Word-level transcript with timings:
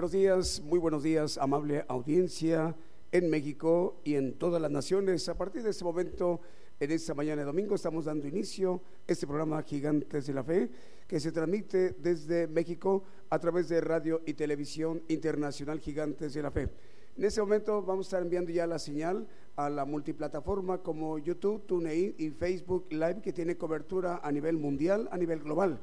Buenos 0.00 0.12
días, 0.12 0.62
muy 0.62 0.78
buenos 0.78 1.02
días, 1.02 1.36
amable 1.36 1.84
audiencia 1.86 2.74
en 3.12 3.28
México 3.28 4.00
y 4.02 4.14
en 4.14 4.32
todas 4.32 4.62
las 4.62 4.70
naciones. 4.70 5.28
A 5.28 5.36
partir 5.36 5.62
de 5.62 5.68
este 5.68 5.84
momento, 5.84 6.40
en 6.80 6.90
esta 6.90 7.12
mañana 7.12 7.42
de 7.42 7.44
domingo, 7.44 7.74
estamos 7.74 8.06
dando 8.06 8.26
inicio 8.26 8.80
a 9.06 9.12
este 9.12 9.26
programa 9.26 9.62
Gigantes 9.62 10.26
de 10.26 10.32
la 10.32 10.42
Fe, 10.42 10.70
que 11.06 11.20
se 11.20 11.32
transmite 11.32 11.90
desde 11.98 12.46
México 12.46 13.04
a 13.28 13.38
través 13.38 13.68
de 13.68 13.82
radio 13.82 14.22
y 14.24 14.32
televisión 14.32 15.02
internacional 15.08 15.80
Gigantes 15.80 16.32
de 16.32 16.42
la 16.44 16.50
Fe. 16.50 16.70
En 17.18 17.24
este 17.26 17.42
momento 17.42 17.82
vamos 17.82 18.06
a 18.06 18.08
estar 18.08 18.22
enviando 18.22 18.52
ya 18.52 18.66
la 18.66 18.78
señal 18.78 19.28
a 19.56 19.68
la 19.68 19.84
multiplataforma 19.84 20.78
como 20.78 21.18
YouTube, 21.18 21.66
TuneIn 21.66 22.14
y 22.16 22.30
Facebook 22.30 22.86
Live, 22.88 23.20
que 23.20 23.34
tiene 23.34 23.58
cobertura 23.58 24.22
a 24.22 24.32
nivel 24.32 24.56
mundial, 24.56 25.10
a 25.12 25.18
nivel 25.18 25.40
global 25.40 25.78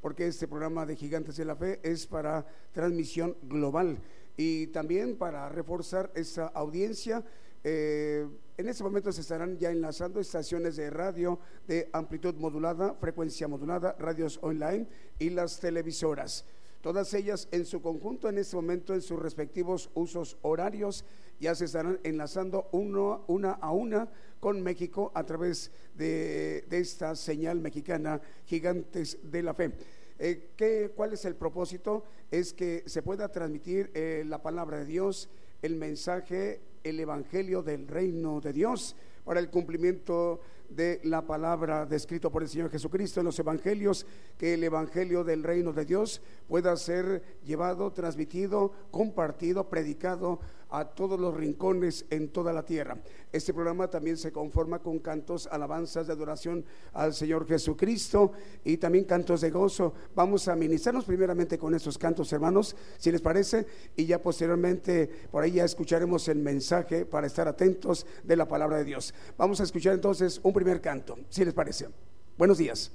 porque 0.00 0.26
este 0.26 0.48
programa 0.48 0.86
de 0.86 0.96
Gigantes 0.96 1.36
de 1.36 1.44
la 1.44 1.56
Fe 1.56 1.80
es 1.82 2.06
para 2.06 2.46
transmisión 2.72 3.36
global 3.42 3.98
y 4.36 4.68
también 4.68 5.16
para 5.16 5.48
reforzar 5.48 6.10
esa 6.14 6.46
audiencia. 6.46 7.24
Eh, 7.62 8.26
en 8.56 8.68
este 8.68 8.82
momento 8.82 9.12
se 9.12 9.20
estarán 9.20 9.58
ya 9.58 9.70
enlazando 9.70 10.20
estaciones 10.20 10.76
de 10.76 10.88
radio 10.90 11.38
de 11.66 11.90
amplitud 11.92 12.34
modulada, 12.36 12.94
frecuencia 12.94 13.48
modulada, 13.48 13.96
radios 13.98 14.38
online 14.42 14.86
y 15.18 15.30
las 15.30 15.60
televisoras. 15.60 16.46
Todas 16.80 17.12
ellas 17.12 17.48
en 17.50 17.66
su 17.66 17.82
conjunto 17.82 18.28
en 18.30 18.38
este 18.38 18.56
momento 18.56 18.94
en 18.94 19.02
sus 19.02 19.20
respectivos 19.20 19.90
usos 19.94 20.38
horarios 20.40 21.04
ya 21.38 21.54
se 21.54 21.66
estarán 21.66 22.00
enlazando 22.04 22.68
uno, 22.72 23.24
una 23.26 23.52
a 23.52 23.70
una 23.72 24.08
con 24.40 24.60
México 24.62 25.12
a 25.14 25.24
través 25.24 25.70
de, 25.94 26.64
esta 26.70 27.14
señal 27.14 27.60
mexicana 27.60 28.20
Gigantes 28.46 29.18
de 29.22 29.42
la 29.42 29.54
Fe. 29.54 29.72
Eh, 30.18 30.50
¿qué, 30.56 30.90
¿Cuál 30.96 31.12
es 31.12 31.24
el 31.24 31.36
propósito? 31.36 32.04
Es 32.30 32.52
que 32.52 32.82
se 32.86 33.02
pueda 33.02 33.30
transmitir 33.30 33.90
eh, 33.94 34.24
la 34.26 34.42
palabra 34.42 34.78
de 34.78 34.86
Dios, 34.86 35.28
el 35.62 35.76
mensaje, 35.76 36.60
el 36.82 36.98
evangelio 36.98 37.62
del 37.62 37.86
reino 37.86 38.40
de 38.40 38.52
Dios 38.52 38.96
para 39.24 39.40
el 39.40 39.50
cumplimiento 39.50 40.40
de 40.68 41.00
la 41.04 41.26
palabra 41.26 41.84
descrito 41.84 42.30
por 42.30 42.42
el 42.42 42.48
Señor 42.48 42.70
Jesucristo 42.70 43.20
en 43.20 43.26
los 43.26 43.38
evangelios, 43.38 44.06
que 44.38 44.54
el 44.54 44.64
evangelio 44.64 45.24
del 45.24 45.42
reino 45.42 45.72
de 45.72 45.84
Dios 45.84 46.22
pueda 46.48 46.76
ser 46.76 47.22
llevado, 47.44 47.92
transmitido, 47.92 48.72
compartido, 48.90 49.68
predicado 49.68 50.40
a 50.70 50.84
todos 50.84 51.18
los 51.18 51.34
rincones 51.34 52.06
en 52.10 52.28
toda 52.28 52.52
la 52.52 52.64
tierra. 52.64 52.98
Este 53.32 53.54
programa 53.54 53.88
también 53.88 54.16
se 54.16 54.32
conforma 54.32 54.80
con 54.80 54.98
cantos, 54.98 55.48
alabanzas 55.50 56.06
de 56.06 56.12
adoración 56.12 56.64
al 56.92 57.14
Señor 57.14 57.46
Jesucristo 57.46 58.32
y 58.64 58.76
también 58.76 59.04
cantos 59.04 59.40
de 59.40 59.50
gozo. 59.50 59.94
Vamos 60.14 60.48
a 60.48 60.56
ministrarnos 60.56 61.04
primeramente 61.04 61.58
con 61.58 61.74
estos 61.74 61.98
cantos, 61.98 62.32
hermanos, 62.32 62.76
si 62.98 63.12
les 63.12 63.20
parece, 63.20 63.66
y 63.96 64.06
ya 64.06 64.20
posteriormente 64.20 65.08
por 65.30 65.42
ahí 65.42 65.52
ya 65.52 65.64
escucharemos 65.64 66.28
el 66.28 66.38
mensaje 66.38 67.04
para 67.04 67.26
estar 67.26 67.46
atentos 67.46 68.06
de 68.24 68.36
la 68.36 68.48
palabra 68.48 68.78
de 68.78 68.84
Dios. 68.84 69.14
Vamos 69.36 69.60
a 69.60 69.64
escuchar 69.64 69.94
entonces 69.94 70.40
un 70.42 70.52
primer 70.52 70.80
canto, 70.80 71.18
si 71.28 71.44
les 71.44 71.54
parece. 71.54 71.88
Buenos 72.36 72.58
días. 72.58 72.90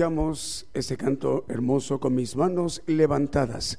Escuchamos 0.00 0.66
ese 0.72 0.96
canto 0.96 1.44
hermoso 1.46 2.00
con 2.00 2.14
mis 2.14 2.34
manos 2.34 2.82
levantadas. 2.86 3.78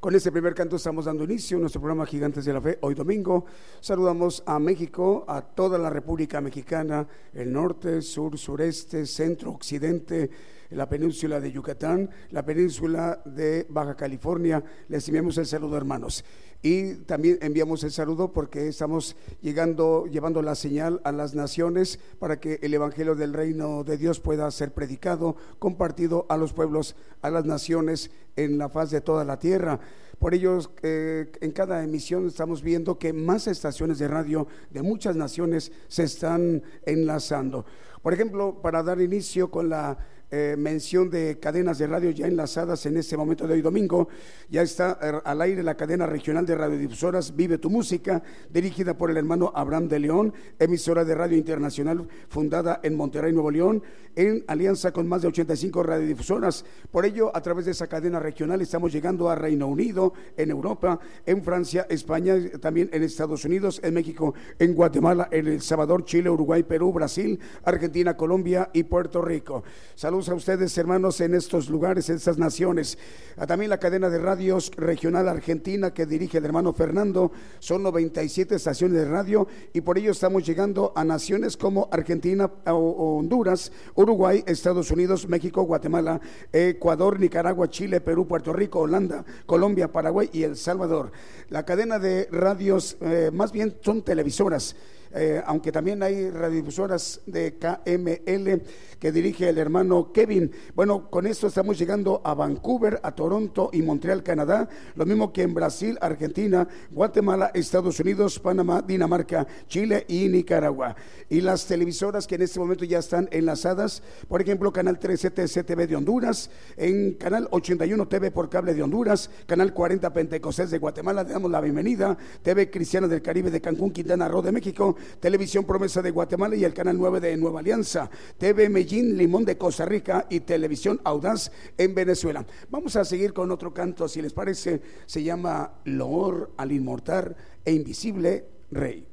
Con 0.00 0.14
este 0.14 0.30
primer 0.30 0.54
canto 0.54 0.76
estamos 0.76 1.06
dando 1.06 1.24
inicio 1.24 1.56
a 1.56 1.60
nuestro 1.60 1.80
programa 1.80 2.04
Gigantes 2.04 2.44
de 2.44 2.52
la 2.52 2.60
Fe 2.60 2.76
hoy 2.82 2.94
domingo. 2.94 3.46
Saludamos 3.80 4.42
a 4.44 4.58
México, 4.58 5.24
a 5.26 5.40
toda 5.40 5.78
la 5.78 5.88
República 5.88 6.42
Mexicana, 6.42 7.08
el 7.32 7.50
norte, 7.50 8.02
sur, 8.02 8.36
sureste, 8.36 9.06
centro, 9.06 9.52
occidente, 9.52 10.28
la 10.72 10.86
península 10.86 11.40
de 11.40 11.50
Yucatán, 11.50 12.10
la 12.32 12.44
península 12.44 13.22
de 13.24 13.64
Baja 13.70 13.94
California. 13.94 14.62
Les 14.88 15.08
enviamos 15.08 15.38
el 15.38 15.46
saludo, 15.46 15.78
hermanos. 15.78 16.22
Y 16.64 16.94
también 16.94 17.38
enviamos 17.42 17.82
el 17.82 17.90
saludo 17.90 18.32
porque 18.32 18.68
estamos 18.68 19.16
llegando, 19.40 20.06
llevando 20.06 20.42
la 20.42 20.54
señal 20.54 21.00
a 21.02 21.10
las 21.10 21.34
naciones 21.34 21.98
para 22.20 22.38
que 22.38 22.60
el 22.62 22.72
Evangelio 22.72 23.16
del 23.16 23.32
Reino 23.32 23.82
de 23.82 23.96
Dios 23.96 24.20
pueda 24.20 24.48
ser 24.52 24.72
predicado, 24.72 25.34
compartido 25.58 26.24
a 26.28 26.36
los 26.36 26.52
pueblos, 26.52 26.94
a 27.20 27.30
las 27.30 27.46
naciones 27.46 28.12
en 28.36 28.58
la 28.58 28.68
faz 28.68 28.92
de 28.92 29.00
toda 29.00 29.24
la 29.24 29.40
tierra. 29.40 29.80
Por 30.20 30.34
ello, 30.34 30.60
eh, 30.84 31.32
en 31.40 31.50
cada 31.50 31.82
emisión 31.82 32.28
estamos 32.28 32.62
viendo 32.62 32.96
que 32.96 33.12
más 33.12 33.48
estaciones 33.48 33.98
de 33.98 34.06
radio 34.06 34.46
de 34.70 34.82
muchas 34.82 35.16
naciones 35.16 35.72
se 35.88 36.04
están 36.04 36.62
enlazando. 36.86 37.66
Por 38.02 38.14
ejemplo, 38.14 38.62
para 38.62 38.84
dar 38.84 39.00
inicio 39.00 39.50
con 39.50 39.68
la 39.68 39.98
eh, 40.34 40.56
mención 40.58 41.10
de 41.10 41.38
cadenas 41.38 41.76
de 41.76 41.86
radio 41.86 42.10
ya 42.10 42.26
enlazadas 42.26 42.86
en 42.86 42.96
este 42.96 43.18
momento 43.18 43.46
de 43.46 43.52
hoy 43.52 43.60
domingo. 43.60 44.08
Ya 44.48 44.62
está 44.62 44.98
eh, 45.02 45.20
al 45.22 45.42
aire 45.42 45.62
la 45.62 45.76
cadena 45.76 46.06
regional 46.06 46.46
de 46.46 46.54
radiodifusoras 46.54 47.36
Vive 47.36 47.58
tu 47.58 47.68
Música, 47.68 48.22
dirigida 48.48 48.96
por 48.96 49.10
el 49.10 49.18
hermano 49.18 49.52
Abraham 49.54 49.88
de 49.88 49.98
León, 49.98 50.32
emisora 50.58 51.04
de 51.04 51.14
radio 51.14 51.36
internacional 51.36 52.08
fundada 52.30 52.80
en 52.82 52.94
Monterrey, 52.94 53.34
Nuevo 53.34 53.50
León, 53.50 53.82
en 54.16 54.42
alianza 54.46 54.90
con 54.90 55.06
más 55.06 55.20
de 55.20 55.28
85 55.28 55.82
radiodifusoras. 55.82 56.64
Por 56.90 57.04
ello, 57.04 57.30
a 57.36 57.42
través 57.42 57.66
de 57.66 57.72
esa 57.72 57.86
cadena 57.86 58.18
regional 58.18 58.62
estamos 58.62 58.90
llegando 58.90 59.28
a 59.28 59.34
Reino 59.34 59.66
Unido, 59.66 60.14
en 60.38 60.50
Europa, 60.50 60.98
en 61.26 61.42
Francia, 61.42 61.86
España, 61.90 62.36
también 62.58 62.88
en 62.94 63.02
Estados 63.02 63.44
Unidos, 63.44 63.82
en 63.84 63.92
México, 63.92 64.32
en 64.58 64.74
Guatemala, 64.74 65.28
en 65.30 65.46
El 65.46 65.60
Salvador, 65.60 66.06
Chile, 66.06 66.30
Uruguay, 66.30 66.62
Perú, 66.62 66.90
Brasil, 66.90 67.38
Argentina, 67.64 68.16
Colombia 68.16 68.70
y 68.72 68.84
Puerto 68.84 69.20
Rico. 69.20 69.62
Saludos 69.94 70.21
a 70.28 70.34
ustedes, 70.34 70.76
hermanos, 70.78 71.20
en 71.20 71.34
estos 71.34 71.68
lugares, 71.68 72.08
en 72.08 72.16
estas 72.16 72.38
naciones. 72.38 72.98
A 73.36 73.46
también 73.46 73.70
la 73.70 73.78
cadena 73.78 74.10
de 74.10 74.18
radios 74.18 74.70
regional 74.76 75.28
argentina 75.28 75.92
que 75.92 76.06
dirige 76.06 76.38
el 76.38 76.44
hermano 76.44 76.72
Fernando. 76.72 77.32
Son 77.58 77.82
97 77.82 78.54
estaciones 78.54 78.96
de 78.96 79.08
radio 79.08 79.46
y 79.72 79.80
por 79.80 79.98
ello 79.98 80.10
estamos 80.10 80.44
llegando 80.44 80.92
a 80.94 81.04
naciones 81.04 81.56
como 81.56 81.88
Argentina, 81.90 82.50
Honduras, 82.66 83.72
Uruguay, 83.94 84.44
Estados 84.46 84.90
Unidos, 84.90 85.28
México, 85.28 85.62
Guatemala, 85.62 86.20
Ecuador, 86.52 87.18
Nicaragua, 87.18 87.68
Chile, 87.68 88.00
Perú, 88.00 88.26
Puerto 88.26 88.52
Rico, 88.52 88.80
Holanda, 88.80 89.24
Colombia, 89.46 89.90
Paraguay 89.90 90.30
y 90.32 90.42
El 90.42 90.56
Salvador. 90.56 91.12
La 91.48 91.64
cadena 91.64 91.98
de 91.98 92.28
radios, 92.30 92.96
eh, 93.00 93.30
más 93.32 93.52
bien 93.52 93.76
son 93.82 94.02
televisoras. 94.02 94.76
Eh, 95.14 95.42
aunque 95.46 95.72
también 95.72 96.02
hay 96.02 96.30
radiodifusoras 96.30 97.20
de 97.26 97.58
KML 97.58 98.62
que 98.98 99.12
dirige 99.12 99.48
el 99.48 99.58
hermano 99.58 100.12
Kevin. 100.12 100.50
Bueno, 100.74 101.10
con 101.10 101.26
esto 101.26 101.48
estamos 101.48 101.78
llegando 101.78 102.20
a 102.24 102.34
Vancouver, 102.34 103.00
a 103.02 103.14
Toronto 103.14 103.70
y 103.72 103.82
Montreal, 103.82 104.22
Canadá, 104.22 104.68
lo 104.94 105.04
mismo 105.04 105.32
que 105.32 105.42
en 105.42 105.54
Brasil, 105.54 105.98
Argentina, 106.00 106.66
Guatemala, 106.90 107.50
Estados 107.52 107.98
Unidos, 108.00 108.38
Panamá, 108.38 108.80
Dinamarca, 108.80 109.46
Chile 109.66 110.04
y 110.08 110.28
Nicaragua. 110.28 110.96
Y 111.28 111.40
las 111.40 111.66
televisoras 111.66 112.26
que 112.26 112.36
en 112.36 112.42
este 112.42 112.60
momento 112.60 112.84
ya 112.84 112.98
están 112.98 113.28
enlazadas, 113.32 114.02
por 114.28 114.40
ejemplo, 114.40 114.72
Canal 114.72 114.98
13 114.98 115.30
TCTV 115.30 115.88
de 115.88 115.96
Honduras, 115.96 116.50
en 116.76 117.14
Canal 117.14 117.48
81 117.50 118.08
TV 118.08 118.30
por 118.30 118.48
cable 118.48 118.74
de 118.74 118.82
Honduras, 118.82 119.30
Canal 119.46 119.74
40 119.74 120.12
Pentecostés 120.12 120.70
de 120.70 120.78
Guatemala, 120.78 121.24
le 121.24 121.32
damos 121.32 121.50
la 121.50 121.60
bienvenida, 121.60 122.16
TV 122.42 122.70
Cristiana 122.70 123.08
del 123.08 123.20
Caribe 123.20 123.50
de 123.50 123.60
Cancún, 123.60 123.90
Quintana 123.90 124.28
Roo 124.28 124.42
de 124.42 124.52
México, 124.52 124.96
Televisión 125.20 125.64
Promesa 125.64 126.02
de 126.02 126.10
Guatemala 126.10 126.56
y 126.56 126.64
el 126.64 126.74
Canal 126.74 126.98
9 126.98 127.20
de 127.20 127.36
Nueva 127.36 127.60
Alianza, 127.60 128.10
TV 128.38 128.68
Medellín 128.68 129.16
Limón 129.16 129.44
de 129.44 129.58
Costa 129.58 129.84
Rica 129.84 130.26
y 130.30 130.40
Televisión 130.40 131.00
Audaz 131.04 131.50
en 131.78 131.94
Venezuela. 131.94 132.44
Vamos 132.70 132.96
a 132.96 133.04
seguir 133.04 133.32
con 133.32 133.50
otro 133.50 133.72
canto, 133.72 134.08
si 134.08 134.22
les 134.22 134.32
parece, 134.32 134.82
se 135.06 135.22
llama 135.22 135.74
Loor 135.84 136.52
al 136.56 136.72
inmortal 136.72 137.36
e 137.64 137.72
invisible 137.72 138.44
Rey. 138.70 139.06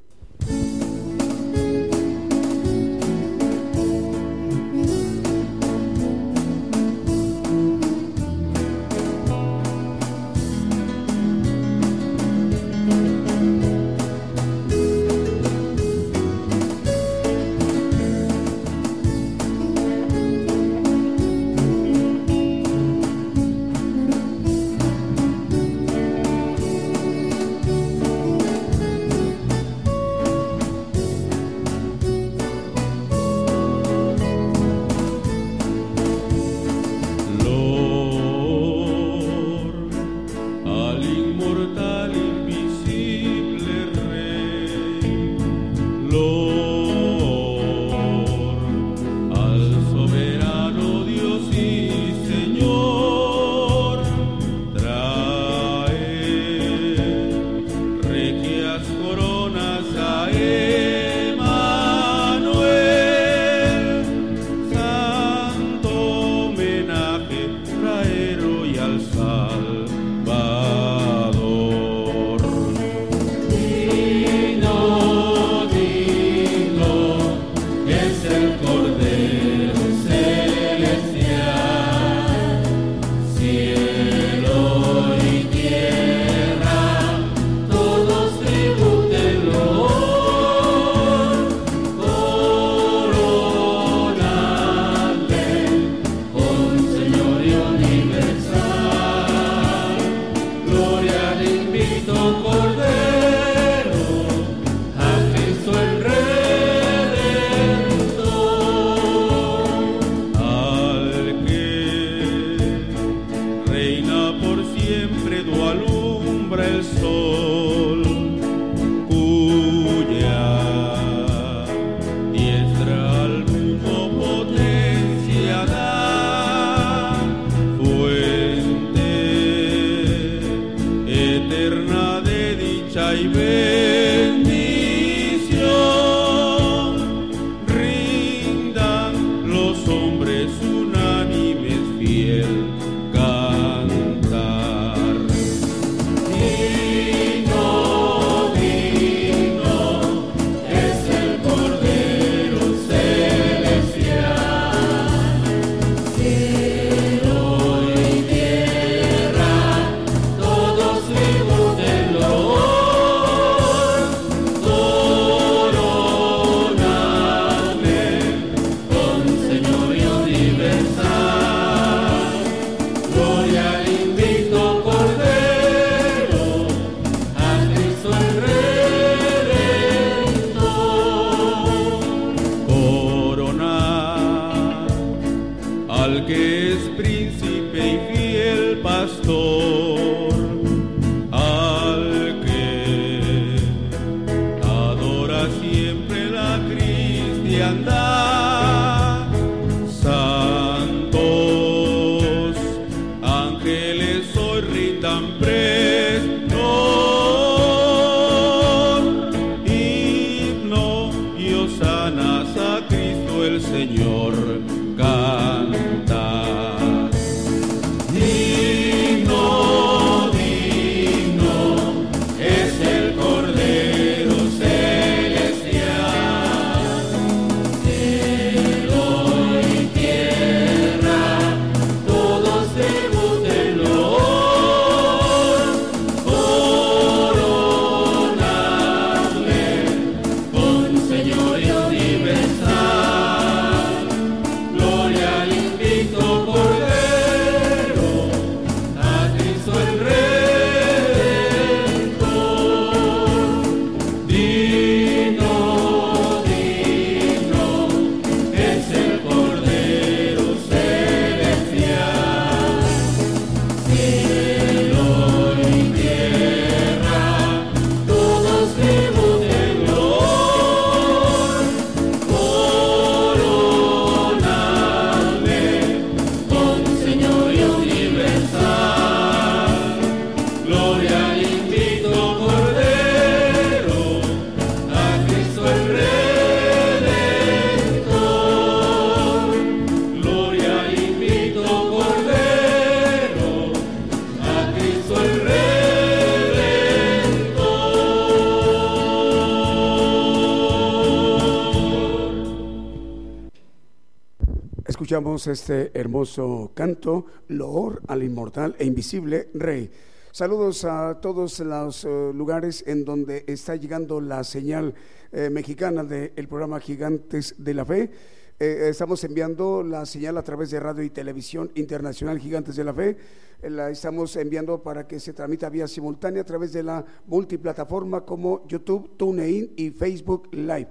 Este 305.30 305.92
hermoso 305.94 306.72
canto, 306.74 307.24
Loor 307.46 308.02
al 308.08 308.24
inmortal 308.24 308.74
e 308.76 308.84
invisible 308.84 309.48
Rey. 309.54 309.88
Saludos 310.32 310.84
a 310.84 311.20
todos 311.20 311.60
los 311.60 312.04
eh, 312.04 312.32
lugares 312.34 312.82
en 312.84 313.04
donde 313.04 313.44
está 313.46 313.76
llegando 313.76 314.20
la 314.20 314.42
señal 314.42 314.92
eh, 315.30 315.48
mexicana 315.48 316.02
del 316.02 316.48
programa 316.48 316.80
Gigantes 316.80 317.54
de 317.58 317.74
la 317.74 317.84
Fe. 317.84 318.10
Eh, 318.58 318.88
estamos 318.90 319.22
enviando 319.22 319.84
la 319.84 320.04
señal 320.04 320.36
a 320.36 320.42
través 320.42 320.72
de 320.72 320.80
radio 320.80 321.04
y 321.04 321.10
televisión 321.10 321.70
internacional 321.76 322.40
Gigantes 322.40 322.74
de 322.74 322.84
la 322.84 322.92
Fe. 322.92 323.16
La 323.62 323.88
estamos 323.88 324.34
enviando 324.34 324.82
para 324.82 325.06
que 325.06 325.20
se 325.20 325.32
tramita 325.32 325.70
vía 325.70 325.86
simultánea 325.86 326.42
a 326.42 326.46
través 326.46 326.72
de 326.72 326.82
la 326.82 327.04
multiplataforma 327.26 328.24
como 328.24 328.66
YouTube, 328.66 329.16
TuneIn 329.16 329.74
y 329.76 329.90
Facebook 329.90 330.48
Live 330.52 330.88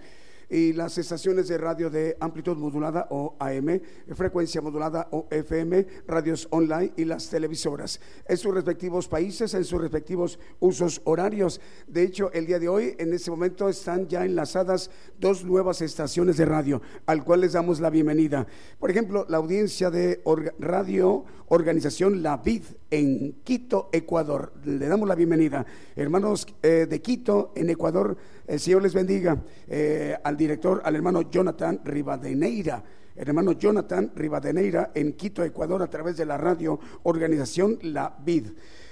y 0.50 0.74
las 0.74 0.98
estaciones 0.98 1.48
de 1.48 1.58
radio 1.58 1.90
de 1.90 2.18
amplitud 2.20 2.58
modulada 2.58 3.08
o 3.12 3.36
AM, 3.40 3.80
frecuencia 4.16 4.62
modulada 4.62 5.08
o 5.12 5.28
FM, 5.30 5.86
radios 6.08 6.48
online 6.52 6.94
y 6.98 7.06
las 7.06 7.30
televisoras 7.30 8.00
en 8.28 8.38
sus 8.38 8.54
respectivos 8.54 9.08
países, 9.08 9.54
en 9.54 9.64
sus 9.64 9.82
respectivos 9.82 10.40
usos 10.60 11.02
horarios. 11.04 11.62
De 11.88 12.04
hecho, 12.04 12.32
el 12.34 12.46
día 12.46 12.60
de 12.60 12.70
hoy, 12.70 12.96
en 12.98 13.14
este 13.14 13.32
momento, 13.32 13.70
están 13.70 14.08
ya 14.08 14.26
enlazadas 14.26 14.90
dos 15.20 15.44
nuevas 15.44 15.82
estaciones 15.82 16.38
de 16.38 16.46
radio, 16.46 16.82
al 17.06 17.24
cual 17.24 17.42
les 17.42 17.54
damos 17.54 17.80
la 17.80 17.90
bienvenida. 17.90 18.48
Por 18.80 18.90
ejemplo, 18.90 19.26
la 19.30 19.38
audiencia 19.38 19.90
de 19.92 20.22
radio 20.60 21.26
Organización 21.50 22.22
La 22.22 22.38
Vid 22.38 22.64
en 22.92 23.34
Quito, 23.44 23.90
Ecuador. 23.92 24.54
Le 24.66 24.88
damos 24.88 25.08
la 25.08 25.16
bienvenida. 25.16 25.66
Hermanos 25.96 26.48
eh, 26.62 26.86
de 26.88 27.02
Quito, 27.02 27.52
en 27.56 27.70
Ecuador, 27.72 28.18
el 28.50 28.60
Señor 28.60 28.82
les 28.82 28.94
bendiga. 28.94 29.38
Eh, 29.68 30.18
al 30.24 30.36
director, 30.36 30.82
al 30.84 30.96
hermano 30.96 31.30
Jonathan 31.30 31.82
Rivadeneira. 31.84 32.84
El 33.16 33.28
hermano 33.28 33.52
Jonathan 33.52 34.12
Rivadeneira 34.16 34.92
en 34.96 35.14
Quito, 35.14 35.44
Ecuador, 35.44 35.84
a 35.84 35.90
través 35.90 36.18
de 36.18 36.26
la 36.26 36.38
radio 36.38 36.80
Organización 37.04 37.78
La 37.84 38.16
Vid. 38.24 38.48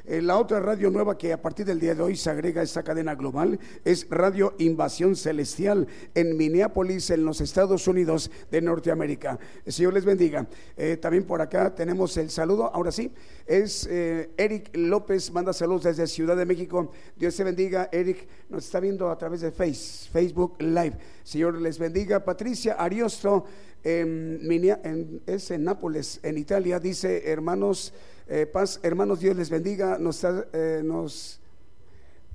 Eh, 0.10 0.22
la 0.22 0.38
otra 0.40 0.62
radio 0.62 0.90
nueva 0.90 1.18
que 1.18 1.34
a 1.34 1.42
partir 1.42 1.66
del 1.66 1.82
día 1.82 1.94
de 1.94 2.02
hoy 2.02 2.16
se 2.16 2.30
agrega 2.30 2.62
a 2.62 2.64
esta 2.64 2.82
cadena 2.82 3.14
global 3.16 3.60
es 3.84 4.08
Radio 4.10 4.56
Invasión 4.58 5.18
Celestial 5.18 5.86
en 6.16 6.38
Minneapolis, 6.38 7.10
en 7.10 7.26
los 7.26 7.42
Estados 7.42 7.88
Unidos 7.90 8.32
de 8.50 8.62
Norteamérica. 8.62 9.38
Señor 9.68 9.94
les 9.94 10.06
bendiga. 10.06 10.48
Eh, 10.78 10.96
también 10.96 11.26
por 11.26 11.42
acá 11.42 11.76
tenemos 11.76 12.16
el 12.16 12.30
saludo, 12.30 12.74
ahora 12.74 12.92
sí, 12.92 13.12
es 13.46 13.86
eh, 13.92 14.30
Eric 14.38 14.70
López, 14.78 15.30
manda 15.32 15.52
saludos 15.52 15.84
desde 15.84 16.08
Ciudad 16.08 16.38
de 16.38 16.46
México. 16.46 16.90
Dios 17.18 17.36
te 17.36 17.44
bendiga, 17.44 17.90
Eric, 17.92 18.28
nos 18.50 18.64
está 18.66 18.80
viendo 18.80 19.10
a 19.12 19.18
través 19.18 19.42
de 19.42 19.52
Face, 19.52 20.10
Facebook 20.10 20.56
Live. 20.62 20.98
Señor 21.24 21.60
les 21.62 21.78
bendiga. 21.78 22.24
Patricia 22.24 22.74
Ariosto, 22.76 23.44
en 23.84 24.40
Minia- 24.48 24.80
en- 24.84 25.22
es 25.28 25.52
en 25.52 25.64
Nápoles, 25.66 26.20
en 26.24 26.38
Italia, 26.38 26.80
dice, 26.80 27.30
hermanos, 27.30 27.94
eh, 28.30 28.46
paz, 28.46 28.80
hermanos, 28.84 29.20
Dios 29.20 29.36
les 29.36 29.50
bendiga, 29.50 29.98
nos, 29.98 30.18
está, 30.18 30.46
eh, 30.54 30.82
nos 30.84 31.40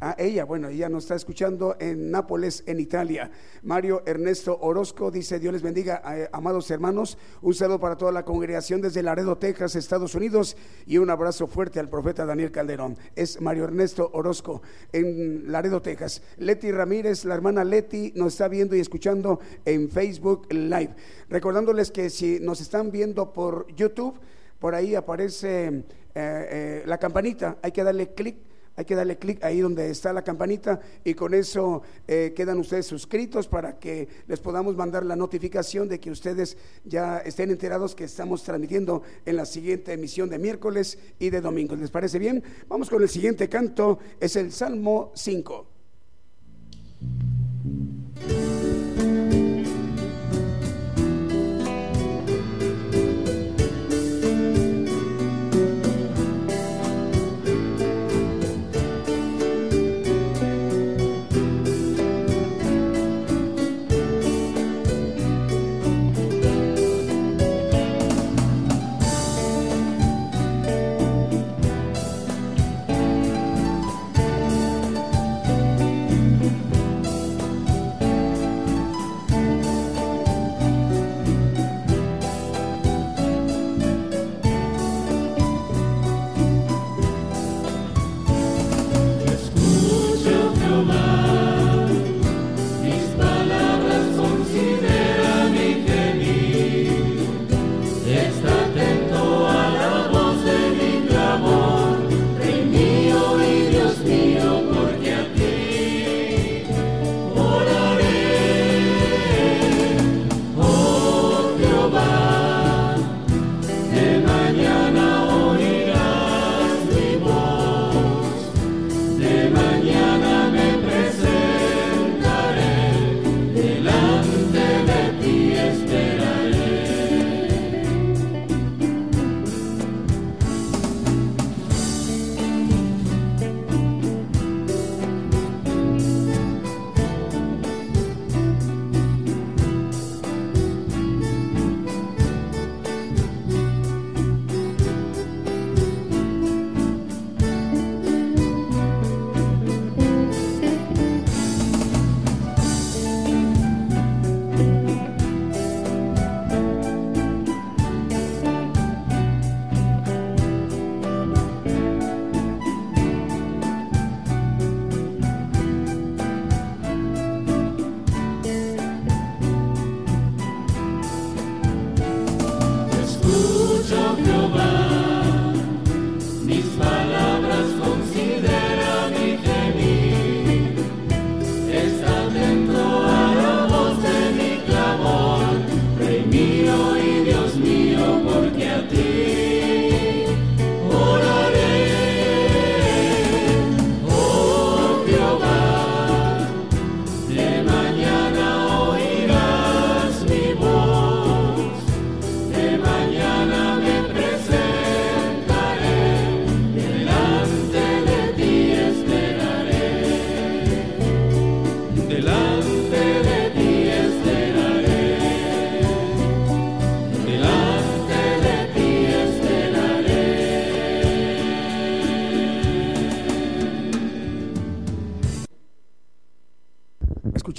Ah, 0.04 0.16
ella, 0.18 0.44
bueno, 0.44 0.66
ella 0.66 0.88
nos 0.88 1.04
está 1.04 1.14
escuchando 1.14 1.76
en 1.78 2.10
Nápoles, 2.10 2.64
en 2.66 2.80
Italia. 2.80 3.30
Mario 3.62 4.02
Ernesto 4.04 4.58
Orozco 4.60 5.12
dice, 5.12 5.38
Dios 5.38 5.52
les 5.52 5.62
bendiga, 5.62 6.02
eh, 6.04 6.28
amados 6.32 6.68
hermanos. 6.72 7.16
Un 7.40 7.54
saludo 7.54 7.78
para 7.78 7.96
toda 7.96 8.10
la 8.10 8.24
congregación 8.24 8.80
desde 8.80 9.04
Laredo, 9.04 9.38
Texas, 9.38 9.76
Estados 9.76 10.16
Unidos. 10.16 10.56
Y 10.86 10.98
un 10.98 11.08
abrazo 11.08 11.46
fuerte 11.46 11.78
al 11.78 11.88
profeta 11.88 12.26
Daniel 12.26 12.50
Calderón. 12.50 12.96
Es 13.14 13.40
Mario 13.40 13.62
Ernesto 13.62 14.10
Orozco 14.12 14.60
en 14.90 15.52
Laredo, 15.52 15.80
Texas. 15.80 16.20
Leti 16.36 16.72
Ramírez, 16.72 17.24
la 17.24 17.36
hermana 17.36 17.62
Leti, 17.62 18.12
nos 18.16 18.32
está 18.32 18.48
viendo 18.48 18.74
y 18.74 18.80
escuchando 18.80 19.38
en 19.64 19.88
Facebook 19.88 20.52
Live. 20.52 20.96
Recordándoles 21.28 21.92
que 21.92 22.10
si 22.10 22.40
nos 22.40 22.60
están 22.60 22.90
viendo 22.90 23.32
por 23.32 23.72
YouTube, 23.76 24.18
por 24.62 24.76
ahí 24.76 24.94
aparece 24.94 25.66
eh, 25.66 25.82
eh, 26.14 26.82
la 26.86 26.96
campanita. 26.96 27.58
Hay 27.62 27.72
que 27.72 27.82
darle 27.82 28.14
clic 28.14 28.36
hay 28.74 28.86
que 28.86 28.94
darle 28.94 29.18
clic 29.18 29.44
ahí 29.44 29.60
donde 29.60 29.90
está 29.90 30.14
la 30.14 30.22
campanita 30.22 30.80
y 31.04 31.12
con 31.12 31.34
eso 31.34 31.82
eh, 32.08 32.32
quedan 32.34 32.58
ustedes 32.58 32.86
suscritos 32.86 33.46
para 33.46 33.78
que 33.78 34.08
les 34.26 34.40
podamos 34.40 34.76
mandar 34.76 35.04
la 35.04 35.14
notificación 35.14 35.88
de 35.88 36.00
que 36.00 36.10
ustedes 36.10 36.56
ya 36.84 37.18
estén 37.18 37.50
enterados 37.50 37.94
que 37.94 38.04
estamos 38.04 38.42
transmitiendo 38.44 39.02
en 39.26 39.36
la 39.36 39.44
siguiente 39.44 39.92
emisión 39.92 40.30
de 40.30 40.38
miércoles 40.38 40.96
y 41.18 41.28
de 41.28 41.42
domingo. 41.42 41.76
¿Les 41.76 41.90
parece 41.90 42.18
bien? 42.18 42.42
Vamos 42.68 42.88
con 42.88 43.02
el 43.02 43.10
siguiente 43.10 43.46
canto, 43.48 43.98
es 44.18 44.36
el 44.36 44.52
Salmo 44.52 45.12
5. 45.16 45.66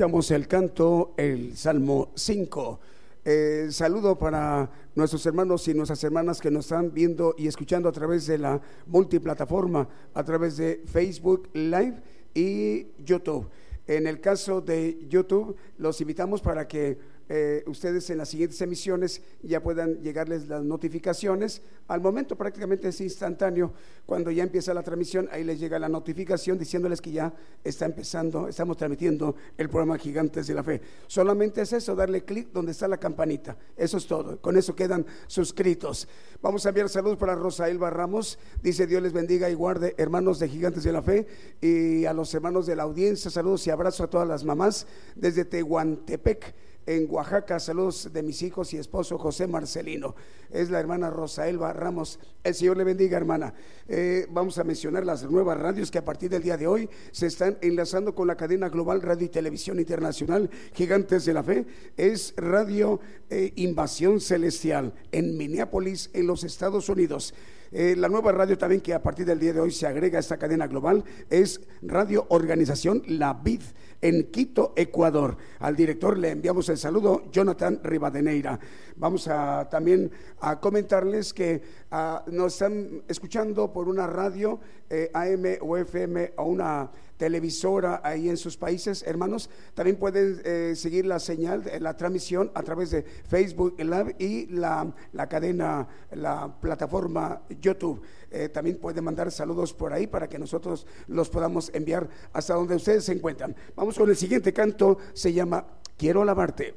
El 0.03 0.49
canto, 0.49 1.13
el 1.15 1.55
Salmo 1.55 2.09
5. 2.13 2.79
Eh, 3.23 3.67
saludo 3.71 4.17
para 4.17 4.69
nuestros 4.95 5.25
hermanos 5.25 5.65
y 5.69 5.73
nuestras 5.73 6.03
hermanas 6.03 6.41
que 6.41 6.51
nos 6.51 6.65
están 6.65 6.93
viendo 6.93 7.33
y 7.37 7.47
escuchando 7.47 7.87
a 7.87 7.93
través 7.93 8.27
de 8.27 8.37
la 8.37 8.59
multiplataforma, 8.85 9.87
a 10.13 10.23
través 10.25 10.57
de 10.57 10.83
Facebook 10.85 11.47
Live 11.53 12.01
y 12.33 12.87
YouTube. 13.05 13.47
En 13.87 14.05
el 14.05 14.19
caso 14.19 14.59
de 14.59 15.05
YouTube, 15.07 15.55
los 15.77 16.01
invitamos 16.01 16.41
para 16.41 16.67
que 16.67 16.97
eh, 17.29 17.63
ustedes 17.67 18.09
en 18.09 18.17
las 18.17 18.29
siguientes 18.29 18.59
emisiones 18.61 19.21
ya 19.41 19.61
puedan 19.61 20.01
llegarles 20.01 20.47
las 20.47 20.63
notificaciones. 20.63 21.61
Al 21.87 22.01
momento 22.01 22.35
prácticamente 22.35 22.89
es 22.89 22.99
instantáneo. 23.01 23.73
Cuando 24.05 24.31
ya 24.31 24.43
empieza 24.43 24.73
la 24.73 24.83
transmisión, 24.83 25.29
ahí 25.31 25.43
les 25.43 25.59
llega 25.59 25.79
la 25.79 25.89
notificación 25.89 26.57
diciéndoles 26.57 27.01
que 27.01 27.11
ya 27.11 27.33
está 27.63 27.85
empezando, 27.85 28.47
estamos 28.47 28.77
transmitiendo 28.77 29.35
el 29.57 29.69
programa 29.69 29.97
Gigantes 29.97 30.47
de 30.47 30.53
la 30.53 30.63
Fe. 30.63 30.81
Solamente 31.07 31.61
es 31.61 31.73
eso, 31.73 31.95
darle 31.95 32.25
clic 32.25 32.49
donde 32.51 32.73
está 32.73 32.87
la 32.87 32.97
campanita. 32.97 33.57
Eso 33.77 33.97
es 33.97 34.05
todo. 34.05 34.41
Con 34.41 34.57
eso 34.57 34.75
quedan 34.75 35.05
suscritos. 35.27 36.07
Vamos 36.41 36.65
a 36.65 36.69
enviar 36.69 36.89
saludos 36.89 37.17
para 37.17 37.35
Rosael 37.35 37.79
Ramos. 37.79 38.37
Dice 38.61 38.85
Dios 38.85 39.01
les 39.01 39.13
bendiga 39.13 39.49
y 39.49 39.53
guarde, 39.53 39.95
hermanos 39.97 40.39
de 40.39 40.49
Gigantes 40.49 40.83
de 40.83 40.91
la 40.91 41.01
Fe, 41.01 41.25
y 41.61 42.05
a 42.05 42.13
los 42.13 42.33
hermanos 42.33 42.65
de 42.65 42.75
la 42.75 42.83
audiencia. 42.83 43.31
Saludos 43.31 43.65
y 43.67 43.69
abrazos 43.69 44.01
a 44.01 44.09
todas 44.09 44.27
las 44.27 44.43
mamás 44.43 44.87
desde 45.15 45.45
Tehuantepec 45.45 46.53
en 46.85 47.07
Oaxaca. 47.09 47.59
Saludos 47.59 48.11
de 48.11 48.23
mis 48.23 48.41
hijos 48.41 48.73
y 48.73 48.77
esposo 48.77 49.17
José 49.17 49.47
Marcelino. 49.47 50.15
Es 50.49 50.69
la 50.69 50.79
hermana 50.79 51.09
Rosaelba 51.09 51.73
Ramos. 51.73 52.19
El 52.43 52.53
Señor 52.53 52.77
le 52.77 52.83
bendiga, 52.83 53.17
hermana. 53.17 53.53
Eh, 53.87 54.27
vamos 54.29 54.57
a 54.57 54.63
mencionar 54.63 55.05
las 55.05 55.23
nuevas 55.23 55.57
radios 55.57 55.89
que 55.89 55.97
a 55.97 56.05
partir 56.05 56.29
del 56.29 56.43
día 56.43 56.57
de 56.57 56.67
hoy 56.67 56.89
se 57.11 57.27
están 57.27 57.57
enlazando 57.61 58.13
con 58.13 58.27
la 58.27 58.35
cadena 58.35 58.69
global 58.69 59.01
Radio 59.01 59.25
y 59.25 59.29
Televisión 59.29 59.79
Internacional 59.79 60.49
Gigantes 60.73 61.25
de 61.25 61.33
la 61.33 61.43
Fe. 61.43 61.65
Es 61.97 62.33
Radio 62.37 62.99
eh, 63.29 63.51
Invasión 63.55 64.19
Celestial 64.19 64.93
en 65.11 65.37
Minneapolis, 65.37 66.09
en 66.13 66.27
los 66.27 66.43
Estados 66.43 66.89
Unidos. 66.89 67.33
Eh, 67.75 67.95
la 67.97 68.07
nueva 68.07 68.31
radio 68.31 68.55
también 68.55 68.81
que 68.81 68.93
a 68.93 69.01
partir 69.01 69.25
del 69.25 69.39
día 69.39 69.51
de 69.51 69.59
hoy 69.59 69.71
se 69.71 69.87
agrega 69.87 70.17
a 70.17 70.19
esta 70.19 70.37
cadena 70.37 70.67
global 70.67 71.03
es 71.27 71.59
Radio 71.81 72.27
Organización 72.29 73.01
La 73.07 73.33
Vid 73.33 73.63
en 73.99 74.29
Quito, 74.29 74.73
Ecuador. 74.75 75.37
Al 75.57 75.75
director 75.75 76.15
le 76.19 76.29
enviamos 76.29 76.69
el 76.69 76.77
saludo, 76.77 77.23
Jonathan 77.31 77.79
Rivadeneira. 77.83 78.59
Vamos 78.97 79.27
a 79.27 79.67
también 79.71 80.11
a 80.41 80.59
comentarles 80.59 81.33
que 81.33 81.63
ah, 81.89 82.23
nos 82.27 82.53
están 82.53 83.01
escuchando 83.07 83.73
por 83.73 83.87
una 83.87 84.05
radio 84.05 84.59
eh, 84.87 85.09
AM 85.11 85.43
o 85.61 85.75
FM 85.75 86.33
o 86.37 86.43
una 86.43 86.91
televisora 87.23 88.01
ahí 88.03 88.27
en 88.27 88.35
sus 88.35 88.57
países, 88.57 89.01
hermanos. 89.07 89.49
También 89.73 89.95
pueden 89.95 90.41
eh, 90.43 90.73
seguir 90.75 91.05
la 91.05 91.19
señal, 91.19 91.63
la 91.79 91.95
transmisión 91.95 92.51
a 92.53 92.61
través 92.63 92.91
de 92.91 93.03
Facebook 93.03 93.75
Live 93.77 94.17
y 94.19 94.47
la, 94.47 94.93
la 95.13 95.29
cadena, 95.29 95.87
la 96.11 96.53
plataforma 96.59 97.43
YouTube. 97.61 98.01
Eh, 98.29 98.49
también 98.49 98.77
pueden 98.77 99.05
mandar 99.05 99.31
saludos 99.31 99.73
por 99.73 99.93
ahí 99.93 100.05
para 100.05 100.27
que 100.27 100.37
nosotros 100.37 100.85
los 101.07 101.29
podamos 101.29 101.71
enviar 101.73 102.09
hasta 102.33 102.55
donde 102.55 102.75
ustedes 102.75 103.05
se 103.05 103.13
encuentran. 103.13 103.55
Vamos 103.73 103.97
con 103.97 104.09
el 104.09 104.17
siguiente 104.17 104.51
canto, 104.51 104.97
se 105.13 105.31
llama 105.31 105.65
Quiero 105.95 106.23
alabarte. 106.23 106.75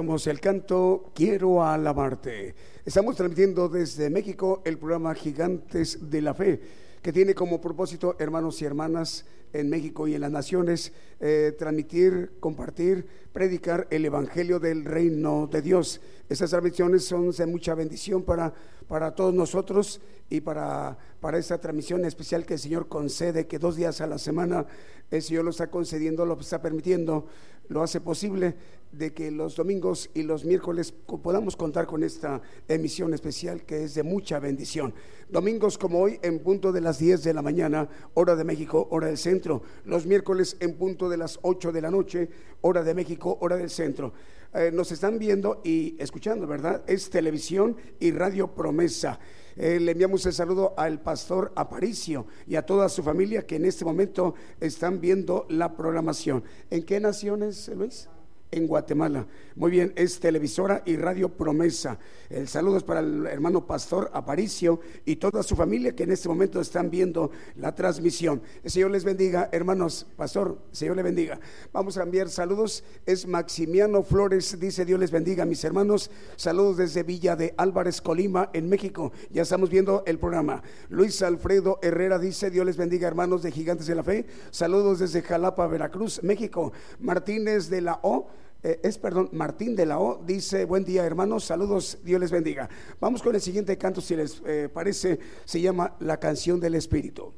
Escuchamos 0.00 0.26
el 0.28 0.40
canto 0.40 1.12
Quiero 1.14 1.62
alabarte. 1.62 2.54
Estamos 2.86 3.16
transmitiendo 3.16 3.68
desde 3.68 4.08
México 4.08 4.62
el 4.64 4.78
programa 4.78 5.14
Gigantes 5.14 6.10
de 6.10 6.22
la 6.22 6.32
Fe, 6.32 6.58
que 7.02 7.12
tiene 7.12 7.34
como 7.34 7.60
propósito, 7.60 8.16
hermanos 8.18 8.62
y 8.62 8.64
hermanas, 8.64 9.26
en 9.52 9.68
México 9.68 10.08
y 10.08 10.14
en 10.14 10.22
las 10.22 10.30
naciones, 10.30 10.94
eh, 11.20 11.54
transmitir, 11.58 12.32
compartir, 12.40 13.04
predicar 13.30 13.88
el 13.90 14.06
Evangelio 14.06 14.58
del 14.58 14.86
Reino 14.86 15.46
de 15.48 15.60
Dios. 15.60 16.00
Estas 16.30 16.48
transmisiones 16.48 17.04
son 17.04 17.30
de 17.32 17.44
mucha 17.44 17.74
bendición 17.74 18.22
para, 18.22 18.54
para 18.88 19.14
todos 19.14 19.34
nosotros 19.34 20.00
y 20.30 20.40
para, 20.40 20.96
para 21.20 21.36
esta 21.36 21.58
transmisión 21.58 22.06
especial 22.06 22.46
que 22.46 22.54
el 22.54 22.60
Señor 22.60 22.88
concede, 22.88 23.46
que 23.46 23.58
dos 23.58 23.76
días 23.76 24.00
a 24.00 24.06
la 24.06 24.16
semana 24.16 24.64
el 25.10 25.20
Señor 25.20 25.44
lo 25.44 25.50
está 25.50 25.68
concediendo, 25.68 26.24
lo 26.24 26.40
está 26.40 26.62
permitiendo, 26.62 27.26
lo 27.70 27.82
hace 27.82 28.00
posible 28.00 28.54
de 28.92 29.12
que 29.12 29.30
los 29.30 29.54
domingos 29.54 30.10
y 30.12 30.24
los 30.24 30.44
miércoles 30.44 30.92
podamos 31.22 31.56
contar 31.56 31.86
con 31.86 32.02
esta 32.02 32.42
emisión 32.66 33.14
especial 33.14 33.62
que 33.62 33.84
es 33.84 33.94
de 33.94 34.02
mucha 34.02 34.40
bendición. 34.40 34.92
Domingos 35.28 35.78
como 35.78 36.00
hoy 36.00 36.18
en 36.22 36.40
punto 36.40 36.72
de 36.72 36.80
las 36.80 36.98
10 36.98 37.22
de 37.22 37.32
la 37.32 37.42
mañana, 37.42 37.88
hora 38.14 38.34
de 38.34 38.42
México, 38.42 38.88
hora 38.90 39.06
del 39.06 39.16
centro. 39.16 39.62
Los 39.84 40.04
miércoles 40.04 40.56
en 40.58 40.74
punto 40.74 41.08
de 41.08 41.16
las 41.16 41.38
8 41.42 41.70
de 41.70 41.80
la 41.80 41.90
noche, 41.92 42.28
hora 42.62 42.82
de 42.82 42.94
México, 42.94 43.38
hora 43.40 43.56
del 43.56 43.70
centro. 43.70 44.12
Eh, 44.52 44.72
nos 44.74 44.90
están 44.90 45.20
viendo 45.20 45.60
y 45.62 45.94
escuchando, 46.00 46.48
¿verdad? 46.48 46.82
Es 46.88 47.08
televisión 47.08 47.76
y 48.00 48.10
radio 48.10 48.48
promesa. 48.48 49.20
Eh, 49.62 49.78
le 49.78 49.92
enviamos 49.92 50.24
el 50.24 50.32
saludo 50.32 50.72
al 50.78 51.02
pastor 51.02 51.52
Aparicio 51.54 52.26
y 52.46 52.56
a 52.56 52.64
toda 52.64 52.88
su 52.88 53.02
familia 53.02 53.46
que 53.46 53.56
en 53.56 53.66
este 53.66 53.84
momento 53.84 54.32
están 54.58 55.02
viendo 55.02 55.44
la 55.50 55.76
programación. 55.76 56.42
¿En 56.70 56.82
qué 56.82 56.98
naciones, 56.98 57.68
Luis? 57.68 58.08
En 58.50 58.66
Guatemala. 58.66 59.26
Muy 59.56 59.70
bien, 59.70 59.92
es 59.96 60.20
televisora 60.20 60.82
y 60.84 60.96
radio 60.96 61.28
promesa. 61.28 61.98
El 62.28 62.48
saludo 62.48 62.76
es 62.76 62.82
para 62.82 63.00
el 63.00 63.26
hermano 63.26 63.66
pastor 63.66 64.10
Aparicio 64.12 64.80
y 65.04 65.16
toda 65.16 65.42
su 65.42 65.56
familia 65.56 65.94
que 65.94 66.04
en 66.04 66.12
este 66.12 66.28
momento 66.28 66.60
están 66.60 66.90
viendo 66.90 67.30
la 67.56 67.74
transmisión. 67.74 68.42
El 68.62 68.70
Señor 68.70 68.90
les 68.90 69.04
bendiga, 69.04 69.48
hermanos, 69.52 70.06
pastor, 70.16 70.58
Señor 70.72 70.96
le 70.96 71.02
bendiga. 71.02 71.40
Vamos 71.72 71.96
a 71.98 72.02
enviar 72.02 72.28
saludos. 72.28 72.84
Es 73.06 73.26
Maximiano 73.26 74.02
Flores, 74.02 74.58
dice 74.58 74.84
Dios 74.84 75.00
les 75.00 75.10
bendiga, 75.10 75.44
mis 75.44 75.64
hermanos. 75.64 76.10
Saludos 76.36 76.76
desde 76.76 77.02
Villa 77.02 77.36
de 77.36 77.54
Álvarez, 77.56 78.00
Colima, 78.00 78.50
en 78.52 78.68
México. 78.68 79.12
Ya 79.30 79.42
estamos 79.42 79.70
viendo 79.70 80.02
el 80.06 80.18
programa. 80.18 80.62
Luis 80.88 81.22
Alfredo 81.22 81.78
Herrera 81.82 82.18
dice 82.18 82.50
Dios 82.50 82.66
les 82.66 82.76
bendiga, 82.76 83.08
hermanos 83.08 83.42
de 83.42 83.50
Gigantes 83.50 83.86
de 83.86 83.94
la 83.94 84.02
Fe. 84.02 84.26
Saludos 84.50 85.00
desde 85.00 85.22
Jalapa, 85.22 85.66
Veracruz, 85.66 86.22
México. 86.22 86.72
Martínez 86.98 87.68
de 87.68 87.80
la 87.80 88.00
O 88.02 88.28
eh, 88.62 88.80
es, 88.82 88.98
perdón, 88.98 89.30
Martín 89.32 89.74
de 89.74 89.86
la 89.86 89.98
O, 89.98 90.22
dice, 90.24 90.64
buen 90.64 90.84
día 90.84 91.04
hermanos, 91.04 91.44
saludos, 91.44 91.98
Dios 92.04 92.20
les 92.20 92.30
bendiga. 92.30 92.68
Vamos 93.00 93.22
con 93.22 93.34
el 93.34 93.40
siguiente 93.40 93.76
canto, 93.78 94.00
si 94.00 94.16
les 94.16 94.42
eh, 94.46 94.68
parece, 94.72 95.18
se 95.44 95.60
llama 95.60 95.96
La 96.00 96.18
canción 96.18 96.60
del 96.60 96.74
Espíritu. 96.74 97.32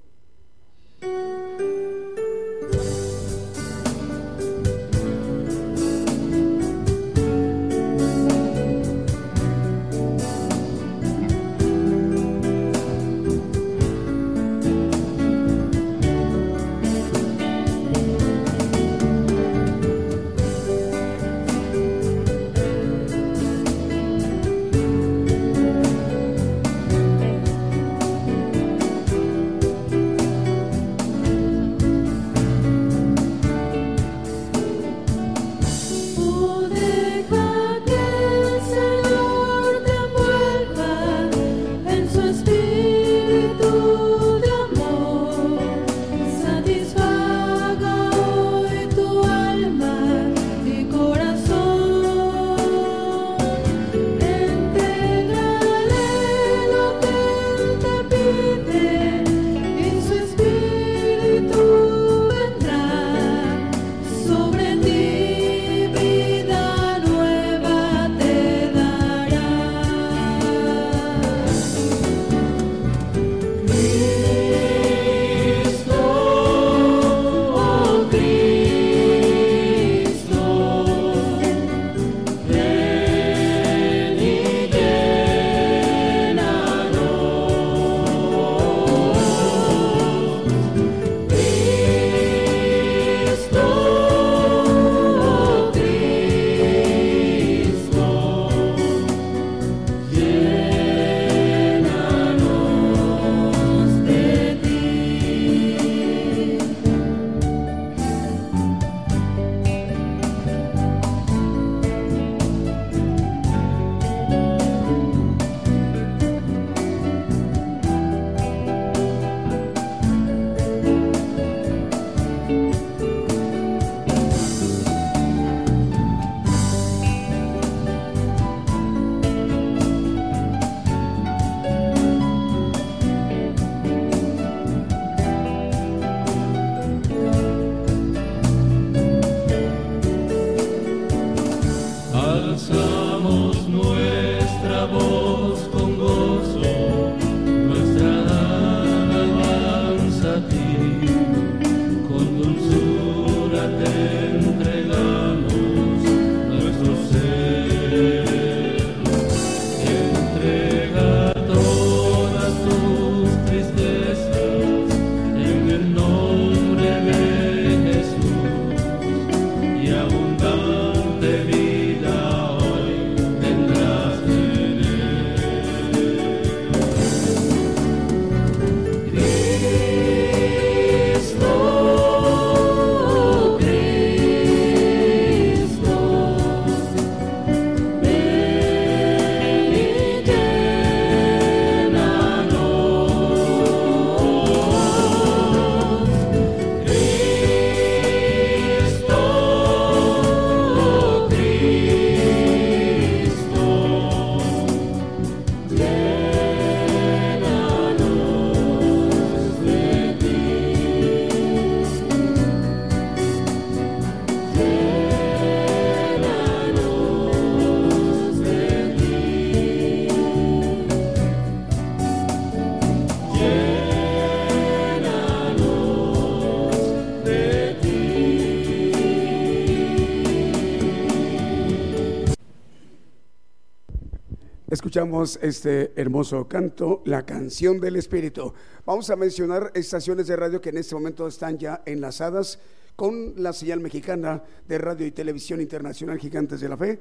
Escuchamos 234.92 235.38
este 235.40 235.90
hermoso 235.96 236.46
canto, 236.46 237.00
la 237.06 237.24
canción 237.24 237.80
del 237.80 237.96
Espíritu. 237.96 238.52
Vamos 238.84 239.08
a 239.08 239.16
mencionar 239.16 239.70
estaciones 239.72 240.26
de 240.26 240.36
radio 240.36 240.60
que 240.60 240.68
en 240.68 240.76
este 240.76 240.94
momento 240.94 241.26
están 241.26 241.56
ya 241.56 241.82
enlazadas 241.86 242.58
con 242.94 243.32
la 243.38 243.54
señal 243.54 243.80
mexicana 243.80 244.42
de 244.68 244.76
radio 244.76 245.06
y 245.06 245.10
televisión 245.12 245.62
internacional 245.62 246.18
Gigantes 246.18 246.60
de 246.60 246.68
la 246.68 246.76
Fe. 246.76 247.00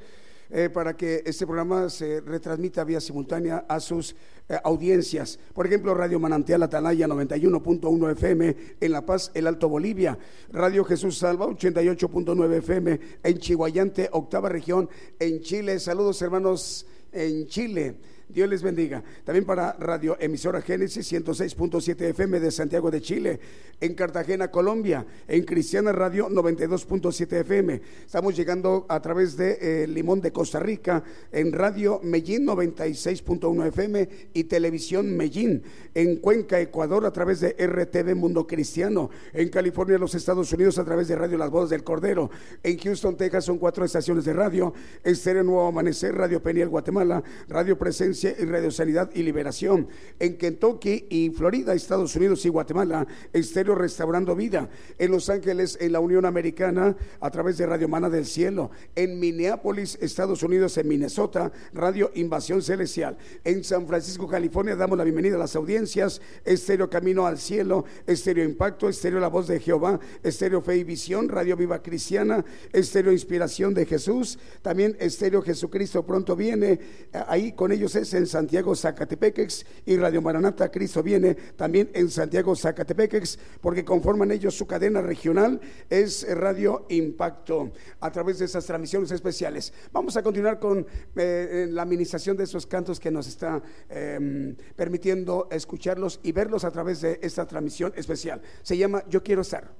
Eh, 0.54 0.70
para 0.70 0.96
que 0.98 1.24
este 1.26 1.46
programa 1.46 1.90
se 1.90 2.20
retransmita 2.22 2.84
vía 2.84 3.00
simultánea 3.00 3.66
a 3.70 3.80
sus 3.82 4.16
eh, 4.48 4.58
audiencias. 4.64 5.40
Por 5.54 5.66
ejemplo, 5.66 5.94
Radio 5.94 6.20
Manantial 6.20 6.64
Atalaya 6.64 7.08
91.1 7.08 8.12
FM 8.12 8.58
en 8.80 8.92
La 8.92 9.06
Paz, 9.06 9.32
El 9.34 9.48
Alto 9.48 9.68
Bolivia. 9.70 10.18
Radio 10.52 10.84
Jesús 10.86 11.18
Salva 11.18 11.48
88.9 11.48 12.54
FM 12.58 13.00
en 13.24 13.38
Chihuayante, 13.38 14.10
octava 14.12 14.48
región 14.48 14.90
en 15.20 15.42
Chile. 15.42 15.80
Saludos 15.80 16.22
hermanos 16.22 16.86
en 17.12 17.48
Chile. 17.48 17.96
Dios 18.34 18.50
les 18.50 18.64
bendiga. 18.64 19.04
También 19.24 19.46
para 19.46 19.74
Radio 19.74 20.18
Emisora 20.20 20.62
Génesis 20.62 21.12
106.7 21.12 22.02
FM 22.02 22.40
de 22.40 22.52
Santiago 22.52 22.90
de 22.90 23.02
Chile, 23.02 23.40
en 23.80 23.96
Cartagena, 23.96 24.50
Colombia, 24.50 25.06
en 25.28 25.44
Cristiana 25.44 25.92
Radio 25.92 26.30
92.7 26.30 27.42
FM. 27.42 27.82
Estamos 28.06 28.36
llegando 28.36 28.86
a 28.88 29.02
través 29.02 29.36
de 29.36 29.58
eh, 29.84 29.88
Limón 29.88 30.22
de 30.22 30.32
Costa 30.32 30.60
Rica, 30.60 31.04
en 31.32 31.52
Radio 31.52 32.00
Medellín 32.04 32.46
96.1 32.46 33.68
FM 33.68 34.10
y 34.34 34.44
Televisión 34.46 35.16
Medellín, 35.18 35.64
en 35.94 36.18
Cuenca, 36.18 36.60
Ecuador, 36.60 37.06
a 37.06 37.12
través 37.12 37.40
de 37.42 37.56
RTV 37.60 38.16
Mundo 38.16 38.48
Cristiano, 38.48 39.10
en 39.34 39.50
California, 39.50 39.98
los 39.98 40.16
Estados 40.16 40.52
Unidos, 40.54 40.78
a 40.78 40.86
través 40.86 41.08
de 41.08 41.16
Radio 41.16 41.38
Las 41.38 41.50
Bodas 41.50 41.72
del 41.72 41.84
Cordero, 41.84 42.30
en 42.64 42.78
Houston, 42.78 43.18
Texas, 43.18 43.46
son 43.46 43.58
cuatro 43.58 43.84
estaciones 43.84 44.26
de 44.26 44.34
radio, 44.34 44.74
Estéreo 45.04 45.44
Nuevo 45.44 45.68
Amanecer, 45.68 46.16
Radio 46.16 46.42
Peniel, 46.42 46.70
Guatemala, 46.70 47.24
Radio 47.48 47.78
Presencia 47.78 48.21
y 48.24 48.46
Radio 48.46 48.70
Sanidad 48.70 49.10
y 49.14 49.24
Liberación. 49.24 49.88
En 50.20 50.38
Kentucky 50.38 51.08
y 51.10 51.32
Florida, 51.32 51.74
Estados 51.74 52.16
Unidos 52.16 52.46
y 52.46 52.50
Guatemala, 52.50 53.08
Estéreo 53.34 53.74
Restaurando 53.74 54.36
Vida. 54.36 54.70
En 55.00 55.12
Los 55.12 55.30
Ángeles, 55.30 55.78
en 55.82 55.94
la 55.94 56.00
Unión 56.00 56.26
Americana, 56.26 56.96
a 57.20 57.32
través 57.32 57.58
de 57.58 57.66
Radio 57.66 57.88
Mana 57.88 58.10
del 58.10 58.26
Cielo. 58.26 58.70
En 58.96 59.20
Minneapolis, 59.20 59.98
Estados 60.02 60.44
Unidos, 60.44 60.78
en 60.78 60.88
Minnesota, 60.88 61.52
Radio 61.74 62.12
Invasión 62.16 62.62
Celestial. 62.62 63.18
En 63.44 63.64
San 63.64 63.88
Francisco, 63.88 64.28
California, 64.28 64.76
damos 64.76 64.98
la 64.98 65.04
bienvenida 65.04 65.36
a 65.36 65.40
las 65.40 65.56
audiencias. 65.56 66.22
Estéreo 66.46 66.90
Camino 66.90 67.26
al 67.26 67.40
Cielo, 67.40 67.86
Estéreo 68.06 68.46
Impacto, 68.46 68.88
Estéreo 68.88 69.20
La 69.20 69.30
Voz 69.30 69.48
de 69.48 69.60
Jehová, 69.60 70.00
Estéreo 70.22 70.62
Fe 70.62 70.78
y 70.78 70.84
Visión, 70.84 71.30
Radio 71.30 71.56
Viva 71.56 71.82
Cristiana, 71.82 72.46
Estéreo 72.72 73.12
Inspiración 73.12 73.74
de 73.74 73.86
Jesús, 73.86 74.38
también 74.62 74.96
Estéreo 75.00 75.42
Jesucristo 75.42 76.06
pronto 76.06 76.36
viene. 76.36 76.80
Ahí 77.28 77.54
con 77.54 77.72
ellos 77.72 77.96
es 77.96 78.11
en 78.14 78.28
Santiago 78.28 78.76
Zacatepequex 78.76 79.66
y 79.86 79.98
Radio 79.98 80.22
Maranata 80.22 80.70
Cristo 80.70 81.04
viene 81.04 81.36
también 81.56 81.90
en 81.94 82.10
Santiago 82.10 82.56
Zacatepequex 82.56 83.40
porque 83.62 83.86
conforman 83.86 84.32
ellos 84.32 84.56
su 84.56 84.66
cadena 84.66 85.02
regional 85.02 85.60
es 85.90 86.26
Radio 86.36 86.86
Impacto 86.90 87.72
a 88.00 88.12
través 88.12 88.40
de 88.40 88.46
esas 88.46 88.66
transmisiones 88.66 89.12
especiales. 89.12 89.74
Vamos 89.92 90.18
a 90.18 90.24
continuar 90.24 90.60
con 90.60 90.86
eh, 91.16 91.68
la 91.70 91.84
administración 91.84 92.38
de 92.38 92.44
esos 92.44 92.66
cantos 92.66 93.00
que 93.00 93.12
nos 93.12 93.28
está 93.28 93.62
em, 93.90 94.56
permitiendo 94.76 95.48
escucharlos 95.52 96.20
y 96.24 96.32
verlos 96.32 96.64
a 96.64 96.72
través 96.72 97.02
de 97.02 97.20
esta 97.22 97.46
transmisión 97.46 97.94
especial. 97.96 98.42
Se 98.64 98.78
llama 98.78 99.04
Yo 99.10 99.24
quiero 99.24 99.42
estar. 99.42 99.72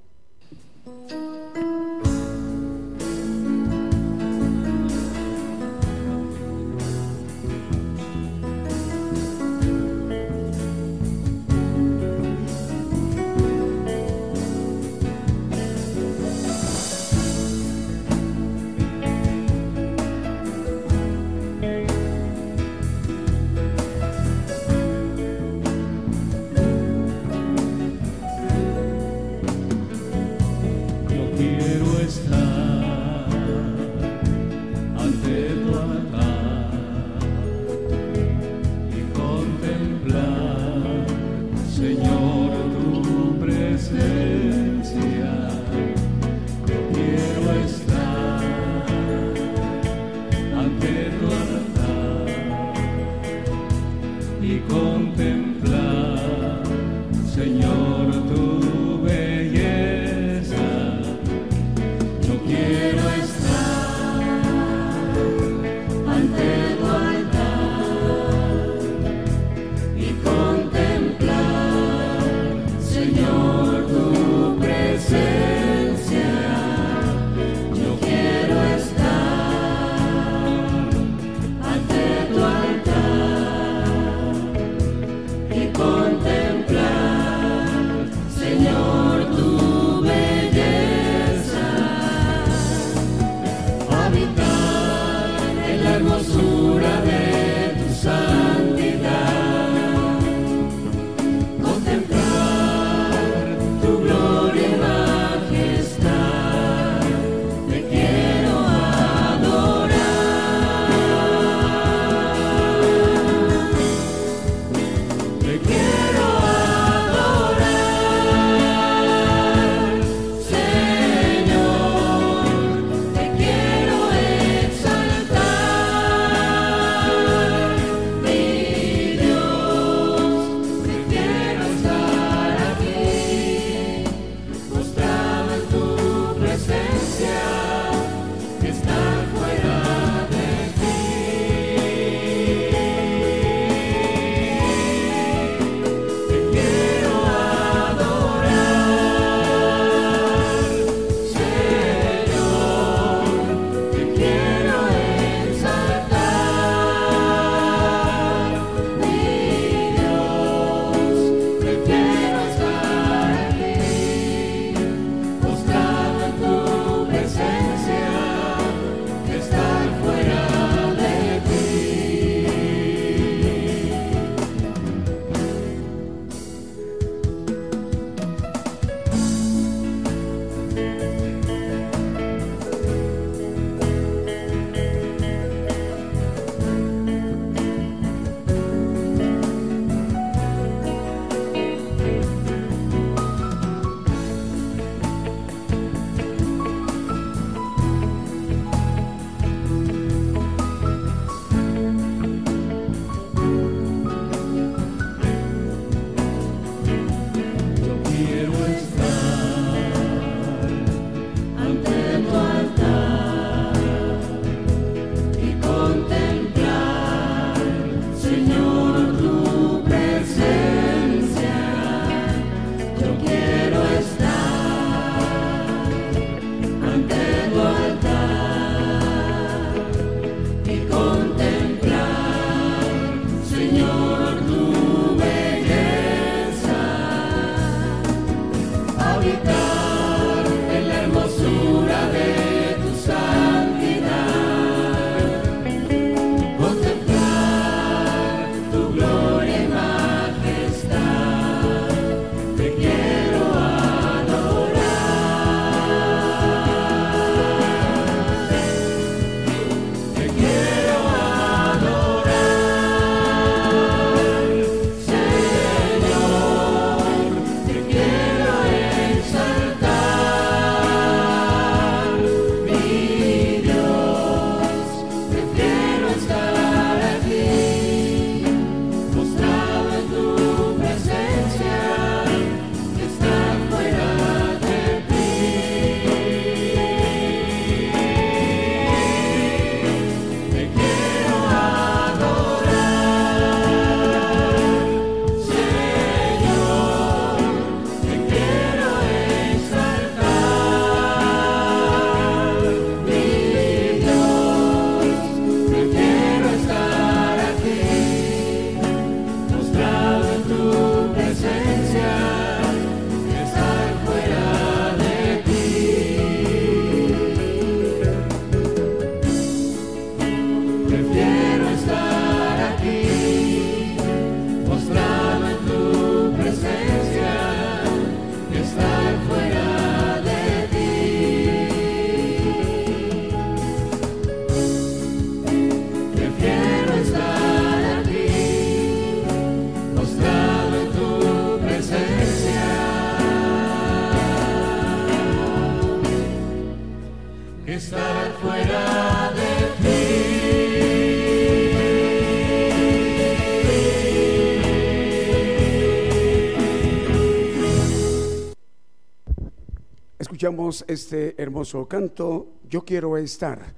Escuchamos 360.42 360.84
este 360.88 361.40
hermoso 361.40 361.86
canto, 361.86 362.54
Yo 362.68 362.84
quiero 362.84 363.16
estar. 363.16 363.76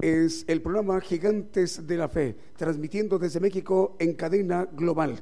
Es 0.00 0.44
el 0.46 0.62
programa 0.62 1.00
Gigantes 1.00 1.88
de 1.88 1.96
la 1.96 2.08
Fe, 2.08 2.36
transmitiendo 2.56 3.18
desde 3.18 3.40
México 3.40 3.96
en 3.98 4.14
cadena 4.14 4.68
global 4.70 5.20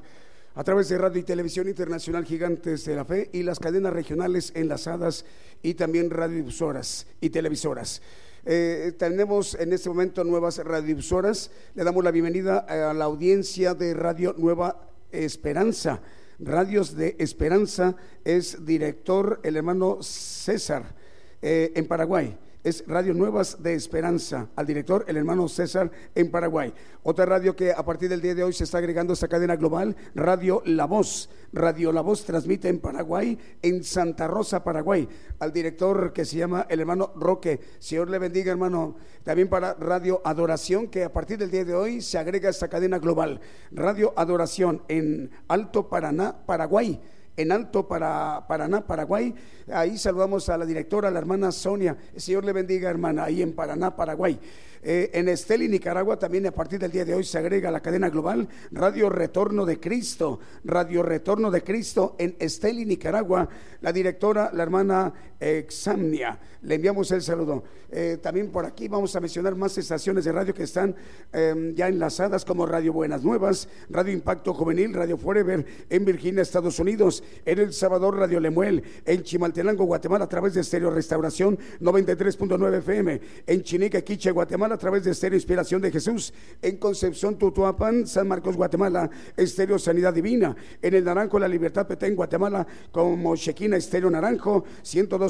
a 0.53 0.63
través 0.63 0.89
de 0.89 0.99
Radio 0.99 1.19
y 1.19 1.23
Televisión 1.23 1.67
Internacional 1.67 2.25
Gigantes 2.25 2.85
de 2.85 2.95
la 2.95 3.05
Fe 3.05 3.27
y 3.33 3.41
las 3.41 3.57
cadenas 3.57 3.91
regionales 3.91 4.51
enlazadas 4.53 5.25
y 5.63 5.73
también 5.73 6.11
radiodifusoras 6.11 7.07
y 7.19 7.31
televisoras. 7.31 8.03
Eh, 8.45 8.93
tenemos 8.95 9.55
en 9.55 9.73
este 9.73 9.89
momento 9.89 10.23
nuevas 10.23 10.59
radiodifusoras. 10.59 11.49
Le 11.73 11.83
damos 11.83 12.03
la 12.03 12.11
bienvenida 12.11 12.59
a 12.59 12.93
la 12.93 13.05
audiencia 13.05 13.73
de 13.73 13.95
Radio 13.95 14.35
Nueva 14.37 14.91
Esperanza. 15.11 16.03
Radios 16.39 16.95
de 16.95 17.15
Esperanza 17.19 17.95
es 18.23 18.65
director 18.65 19.39
el 19.43 19.55
hermano 19.57 19.99
César 20.01 20.95
eh, 21.41 21.71
en 21.75 21.87
Paraguay 21.87 22.37
es 22.63 22.83
Radio 22.87 23.13
Nuevas 23.13 23.61
de 23.61 23.73
Esperanza, 23.73 24.47
al 24.55 24.65
director, 24.65 25.03
el 25.07 25.17
hermano 25.17 25.49
César, 25.49 25.91
en 26.15 26.31
Paraguay. 26.31 26.73
Otra 27.03 27.25
radio 27.25 27.55
que 27.55 27.73
a 27.73 27.83
partir 27.83 28.09
del 28.09 28.21
día 28.21 28.35
de 28.35 28.43
hoy 28.43 28.53
se 28.53 28.63
está 28.63 28.77
agregando 28.77 29.11
a 29.11 29.15
esta 29.15 29.27
cadena 29.27 29.57
global, 29.57 29.95
Radio 30.15 30.61
La 30.65 30.85
Voz. 30.85 31.29
Radio 31.51 31.91
La 31.91 32.01
Voz 32.01 32.23
transmite 32.23 32.69
en 32.69 32.79
Paraguay, 32.79 33.37
en 33.61 33.83
Santa 33.83 34.27
Rosa, 34.27 34.63
Paraguay, 34.63 35.07
al 35.39 35.51
director 35.51 36.13
que 36.13 36.23
se 36.23 36.37
llama 36.37 36.65
el 36.69 36.79
hermano 36.79 37.11
Roque. 37.15 37.59
Señor 37.79 38.09
le 38.09 38.19
bendiga, 38.19 38.51
hermano. 38.51 38.95
También 39.23 39.49
para 39.49 39.73
Radio 39.73 40.21
Adoración, 40.23 40.87
que 40.87 41.03
a 41.03 41.11
partir 41.11 41.37
del 41.37 41.51
día 41.51 41.65
de 41.65 41.75
hoy 41.75 42.01
se 42.01 42.17
agrega 42.17 42.47
a 42.47 42.51
esta 42.51 42.69
cadena 42.69 42.97
global. 42.97 43.41
Radio 43.71 44.13
Adoración 44.15 44.83
en 44.87 45.31
Alto 45.47 45.89
Paraná, 45.89 46.45
Paraguay 46.45 47.01
en 47.35 47.51
Alto 47.51 47.87
para 47.87 48.45
Paraná, 48.47 48.85
Paraguay. 48.85 49.33
Ahí 49.71 49.97
saludamos 49.97 50.49
a 50.49 50.57
la 50.57 50.65
directora, 50.65 51.09
la 51.09 51.19
hermana 51.19 51.51
Sonia. 51.51 51.97
El 52.13 52.21
Señor 52.21 52.45
le 52.45 52.53
bendiga, 52.53 52.89
hermana, 52.89 53.25
ahí 53.25 53.41
en 53.41 53.53
Paraná, 53.53 53.95
Paraguay. 53.95 54.39
Eh, 54.85 55.11
en 55.13 55.29
Esteli, 55.29 55.69
Nicaragua, 55.69 56.19
también 56.19 56.45
a 56.45 56.51
partir 56.51 56.77
del 56.77 56.91
día 56.91 57.05
de 57.05 57.15
hoy 57.15 57.23
se 57.23 57.37
agrega 57.37 57.71
la 57.71 57.79
cadena 57.79 58.09
global 58.09 58.49
Radio 58.71 59.09
Retorno 59.09 59.65
de 59.65 59.79
Cristo. 59.79 60.39
Radio 60.65 61.01
Retorno 61.03 61.49
de 61.49 61.63
Cristo 61.63 62.15
en 62.19 62.35
Esteli, 62.37 62.85
Nicaragua. 62.85 63.47
La 63.79 63.93
directora, 63.93 64.51
la 64.53 64.63
hermana 64.63 65.13
Examnia. 65.43 66.39
Le 66.61 66.75
enviamos 66.75 67.11
el 67.11 67.21
saludo. 67.21 67.63
Eh, 67.91 68.17
también 68.21 68.49
por 68.49 68.65
aquí 68.65 68.87
vamos 68.87 69.15
a 69.15 69.19
mencionar 69.19 69.55
más 69.55 69.77
estaciones 69.77 70.25
de 70.25 70.31
radio 70.31 70.53
que 70.53 70.63
están 70.63 70.95
em, 71.31 71.75
ya 71.75 71.87
enlazadas 71.87 72.43
como 72.43 72.65
Radio 72.65 72.91
Buenas 72.91 73.23
Nuevas, 73.23 73.67
Radio 73.89 74.13
Impacto 74.13 74.53
Juvenil, 74.53 74.93
Radio 74.93 75.15
Forever 75.17 75.63
en 75.89 76.05
Virginia, 76.05 76.41
Estados 76.41 76.79
Unidos, 76.79 77.23
en 77.45 77.59
El 77.59 77.73
Salvador, 77.73 78.17
Radio 78.17 78.39
Lemuel, 78.39 78.81
en 79.05 79.21
Chimaltenango, 79.21 79.83
Guatemala, 79.83 80.25
a 80.25 80.29
través 80.29 80.55
de 80.55 80.61
Estéreo 80.61 80.89
Restauración 80.89 81.59
93.9 81.81 82.77
FM, 82.77 83.21
en 83.45 83.61
Chinique, 83.61 84.03
Quiche, 84.03 84.31
Guatemala 84.31 84.75
a 84.75 84.79
través 84.79 85.03
de 85.03 85.11
Estéreo 85.11 85.37
Inspiración 85.37 85.81
de 85.81 85.91
Jesús, 85.91 86.33
en 86.61 86.77
Concepción, 86.77 87.37
Tutuapan, 87.37 88.07
San 88.07 88.27
Marcos, 88.27 88.55
Guatemala, 88.55 89.09
Estéreo 89.37 89.77
Sanidad 89.77 90.13
Divina, 90.13 90.55
en 90.81 90.93
el 90.95 91.03
Naranjo, 91.03 91.37
La 91.37 91.47
Libertad 91.47 91.85
Petén, 91.85 92.15
Guatemala, 92.15 92.65
como 92.91 93.35
Chequina, 93.35 93.77
Estéreo 93.77 94.09
Naranjo, 94.09 94.63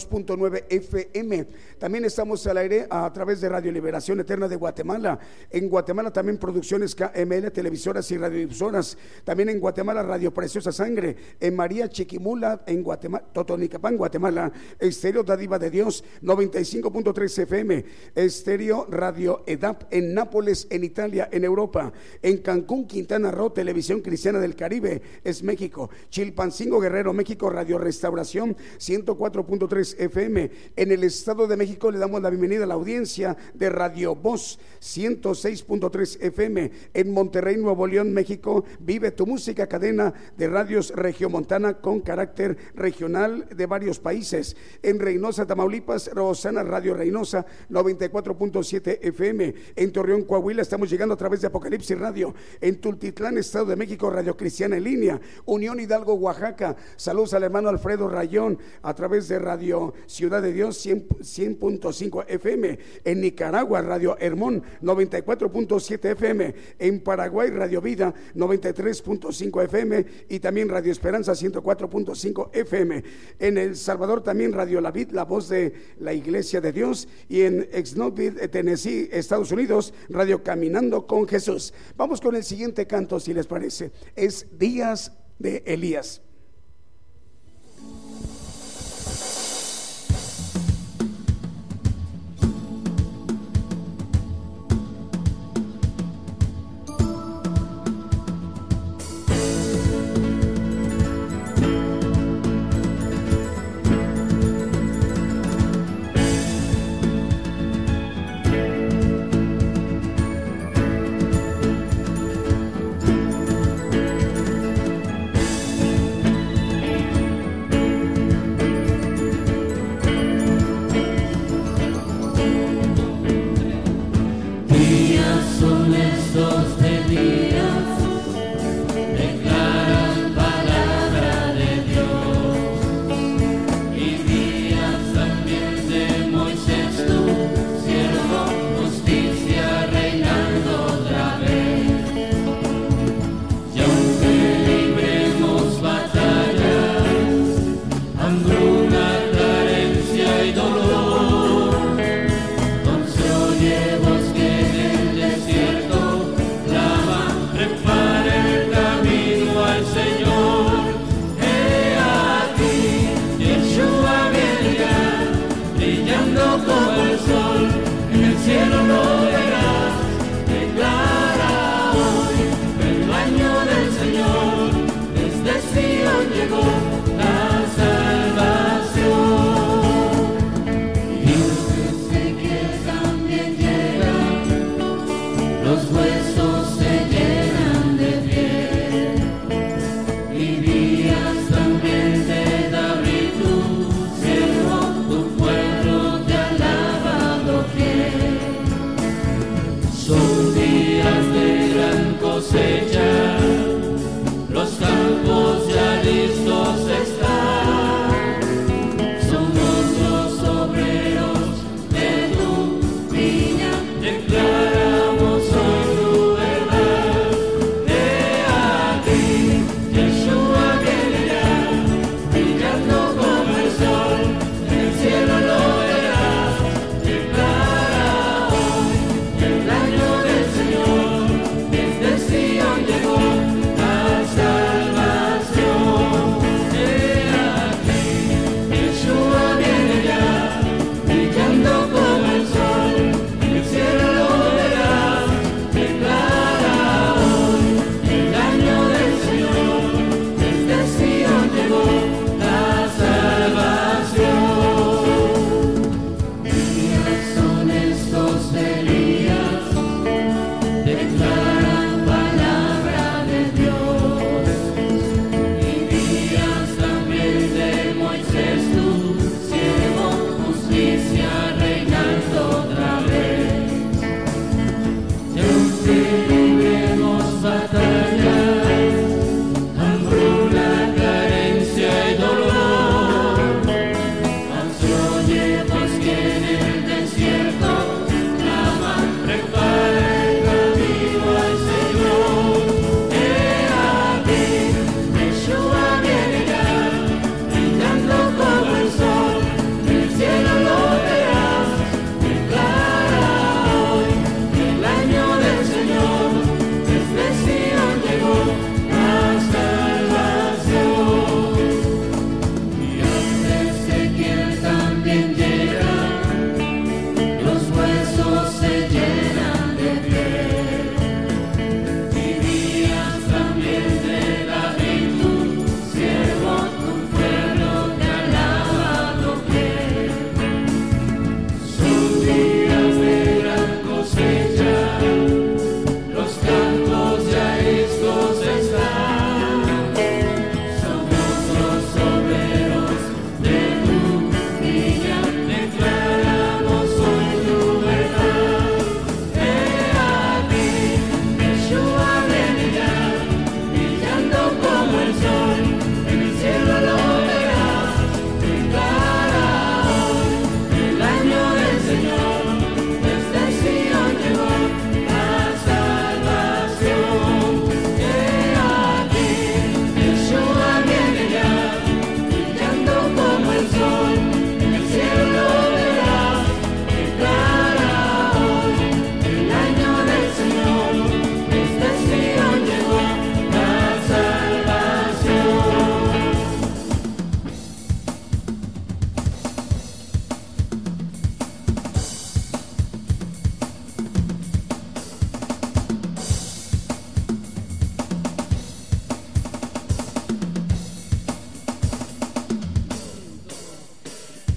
102.9 0.10 0.66
FM. 0.70 1.47
También 1.78 2.06
estamos 2.06 2.45
al 2.47 2.58
aire 2.58 2.88
a 2.89 3.12
través 3.12 3.41
de 3.41 3.49
Radio 3.49 3.72
Liberación 3.72 4.20
Eterna 4.20 4.47
de 4.47 4.56
Guatemala. 4.56 5.20
En 5.49 5.70
Guatemala 5.70 6.12
también 6.12 6.38
producciones 6.38 6.95
KML, 6.95 7.51
televisoras 7.51 8.10
y 8.12 8.18
radiodifusoras. 8.18 8.97
También 9.24 9.49
en 9.49 9.60
Guatemala 9.60 10.04
Radio 10.04 10.34
Preciosa 10.34 10.72
Sangre. 10.72 11.16
En 11.39 11.56
María 11.56 11.89
Chiquimula, 11.89 12.64
en 12.66 12.84
Guatemala, 12.84 13.26
Totonicapán, 13.34 13.97
Guatemala. 13.97 14.51
Estéreo 14.80 15.24
Dadiva 15.24 15.60
de 15.60 15.70
Dios, 15.70 16.04
95.3 16.22 17.39
FM. 17.43 17.86
Estéreo 18.16 18.88
Radio 18.89 19.43
EDAP 19.45 19.84
en 19.91 20.14
Nápoles, 20.14 20.68
en 20.70 20.84
Italia, 20.84 21.30
en 21.32 21.43
Europa. 21.43 21.91
En 22.22 22.38
Cancún, 22.38 22.88
Quintana 22.88 23.32
Roo, 23.32 23.51
Televisión 23.51 24.01
Cristiana 24.01 24.39
del 24.39 24.56
Caribe, 24.56 25.01
es 25.24 25.43
México. 25.43 25.89
Chilpancingo, 26.10 26.80
Guerrero, 26.80 27.14
México, 27.14 27.49
Radio 27.49 27.78
Restauración 27.78 28.56
104.3 28.80 29.93
FM. 30.00 30.52
En 30.76 30.91
el 30.91 31.04
Estado 31.04 31.48
de 31.48 31.58
México 31.58 31.91
le 31.91 32.00
damos 32.00 32.22
la 32.22 32.30
bienvenida 32.30 32.64
a 32.64 32.68
la 32.68 32.74
audiencia 32.74 33.36
de 33.54 33.70
Radio 33.70 34.16
Voz 34.16 34.60
106.3 34.82 36.18
FM. 36.22 36.72
En 36.94 37.12
Monterrey, 37.12 37.58
Nuevo 37.58 37.88
León, 37.88 38.14
México, 38.14 38.66
vive 38.80 39.12
tu 39.12 39.26
música, 39.26 39.68
cadena 39.68 40.14
de 40.38 40.48
radios 40.48 40.91
regiomontana 40.96 41.80
con 41.80 42.02
carácter 42.02 42.58
regional 42.76 43.48
de 43.56 43.66
varios 43.66 44.00
países. 44.00 44.56
En 44.82 45.00
Reynosa, 45.00 45.46
Tamaulipas, 45.46 46.10
Rosana 46.14 46.64
Radio 46.64 46.94
Reynosa 46.94 47.46
94.7 47.70 49.00
FM. 49.02 49.54
En 49.76 49.91
Torreón, 49.91 50.24
Coahuila, 50.24 50.62
estamos 50.62 50.89
llegando 50.89 51.14
a 51.14 51.18
través 51.18 51.41
de 51.41 51.48
Apocalipsis 51.48 51.98
Radio. 51.98 52.34
En 52.62 52.80
Tultitlán, 52.80 53.38
Estado 53.38 53.66
de 53.66 53.76
México, 53.76 54.10
Radio 54.10 54.36
Cristiana 54.36 54.78
en 54.78 54.84
línea. 54.84 55.22
Unión 55.46 55.80
Hidalgo, 55.80 56.14
Oaxaca. 56.14 56.76
Saludos 56.96 57.34
al 57.34 57.44
hermano 57.44 57.70
Alfredo 57.70 58.08
Rayón 58.08 58.58
a 58.82 58.94
través 58.94 59.28
de 59.28 59.39
Radio 59.39 59.73
Ciudad 60.06 60.42
de 60.42 60.54
Dios 60.54 60.86
100.5 60.86 62.26
FM. 62.28 62.80
En 63.04 63.22
Nicaragua, 63.22 63.82
Radio 63.82 64.18
Hermón 64.20 64.64
94.7 64.82 66.12
FM. 66.12 66.56
En 66.80 67.00
Paraguay, 67.02 67.50
Radio 67.50 67.82
Vida 67.82 68.14
93.5 68.36 69.64
FM. 69.64 70.06
Y 70.30 70.40
también 70.40 70.70
Radio 70.70 70.92
Esperanza 70.92 71.34
104.5 71.34 72.50
FM. 72.54 73.04
En 73.40 73.58
El 73.58 73.76
Salvador 73.76 74.22
también 74.22 74.54
Radio 74.54 74.82
La 74.82 74.92
Vid, 74.92 75.12
la 75.12 75.26
voz 75.26 75.50
de 75.50 75.74
la 76.00 76.14
Iglesia 76.14 76.62
de 76.62 76.72
Dios. 76.72 77.08
Y 77.28 77.42
en 77.42 77.68
Exnovid, 77.72 78.38
Tennessee, 78.52 79.10
Estados 79.12 79.52
Unidos, 79.52 79.94
Radio 80.10 80.44
Caminando 80.44 81.08
con 81.08 81.28
Jesús. 81.28 81.74
Vamos 81.98 82.22
con 82.22 82.36
el 82.36 82.44
siguiente 82.44 82.88
canto, 82.88 83.20
si 83.20 83.34
les 83.34 83.48
parece. 83.48 83.92
Es 84.16 84.48
Días 84.58 85.14
de 85.40 85.64
Elías. 85.66 86.22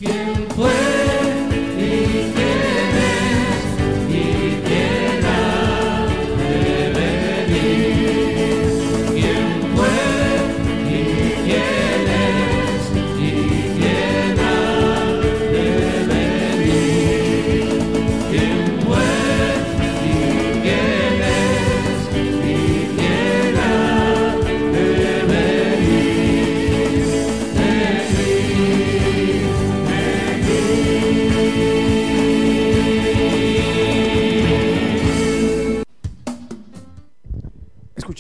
Bien 0.01 0.47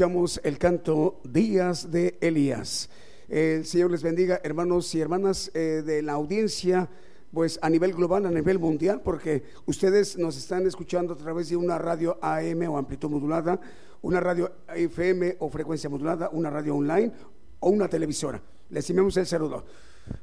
escuchamos 0.06 0.40
el 0.44 0.56
canto 0.56 1.20
Días 1.24 1.90
de 1.90 2.16
Elías. 2.20 2.88
El 3.28 3.66
Señor 3.66 3.90
les 3.90 4.04
bendiga, 4.04 4.40
hermanos 4.44 4.94
y 4.94 5.00
hermanas 5.00 5.50
eh, 5.52 5.82
de 5.84 6.00
la 6.00 6.12
audiencia, 6.12 6.88
pues 7.32 7.58
a 7.60 7.68
nivel 7.68 7.92
global, 7.92 8.24
a 8.24 8.30
nivel 8.30 8.60
mundial, 8.60 9.00
porque 9.02 9.42
ustedes 9.64 10.16
nos 10.16 10.36
están 10.36 10.64
escuchando 10.64 11.14
a 11.14 11.16
través 11.16 11.48
de 11.48 11.56
una 11.56 11.76
radio 11.76 12.18
AM 12.22 12.70
o 12.70 12.78
amplitud 12.78 13.10
modulada, 13.10 13.58
una 14.02 14.20
radio 14.20 14.52
FM 14.68 15.38
o 15.40 15.50
frecuencia 15.50 15.90
modulada, 15.90 16.30
una 16.30 16.50
radio 16.50 16.76
online 16.76 17.10
o 17.58 17.70
una 17.70 17.88
televisora. 17.88 18.40
Les 18.70 18.88
enviamos 18.88 19.16
el 19.16 19.26
saludo. 19.26 19.64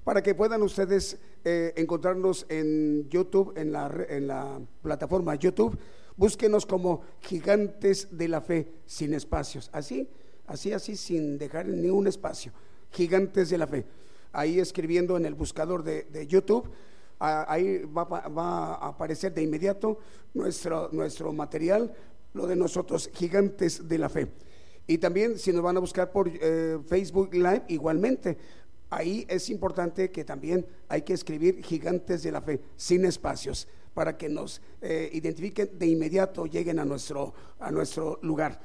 Para 0.05 0.23
que 0.23 0.33
puedan 0.33 0.61
ustedes 0.61 1.17
eh, 1.43 1.73
encontrarnos 1.75 2.45
en 2.47 3.09
YouTube, 3.09 3.51
en 3.57 3.73
la, 3.73 3.91
en 4.07 4.27
la 4.27 4.61
plataforma 4.81 5.35
YouTube, 5.35 5.77
búsquenos 6.17 6.65
como 6.65 7.01
gigantes 7.21 8.07
de 8.11 8.27
la 8.27 8.41
fe, 8.41 8.67
sin 8.85 9.13
espacios. 9.13 9.69
Así, 9.73 10.07
así, 10.47 10.73
así, 10.73 10.95
sin 10.95 11.37
dejar 11.37 11.67
ni 11.67 11.89
un 11.89 12.07
espacio. 12.07 12.51
Gigantes 12.91 13.49
de 13.49 13.57
la 13.57 13.67
fe. 13.67 13.85
Ahí 14.31 14.59
escribiendo 14.59 15.17
en 15.17 15.25
el 15.25 15.35
buscador 15.35 15.83
de, 15.83 16.27
YouTube, 16.27 16.69
ahí 17.19 17.83
va, 17.85 18.03
va, 18.03 18.75
a 18.75 18.87
aparecer 18.87 19.33
de 19.33 19.43
inmediato 19.43 19.99
nuestro, 20.33 20.89
nuestro 20.91 21.31
material, 21.33 21.93
lo 22.33 22.47
de 22.47 22.55
nosotros, 22.55 23.09
gigantes 23.13 23.87
de 23.87 23.97
la 23.97 24.09
fe. 24.09 24.27
Y 24.87 24.97
también 24.97 25.37
si 25.37 25.53
nos 25.53 25.61
van 25.61 25.77
a 25.77 25.79
buscar 25.79 26.11
por 26.11 26.29
eh, 26.29 26.77
Facebook 26.87 27.33
Live, 27.33 27.63
igualmente. 27.69 28.37
Ahí 28.89 29.25
es 29.27 29.49
importante 29.49 30.11
que 30.11 30.23
también 30.23 30.65
hay 30.87 31.01
que 31.01 31.13
escribir 31.13 31.63
gigantes 31.63 32.21
de 32.21 32.31
la 32.31 32.41
fe, 32.41 32.61
sin 32.75 33.05
espacios, 33.05 33.67
para 33.93 34.17
que 34.17 34.29
nos 34.29 34.61
eh, 34.81 35.09
identifiquen 35.13 35.77
de 35.77 35.87
inmediato, 35.87 36.45
lleguen 36.45 36.79
a 36.79 36.85
nuestro, 36.85 37.33
a 37.59 37.71
nuestro 37.71 38.19
lugar. 38.21 38.59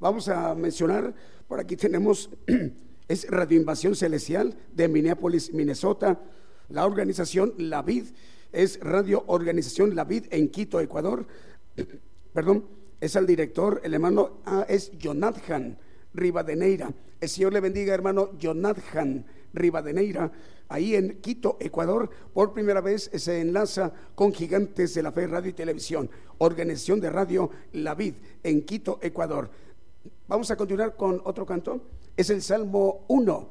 Vamos 0.00 0.28
a 0.28 0.54
mencionar, 0.54 1.14
por 1.46 1.60
aquí 1.60 1.76
tenemos, 1.76 2.30
es 3.08 3.26
Radio 3.28 3.58
Invasión 3.58 3.96
Celestial 3.96 4.56
de 4.72 4.88
Minneapolis, 4.88 5.52
Minnesota. 5.52 6.20
La 6.68 6.86
organización 6.86 7.54
La 7.56 7.82
Vid 7.82 8.06
es 8.52 8.78
Radio 8.80 9.24
Organización 9.26 9.94
La 9.96 10.04
Vid 10.04 10.26
en 10.30 10.48
Quito, 10.48 10.80
Ecuador. 10.80 11.26
Perdón, 12.32 12.66
es 13.00 13.16
el 13.16 13.26
director, 13.26 13.80
el 13.84 13.94
hermano 13.94 14.40
ah, 14.44 14.66
es 14.68 14.90
Jonathan 14.98 15.78
Rivadeneira. 16.14 16.92
El 17.20 17.28
Señor 17.28 17.52
le 17.52 17.60
bendiga, 17.60 17.94
hermano 17.94 18.36
Jonathan 18.38 19.24
Rivadeneira, 19.52 20.30
ahí 20.68 20.94
en 20.94 21.20
Quito, 21.20 21.56
Ecuador. 21.60 22.10
Por 22.32 22.52
primera 22.52 22.80
vez 22.80 23.10
se 23.14 23.40
enlaza 23.40 23.92
con 24.14 24.32
Gigantes 24.32 24.94
de 24.94 25.02
la 25.02 25.12
Fe 25.12 25.26
Radio 25.26 25.50
y 25.50 25.54
Televisión, 25.54 26.10
organización 26.38 27.00
de 27.00 27.10
radio 27.10 27.50
La 27.72 27.94
Vid, 27.94 28.14
en 28.42 28.62
Quito, 28.62 28.98
Ecuador. 29.02 29.50
Vamos 30.26 30.50
a 30.50 30.56
continuar 30.56 30.96
con 30.96 31.20
otro 31.24 31.46
canto. 31.46 31.80
Es 32.16 32.30
el 32.30 32.42
Salmo 32.42 33.04
1. 33.08 33.48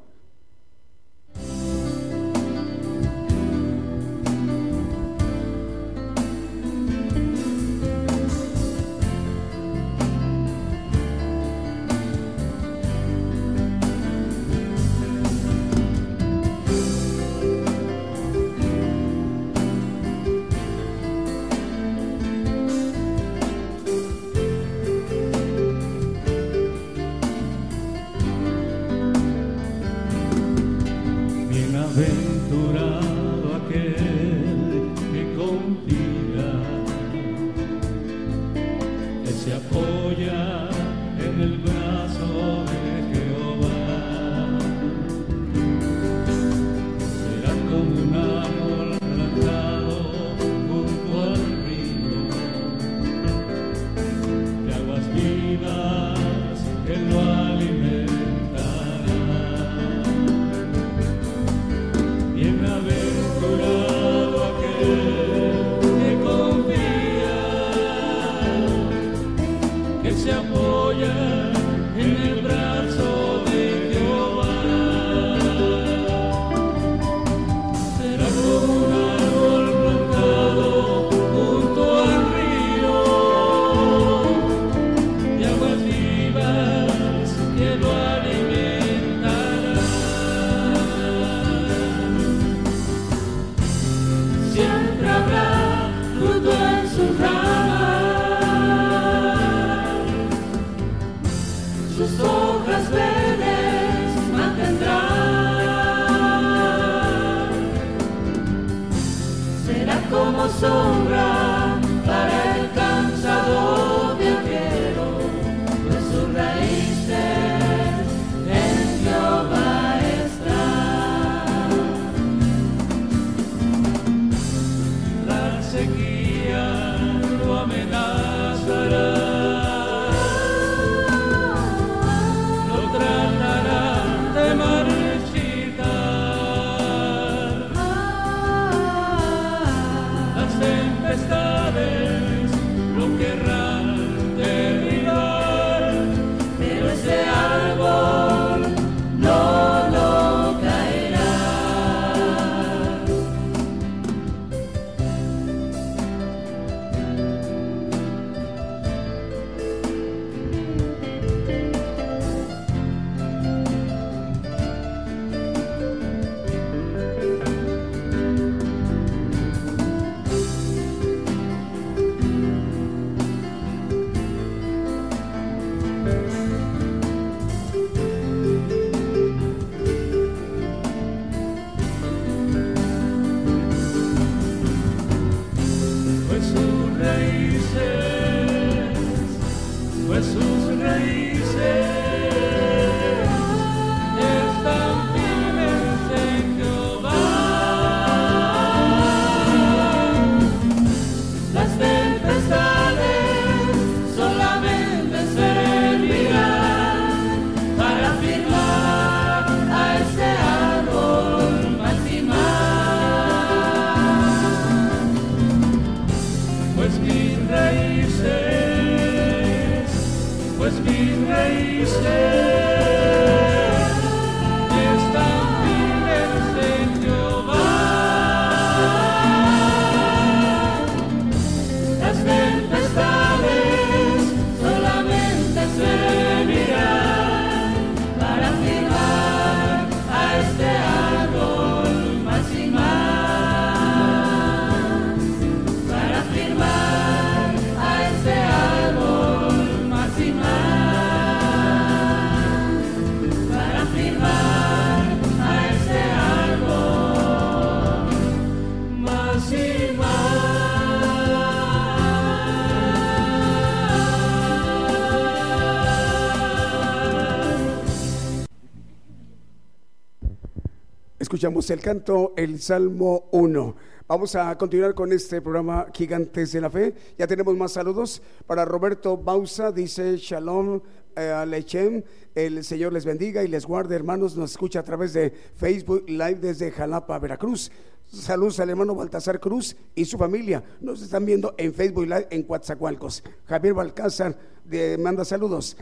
Escuchamos 271.38 271.70
el 271.70 271.80
canto, 271.80 272.32
el 272.36 272.60
Salmo 272.60 273.28
1. 273.30 273.76
Vamos 274.08 274.34
a 274.34 274.58
continuar 274.58 274.92
con 274.96 275.12
este 275.12 275.40
programa 275.40 275.86
Gigantes 275.94 276.50
de 276.50 276.60
la 276.60 276.68
Fe. 276.68 276.92
Ya 277.16 277.28
tenemos 277.28 277.56
más 277.56 277.70
saludos. 277.70 278.20
Para 278.44 278.64
Roberto 278.64 279.16
Bausa, 279.16 279.70
dice 279.70 280.16
Shalom 280.16 280.80
eh, 281.14 281.30
Alechem. 281.30 282.02
El 282.34 282.64
Señor 282.64 282.92
les 282.92 283.04
bendiga 283.04 283.44
y 283.44 283.46
les 283.46 283.66
guarde, 283.66 283.94
hermanos. 283.94 284.36
Nos 284.36 284.50
escucha 284.50 284.80
a 284.80 284.82
través 284.82 285.12
de 285.12 285.30
Facebook 285.30 286.02
Live 286.08 286.40
desde 286.40 286.72
Jalapa, 286.72 287.16
Veracruz. 287.20 287.70
Saludos 288.08 288.58
al 288.58 288.70
hermano 288.70 288.96
Baltasar 288.96 289.38
Cruz 289.38 289.76
y 289.94 290.06
su 290.06 290.18
familia. 290.18 290.64
Nos 290.80 291.00
están 291.02 291.24
viendo 291.24 291.54
en 291.56 291.72
Facebook 291.72 292.06
Live 292.06 292.26
en 292.30 292.42
Coatzacoalcos. 292.42 293.22
Javier 293.44 293.74
Balcázar 293.74 294.36
de, 294.64 294.98
manda 294.98 295.24
saludos. 295.24 295.76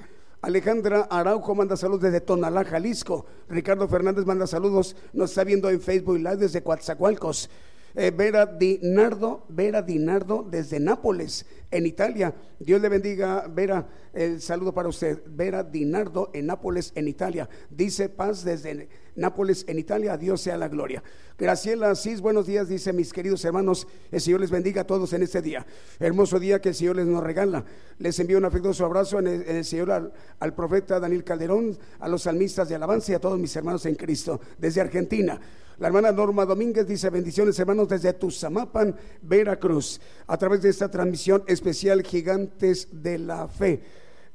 Alejandra 0.47 1.09
Araujo 1.11 1.57
manda 1.57 1.76
saludos 1.76 2.03
desde 2.03 2.20
Tonalá, 2.20 2.64
Jalisco. 2.64 3.26
Ricardo 3.49 3.88
Fernández 3.88 4.24
manda 4.26 4.47
saludos. 4.47 4.94
Nos 5.12 5.30
está 5.30 5.42
viendo 5.42 5.68
en 5.68 5.80
Facebook 5.80 6.18
Live 6.18 6.36
desde 6.36 6.62
Coatzacoalcos. 6.62 7.51
Eh, 7.97 8.12
Vera 8.16 8.47
Dinardo, 8.47 9.44
Vera 9.49 9.82
Dinardo 9.82 10.47
desde 10.49 10.78
Nápoles, 10.78 11.47
en 11.72 11.84
Italia. 11.84 12.32
Dios 12.61 12.80
le 12.80 12.88
bendiga, 12.88 13.49
Vera, 13.49 13.88
el 14.12 14.40
saludo 14.40 14.72
para 14.72 14.88
usted. 14.88 15.20
Vera 15.26 15.64
Dinardo 15.64 16.30
en 16.32 16.47
Nápoles, 16.47 16.92
en 16.94 17.09
Italia. 17.09 17.49
Dice 17.68 18.09
paz 18.09 18.44
desde 18.44 18.88
Nápoles, 19.16 19.64
en 19.66 19.78
Italia. 19.78 20.16
Dios 20.16 20.40
sea 20.40 20.56
la 20.56 20.68
gloria. 20.68 21.02
Graciela 21.38 21.90
Asís, 21.90 22.20
buenos 22.20 22.46
días, 22.46 22.68
dice 22.68 22.92
mis 22.92 23.12
queridos 23.12 23.44
hermanos. 23.44 23.86
El 24.12 24.20
Señor 24.20 24.40
les 24.40 24.50
bendiga 24.50 24.82
a 24.82 24.86
todos 24.86 25.12
en 25.12 25.22
este 25.22 25.42
día. 25.42 25.66
Hermoso 25.98 26.38
día 26.38 26.60
que 26.60 26.70
el 26.70 26.74
Señor 26.74 26.96
les 26.96 27.06
nos 27.06 27.22
regala. 27.22 27.64
Les 27.98 28.18
envío 28.20 28.38
un 28.38 28.44
afectuoso 28.44 28.84
abrazo 28.84 29.18
en 29.18 29.26
el, 29.26 29.64
Señor 29.64 29.90
al, 29.90 30.12
al, 30.38 30.54
profeta 30.54 31.00
Daniel 31.00 31.24
Calderón, 31.24 31.76
a 31.98 32.08
los 32.08 32.22
salmistas 32.22 32.68
de 32.68 32.74
alabanza 32.74 33.12
y 33.12 33.14
a 33.14 33.20
todos 33.20 33.38
mis 33.38 33.54
hermanos 33.56 33.84
en 33.86 33.94
Cristo 33.94 34.40
desde 34.58 34.80
Argentina. 34.80 35.40
La 35.78 35.88
hermana 35.88 36.10
Norma 36.10 36.46
Domínguez 36.46 36.86
dice 36.86 37.10
bendiciones 37.10 37.58
hermanos 37.58 37.88
desde 37.88 38.14
Tuzamapan, 38.14 38.96
Veracruz, 39.20 40.00
a 40.26 40.38
través 40.38 40.62
de 40.62 40.70
esta 40.70 40.90
transmisión 40.90 41.42
especial 41.46 42.02
Gigantes 42.02 42.88
de 42.92 43.18
la 43.18 43.46
Fe 43.46 43.82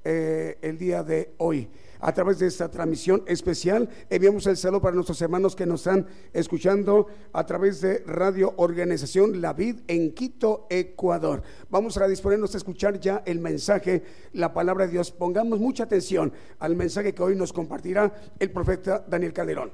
eh, 0.03 0.59
el 0.61 0.77
día 0.77 1.01
de 1.01 1.33
hoy. 1.37 1.67
A 2.01 2.13
través 2.13 2.39
de 2.39 2.47
esta 2.47 2.69
transmisión 2.69 3.23
especial 3.27 3.87
enviamos 4.09 4.47
el 4.47 4.57
saludo 4.57 4.81
para 4.81 4.95
nuestros 4.95 5.21
hermanos 5.21 5.55
que 5.55 5.67
nos 5.67 5.81
están 5.81 6.07
escuchando 6.33 7.05
a 7.31 7.45
través 7.45 7.79
de 7.79 8.03
Radio 8.07 8.55
Organización 8.57 9.39
La 9.39 9.53
Vid 9.53 9.81
en 9.87 10.11
Quito, 10.13 10.65
Ecuador. 10.69 11.43
Vamos 11.69 11.97
a 11.97 12.07
disponernos 12.07 12.55
a 12.55 12.57
escuchar 12.57 12.99
ya 12.99 13.21
el 13.25 13.39
mensaje, 13.39 14.03
la 14.33 14.51
palabra 14.51 14.87
de 14.87 14.93
Dios. 14.93 15.11
Pongamos 15.11 15.59
mucha 15.59 15.83
atención 15.83 16.33
al 16.57 16.75
mensaje 16.75 17.13
que 17.13 17.21
hoy 17.21 17.35
nos 17.35 17.53
compartirá 17.53 18.11
el 18.39 18.49
profeta 18.49 19.05
Daniel 19.07 19.31
Calderón. 19.31 19.71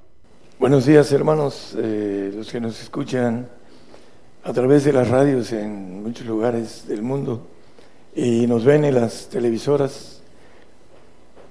Buenos 0.60 0.86
días 0.86 1.10
hermanos, 1.14 1.76
eh, 1.78 2.34
los 2.36 2.52
que 2.52 2.60
nos 2.60 2.82
escuchan 2.82 3.48
a 4.44 4.52
través 4.52 4.84
de 4.84 4.92
las 4.92 5.08
radios 5.08 5.54
en 5.54 6.04
muchos 6.04 6.26
lugares 6.26 6.88
del 6.90 7.04
mundo 7.04 7.48
y 8.14 8.48
nos 8.48 8.66
ven 8.66 8.84
en 8.84 8.96
las 8.96 9.30
televisoras. 9.30 10.17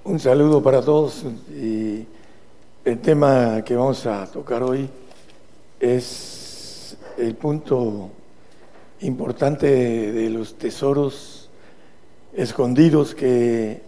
Un 0.09 0.21
saludo 0.21 0.63
para 0.63 0.83
todos 0.83 1.25
y 1.51 2.07
el 2.85 3.01
tema 3.01 3.63
que 3.65 3.75
vamos 3.75 4.07
a 4.07 4.25
tocar 4.31 4.63
hoy 4.63 4.89
es 5.81 6.97
el 7.19 7.35
punto 7.35 8.11
importante 9.01 9.67
de 9.67 10.31
los 10.31 10.55
tesoros 10.59 11.51
escondidos 12.33 13.17
que 13.17 13.83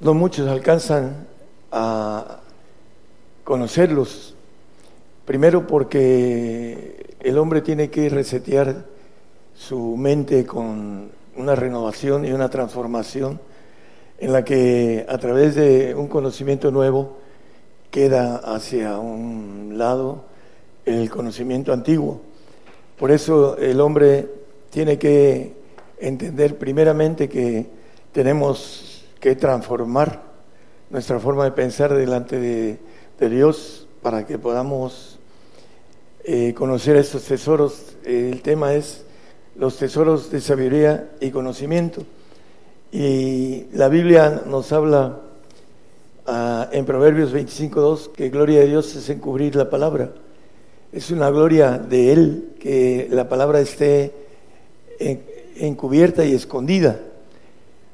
no 0.00 0.14
muchos 0.14 0.48
alcanzan 0.48 1.26
a 1.70 2.40
conocerlos. 3.44 4.36
Primero 5.26 5.66
porque 5.66 7.14
el 7.20 7.36
hombre 7.36 7.60
tiene 7.60 7.90
que 7.90 8.08
resetear 8.08 8.86
su 9.54 9.98
mente 9.98 10.46
con 10.46 11.10
una 11.36 11.54
renovación 11.54 12.24
y 12.24 12.32
una 12.32 12.48
transformación 12.48 13.38
en 14.18 14.32
la 14.32 14.44
que 14.44 15.06
a 15.08 15.18
través 15.18 15.54
de 15.54 15.94
un 15.94 16.08
conocimiento 16.08 16.70
nuevo 16.70 17.18
queda 17.90 18.36
hacia 18.36 18.98
un 18.98 19.74
lado 19.76 20.24
el 20.84 21.08
conocimiento 21.10 21.72
antiguo. 21.72 22.20
Por 22.98 23.10
eso 23.10 23.56
el 23.58 23.80
hombre 23.80 24.28
tiene 24.70 24.98
que 24.98 25.54
entender 25.98 26.58
primeramente 26.58 27.28
que 27.28 27.66
tenemos 28.12 29.06
que 29.20 29.36
transformar 29.36 30.22
nuestra 30.90 31.20
forma 31.20 31.44
de 31.44 31.52
pensar 31.52 31.94
delante 31.94 32.38
de 32.38 33.28
Dios 33.28 33.86
para 34.02 34.26
que 34.26 34.38
podamos 34.38 35.18
eh, 36.24 36.52
conocer 36.54 36.96
estos 36.96 37.24
tesoros. 37.24 37.96
El 38.04 38.42
tema 38.42 38.74
es 38.74 39.04
los 39.56 39.76
tesoros 39.76 40.30
de 40.30 40.40
sabiduría 40.40 41.10
y 41.20 41.30
conocimiento. 41.30 42.04
Y 42.90 43.66
la 43.74 43.88
Biblia 43.88 44.42
nos 44.46 44.72
habla 44.72 45.18
ah, 46.26 46.68
en 46.72 46.86
Proverbios 46.86 47.34
25.2 47.34 48.12
que 48.12 48.30
gloria 48.30 48.60
de 48.60 48.66
Dios 48.68 48.94
es 48.96 49.08
encubrir 49.10 49.56
la 49.56 49.68
palabra. 49.68 50.10
Es 50.92 51.10
una 51.10 51.28
gloria 51.30 51.78
de 51.78 52.12
Él 52.12 52.54
que 52.58 53.08
la 53.10 53.28
palabra 53.28 53.60
esté 53.60 54.12
encubierta 55.56 56.24
y 56.24 56.32
escondida. 56.32 56.98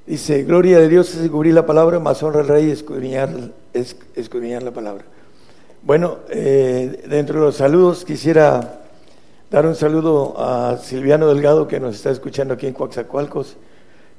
Dice, 0.07 0.45
gloria 0.45 0.79
de 0.79 0.89
Dios 0.89 1.15
es 1.15 1.25
encubrir 1.25 1.55
la 1.55 1.67
palabra, 1.67 1.99
más 1.99 2.23
honra 2.23 2.41
al 2.41 2.49
rey 2.49 2.71
escudriñar, 2.71 3.31
escudriñar 3.73 4.63
la 4.63 4.71
palabra. 4.71 5.05
Bueno, 5.83 6.19
eh, 6.31 7.05
dentro 7.09 7.41
de 7.41 7.47
los 7.47 7.57
saludos 7.57 8.05
quisiera 8.05 8.83
dar 9.51 9.67
un 9.67 9.75
saludo 9.75 10.35
a 10.39 10.77
Silviano 10.79 11.27
Delgado 11.29 11.67
que 11.67 11.81
nos 11.81 11.95
está 11.95 12.11
escuchando 12.11 12.55
aquí 12.55 12.67
en 12.67 12.75
Coaxacualcos, 12.75 13.57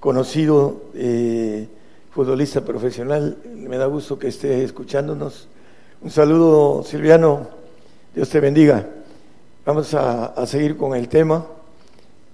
conocido 0.06 0.84
eh, 0.94 1.66
futbolista 2.12 2.62
profesional. 2.62 3.40
Me 3.56 3.76
da 3.76 3.88
gusto 3.88 4.20
que 4.20 4.28
esté 4.28 4.64
escuchándonos. 4.64 5.48
Un 6.04 6.12
saludo, 6.12 6.84
Silviano. 6.84 7.48
Dios 8.14 8.30
te 8.30 8.40
bendiga. 8.40 8.88
Vamos 9.66 9.96
a, 9.96 10.46
seguir 10.46 10.78
con 10.78 10.96
el 10.96 11.10
tema. 11.10 11.48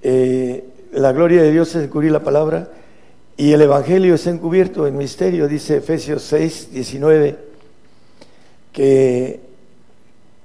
Eh, 0.03 0.65
la 0.91 1.13
gloria 1.13 1.43
de 1.43 1.51
Dios 1.53 1.74
es 1.74 1.86
encubrir 1.86 2.11
la 2.11 2.22
palabra 2.22 2.69
y 3.38 3.53
el 3.53 3.61
Evangelio 3.61 4.15
es 4.15 4.28
encubierto 4.28 4.86
en 4.86 4.97
misterio, 4.97 5.47
dice 5.47 5.78
Efesios 5.78 6.24
6, 6.24 6.74
19 6.74 7.39
que 8.74 9.39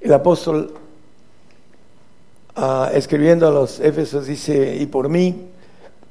el 0.01 0.12
apóstol 0.12 0.74
ah, 2.55 2.93
escribiendo 2.95 3.49
a 3.49 3.51
los 3.51 3.81
Éfesos 3.81 4.29
dice, 4.29 4.77
y 4.77 4.87
por 4.87 5.09
mí, 5.09 5.56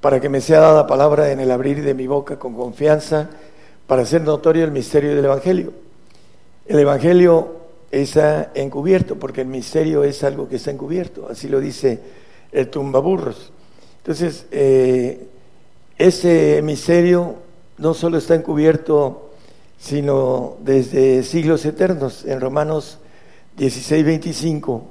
para 0.02 0.20
que 0.20 0.30
me 0.30 0.42
sea 0.42 0.60
dada 0.60 0.88
palabra 0.88 1.32
en 1.32 1.40
el 1.40 1.52
abrir 1.52 1.84
de 1.84 1.94
mi 1.94 2.08
boca 2.08 2.38
con 2.38 2.54
confianza, 2.54 3.30
para 3.88 4.04
hacer 4.04 4.22
notorio 4.22 4.64
el 4.64 4.72
misterio 4.72 5.16
del 5.16 5.26
Evangelio. 5.26 5.74
El 6.66 6.80
Evangelio 6.80 7.56
está 7.92 8.52
encubierto, 8.56 9.18
porque 9.18 9.42
el 9.42 9.48
misterio 9.48 10.04
es 10.04 10.24
algo 10.24 10.50
que 10.50 10.58
está 10.58 10.72
encubierto, 10.72 11.28
así 11.30 11.48
lo 11.48 11.60
dice 11.60 12.00
el 12.52 12.70
tumbaburros. 12.70 13.52
Entonces, 13.98 14.46
eh, 14.52 15.28
ese 15.98 16.62
misterio 16.64 17.36
no 17.78 17.94
solo 17.94 18.18
está 18.18 18.36
encubierto 18.36 19.26
sino 19.78 20.58
desde 20.62 21.24
siglos 21.24 21.66
eternos. 21.66 22.26
En 22.26 22.42
Romanos 22.42 22.98
16, 23.58 24.06
25, 24.06 24.84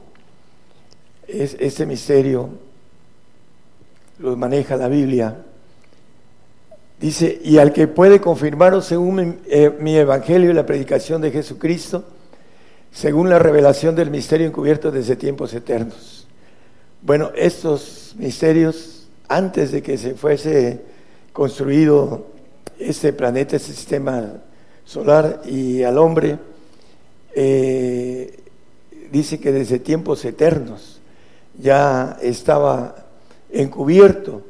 es 1.27 1.57
este 1.59 1.87
misterio 1.87 2.51
los 4.19 4.37
maneja 4.37 4.77
la 4.77 4.89
Biblia. 4.89 5.37
Dice, 7.01 7.41
y 7.43 7.59
al 7.59 7.73
que 7.73 7.89
puede 7.89 8.21
confirmaros 8.21 8.87
según 8.87 9.15
mi, 9.15 9.35
eh, 9.47 9.77
mi 9.79 9.97
evangelio 9.97 10.51
y 10.51 10.55
la 10.55 10.65
predicación 10.65 11.21
de 11.21 11.31
Jesucristo, 11.31 12.05
según 12.93 13.29
la 13.29 13.39
revelación 13.39 13.95
del 13.97 14.11
misterio 14.11 14.47
encubierto 14.47 14.91
desde 14.91 15.17
tiempos 15.17 15.53
eternos. 15.53 16.27
Bueno, 17.03 17.33
estos 17.37 18.15
misterios, 18.19 19.09
antes 19.29 19.73
de 19.73 19.83
que 19.83 19.99
se 19.99 20.15
fuese 20.15 20.81
construido 21.33 22.29
este 22.79 23.13
planeta, 23.13 23.57
este 23.57 23.73
sistema 23.73 24.35
solar 24.85 25.43
y 25.45 25.83
al 25.83 25.99
hombre, 25.99 26.39
eh, 27.35 28.39
dice 29.11 29.41
que 29.41 29.53
desde 29.53 29.81
tiempos 29.81 30.25
eternos 30.25 31.01
ya 31.59 32.17
estaba 32.23 33.04
encubierto. 33.55 34.43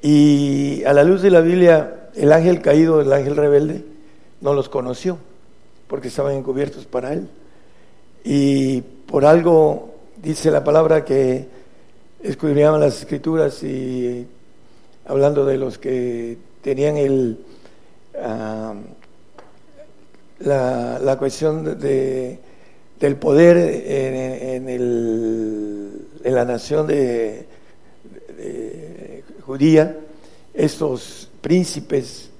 Y 0.00 0.84
a 0.84 0.92
la 0.92 1.04
luz 1.04 1.22
de 1.22 1.30
la 1.30 1.40
Biblia, 1.40 2.08
el 2.14 2.32
ángel 2.32 2.62
caído, 2.62 3.00
el 3.00 3.12
ángel 3.12 3.36
rebelde, 3.36 3.84
no 4.40 4.54
los 4.54 4.68
conoció, 4.68 5.18
porque 5.88 6.08
estaban 6.08 6.34
encubiertos 6.34 6.86
para 6.86 7.12
él. 7.12 7.28
Y 8.24 8.80
por 8.80 9.24
algo 9.24 9.94
dice 10.22 10.50
la 10.50 10.62
palabra 10.62 11.04
que 11.04 11.46
escudriñaban 12.22 12.80
las 12.80 12.98
escrituras 13.00 13.62
y 13.62 14.26
hablando 15.06 15.44
de 15.44 15.56
los 15.56 15.78
que 15.78 16.36
tenían 16.62 16.96
el, 16.96 17.38
ah, 18.20 18.74
la, 20.40 20.98
la, 20.98 21.18
cuestión 21.18 21.78
de, 21.78 22.38
del 23.00 23.16
poder 23.16 23.56
en, 23.56 24.68
el, 24.68 26.06
en 26.24 26.34
la 26.34 26.44
nación 26.44 26.86
de, 26.86 27.46
de, 28.38 29.24
judía, 29.42 29.98
estos 30.54 31.28
príncipes, 31.40 32.30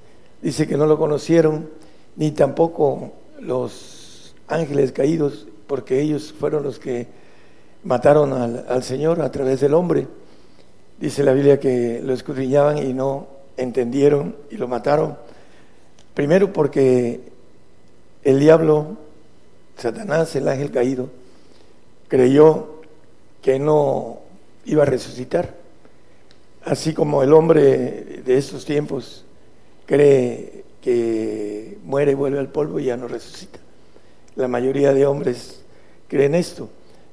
dice 0.41 0.67
que 0.67 0.77
no 0.77 0.87
lo 0.87 0.99
conocieron, 0.99 1.69
ni 2.17 2.31
tampoco 2.31 3.13
los 3.41 4.35
ángeles 4.47 4.93
caídos, 4.93 5.47
porque 5.67 6.01
ellos 6.01 6.35
fueron 6.39 6.63
los 6.63 6.79
que 6.79 7.07
mataron 7.85 8.33
al, 8.33 8.67
al 8.69 8.83
Señor 8.83 9.21
a 9.21 9.31
través 9.31 9.61
del 9.61 9.75
hombre. 9.75 10.07
Dice 10.99 11.23
la 11.23 11.33
Biblia 11.33 11.61
que 11.61 12.01
lo 12.03 12.13
escudriñaban 12.13 12.79
y 12.79 12.93
no 12.93 13.27
entendieron 13.57 14.37
y 14.51 14.57
lo 14.57 14.69
mataron. 14.69 15.17
Primero 16.15 16.53
porque 16.53 17.21
el 18.25 18.41
diablo, 18.41 18.97
Satanás, 19.77 20.35
el 20.35 20.49
ángel 20.49 20.71
caído, 20.71 21.09
creyó 22.09 22.81
que 23.43 23.59
no 23.59 24.19
iba 24.65 24.83
a 24.83 24.87
resucitar. 24.87 25.58
Así 26.69 26.93
como 26.93 27.23
el 27.23 27.33
hombre 27.33 28.21
de 28.27 28.37
estos 28.37 28.67
tiempos 28.67 29.25
cree 29.87 30.65
que 30.83 31.79
muere 31.83 32.13
y 32.13 32.15
vuelve 32.15 32.39
al 32.39 32.51
polvo 32.51 32.79
y 32.79 32.85
ya 32.85 32.97
no 32.99 33.09
resucita. 33.09 33.59
La 34.37 34.49
mayoría 34.49 34.93
de 34.93 35.07
hombres 35.07 35.63
creen 36.09 36.35
esto. 36.35 36.69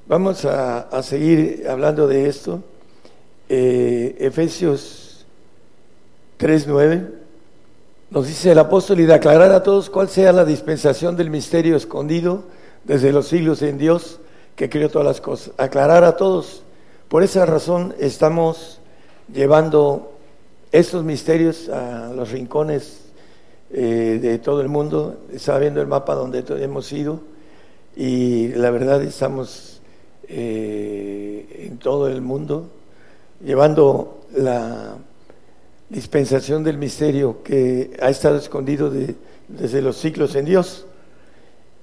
Vamos 0.08 0.44
a, 0.44 1.02
seguir 1.02 1.64
hablando 1.70 2.06
de 2.06 2.28
esto 2.28 2.62
eh, 3.48 4.16
Efesios 4.20 5.24
3.9, 6.38 7.08
nos 8.10 8.26
dice 8.26 8.52
el 8.52 8.58
apóstol 8.58 9.00
y 9.00 9.06
de 9.06 9.14
aclarar 9.14 9.52
a 9.52 9.62
todos 9.62 9.88
cuál 9.88 10.10
sea 10.10 10.34
la 10.34 10.44
dispensación 10.44 11.16
del 11.16 11.30
misterio 11.30 11.76
escondido 11.76 12.44
desde 12.84 13.10
los 13.10 13.28
siglos 13.28 13.62
en 13.62 13.78
Dios 13.78 14.20
que 14.54 14.68
creó 14.68 14.90
todas 14.90 15.08
las 15.08 15.22
cosas. 15.22 15.54
Aclarar 15.56 16.04
a 16.04 16.18
todos. 16.18 16.62
Por 17.08 17.22
esa 17.22 17.46
razón 17.46 17.94
estamos 17.98 18.80
llevando 19.32 20.12
estos 20.72 21.04
misterios 21.04 21.68
a 21.68 22.12
los 22.12 22.30
rincones 22.30 23.00
eh, 23.70 24.18
de 24.20 24.38
todo 24.38 24.60
el 24.60 24.68
mundo. 24.68 25.18
Estaba 25.32 25.58
viendo 25.58 25.80
el 25.80 25.86
mapa 25.86 26.14
donde 26.14 26.44
hemos 26.62 26.92
ido 26.92 27.20
y 27.96 28.48
la 28.48 28.70
verdad 28.70 29.02
estamos 29.02 29.80
eh, 30.28 31.66
en 31.66 31.78
todo 31.78 32.08
el 32.08 32.20
mundo 32.20 32.68
llevando 33.44 34.20
la 34.34 34.96
dispensación 35.88 36.64
del 36.64 36.78
misterio 36.78 37.42
que 37.42 37.96
ha 38.00 38.10
estado 38.10 38.36
escondido 38.36 38.90
desde 39.48 39.82
los 39.82 39.96
siglos 39.96 40.34
en 40.34 40.44
Dios. 40.44 40.86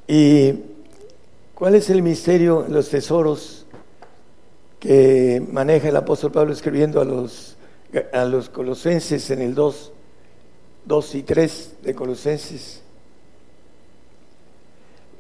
¿Y 0.08 0.54
cuál 1.56 1.76
es 1.76 1.90
el 1.90 2.02
misterio, 2.02 2.66
los 2.68 2.90
tesoros 2.90 3.63
que 4.84 5.42
maneja 5.50 5.88
el 5.88 5.96
apóstol 5.96 6.34
Pablo 6.34 6.52
escribiendo 6.52 7.00
a 7.00 7.06
los, 7.06 7.56
a 8.12 8.26
los 8.26 8.50
colosenses 8.50 9.30
en 9.30 9.42
el 9.42 9.56
2, 9.56 9.94
2 10.84 11.16
y 11.16 11.24
3 11.24 11.76
de 11.84 11.96
Colosenses? 11.96 12.82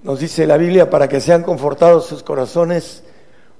Nos 0.03 0.19
dice 0.19 0.45
la 0.45 0.57
Biblia, 0.57 0.89
para 0.89 1.07
que 1.07 1.21
sean 1.21 1.43
confortados 1.43 2.07
sus 2.07 2.23
corazones, 2.23 3.03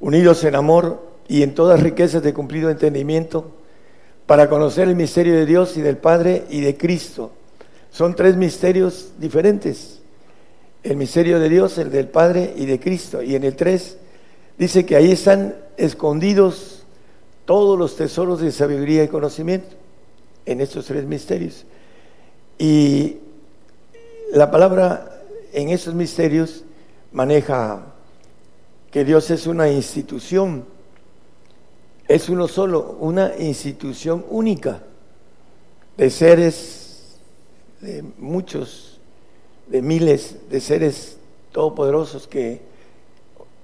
unidos 0.01 0.43
en 0.43 0.56
amor, 0.56 0.99
y 1.30 1.41
en 1.41 1.56
todas 1.56 1.80
riquezas 1.80 2.22
de 2.22 2.34
cumplido 2.34 2.70
entendimiento 2.70 3.54
para 4.26 4.49
conocer 4.49 4.89
el 4.89 4.97
misterio 4.97 5.36
de 5.36 5.45
Dios 5.45 5.78
y 5.78 5.82
del 5.82 5.95
Padre 5.95 6.43
y 6.49 6.60
de 6.60 6.76
Cristo. 6.76 7.32
Son 7.91 8.14
tres 8.14 8.36
misterios 8.36 9.14
diferentes. 9.20 10.01
El 10.84 10.97
misterio 10.97 11.39
de 11.39 11.47
Dios, 11.47 11.78
el 11.78 11.91
del 11.91 12.10
Padre 12.10 12.54
y 12.58 12.66
de 12.66 12.78
Cristo. 12.78 13.24
Y 13.24 13.36
en 13.36 13.45
el 13.45 13.56
tres 13.56 13.99
dice 14.58 14.86
que 14.86 14.95
ahí 14.95 15.12
están 15.12 15.56
escondidos 15.78 16.84
todos 17.45 17.78
los 17.78 17.95
tesoros 17.95 18.39
de 18.41 18.51
sabiduría 18.51 19.04
y 19.04 19.08
conocimiento, 19.08 19.76
en 20.45 20.62
estos 20.62 20.86
tres 20.86 21.06
misterios. 21.06 21.66
Y 22.58 23.18
la 24.34 24.51
palabra 24.51 25.22
en 25.54 25.70
esos 25.70 25.93
misterios 25.93 26.64
maneja 27.12 27.93
que 28.91 29.06
Dios 29.06 29.30
es 29.32 29.47
una 29.47 29.70
institución 29.70 30.66
es 32.08 32.30
uno 32.30 32.47
solo, 32.47 32.97
una 32.99 33.34
institución 33.39 34.26
única 34.30 34.84
de 35.97 36.10
seres, 36.10 37.18
de 37.82 38.04
muchos, 38.18 38.99
de 39.68 39.82
miles 39.82 40.38
de 40.49 40.60
seres 40.60 41.18
todopoderosos 41.51 42.28
que 42.28 42.62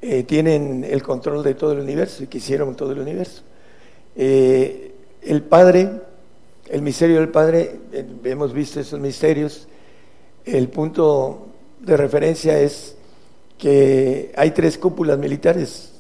eh, 0.02 0.24
tienen 0.24 0.84
el 0.84 1.04
control 1.04 1.44
de 1.44 1.56
todo 1.56 1.74
el 1.74 1.80
universo 1.80 2.24
y 2.24 2.28
quisieron 2.28 2.76
todo 2.76 2.92
el 2.92 3.00
universo. 3.00 3.42
Eh, 4.16 4.94
el 5.22 5.44
Padre, 5.44 5.90
el 6.70 6.82
misterio 6.82 7.18
del 7.18 7.30
Padre, 7.30 7.80
eh, 7.92 8.06
hemos 8.24 8.54
visto 8.54 8.80
esos 8.80 9.00
misterios, 9.00 9.68
el 10.46 10.70
punto 10.70 11.48
de 11.80 11.98
referencia 11.98 12.60
es 12.60 12.96
que 13.58 14.32
hay 14.36 14.52
tres 14.52 14.78
cúpulas 14.78 15.18
militares 15.20 15.92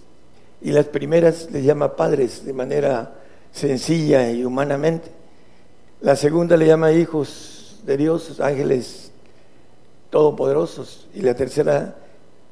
y 0.62 0.72
las 0.72 0.86
primeras 0.86 1.50
le 1.52 1.62
llama 1.62 1.96
padres 1.96 2.46
de 2.46 2.54
manera 2.54 3.16
sencilla 3.52 4.32
y 4.32 4.44
humanamente. 4.44 5.10
La 6.02 6.16
segunda 6.16 6.56
le 6.56 6.66
llama 6.66 6.92
hijos 6.94 7.82
de 7.86 7.98
Dios, 7.98 8.40
ángeles 8.40 9.12
todopoderosos. 10.10 11.08
Y 11.14 11.22
la 11.22 11.36
tercera 11.36 11.96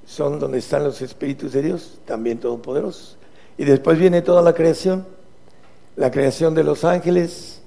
son 0.07 0.39
donde 0.39 0.59
están 0.59 0.85
los 0.85 1.01
espíritus 1.01 1.51
de 1.51 1.61
Dios, 1.61 1.99
también 2.05 2.39
todopoderosos. 2.39 3.17
Y 3.57 3.65
después 3.65 3.99
viene 3.99 4.21
toda 4.21 4.41
la 4.41 4.53
creación, 4.53 5.05
la 5.97 6.09
creación 6.09 6.55
de 6.55 6.63
los 6.63 6.85
ángeles, 6.85 7.61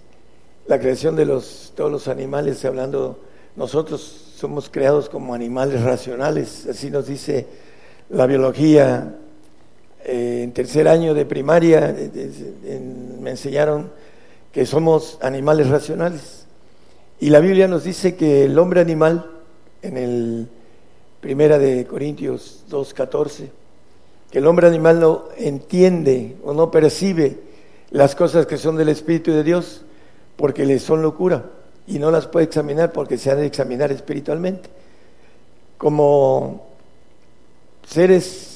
la 0.66 0.80
creación 0.80 1.16
de 1.16 1.26
los, 1.26 1.72
todos 1.76 1.92
los 1.92 2.08
animales, 2.08 2.64
hablando, 2.64 3.20
nosotros 3.56 4.00
somos 4.36 4.70
creados 4.70 5.10
como 5.10 5.34
animales 5.34 5.82
racionales, 5.82 6.66
así 6.66 6.90
nos 6.90 7.06
dice 7.06 7.46
la 8.08 8.26
biología 8.26 9.16
eh, 10.04 10.40
en 10.42 10.52
tercer 10.52 10.88
año 10.88 11.12
de 11.12 11.26
primaria 11.26 11.94
me 13.20 13.30
enseñaron 13.30 13.90
que 14.50 14.64
somos 14.64 15.18
animales 15.20 15.68
racionales. 15.68 16.46
Y 17.20 17.28
la 17.28 17.40
Biblia 17.40 17.68
nos 17.68 17.84
dice 17.84 18.16
que 18.16 18.44
el 18.44 18.58
hombre 18.58 18.80
animal, 18.80 19.30
en 19.82 19.96
el 19.98 20.48
primera 21.20 21.58
de 21.58 21.86
Corintios 21.86 22.64
2.14, 22.70 23.48
que 24.30 24.38
el 24.38 24.46
hombre 24.46 24.66
animal 24.66 25.00
no 25.00 25.24
entiende 25.36 26.36
o 26.44 26.54
no 26.54 26.70
percibe 26.70 27.38
las 27.90 28.14
cosas 28.14 28.46
que 28.46 28.56
son 28.56 28.76
del 28.76 28.88
Espíritu 28.88 29.32
de 29.32 29.42
Dios 29.42 29.82
porque 30.36 30.64
le 30.64 30.78
son 30.78 31.02
locura 31.02 31.44
y 31.86 31.98
no 31.98 32.10
las 32.10 32.26
puede 32.26 32.46
examinar 32.46 32.92
porque 32.92 33.18
se 33.18 33.30
han 33.30 33.38
de 33.38 33.46
examinar 33.46 33.90
espiritualmente. 33.92 34.70
Como 35.76 36.66
seres 37.86 38.50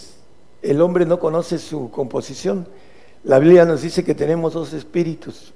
el 0.63 0.81
hombre 0.81 1.05
no 1.05 1.19
conoce 1.19 1.59
su 1.59 1.91
composición. 1.91 2.67
La 3.25 3.39
Biblia 3.39 3.65
nos 3.65 3.83
dice 3.83 4.03
que 4.05 4.15
tenemos 4.15 4.55
dos 4.55 4.73
espíritus, 4.73 5.53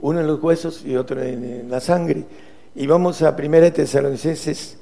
uno 0.00 0.20
en 0.20 0.26
los 0.26 0.42
huesos 0.42 0.84
y 0.84 0.96
otro 0.96 1.22
en, 1.22 1.70
la 1.70 1.80
sangre. 1.80 2.24
Y 2.74 2.86
vamos 2.86 3.22
a 3.22 3.30
1 3.30 3.72
Tesalonicenses 3.72 4.76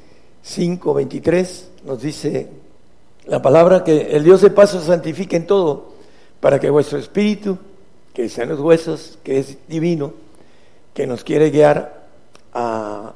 5, 0.46 0.94
23, 0.94 1.70
nos 1.84 2.00
dice 2.00 2.48
la 3.26 3.42
palabra 3.42 3.82
que 3.82 4.16
el 4.16 4.22
Dios 4.22 4.42
de 4.42 4.50
paso 4.50 4.80
santifique 4.80 5.34
en 5.34 5.46
todo, 5.46 5.92
para 6.38 6.60
que 6.60 6.70
vuestro 6.70 6.98
espíritu, 6.98 7.58
que 8.14 8.26
está 8.26 8.44
en 8.44 8.50
los 8.50 8.60
huesos, 8.60 9.18
que 9.24 9.40
es 9.40 9.58
divino, 9.66 10.14
que 10.94 11.04
nos 11.04 11.24
quiere 11.24 11.50
guiar 11.50 12.06
a 12.54 13.12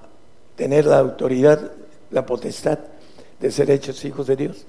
tener 0.56 0.86
la 0.86 0.98
autoridad, 0.98 1.70
la 2.10 2.26
potestad 2.26 2.80
de 3.38 3.52
ser 3.52 3.70
hechos 3.70 4.04
hijos 4.04 4.26
de 4.26 4.34
Dios. 4.34 4.66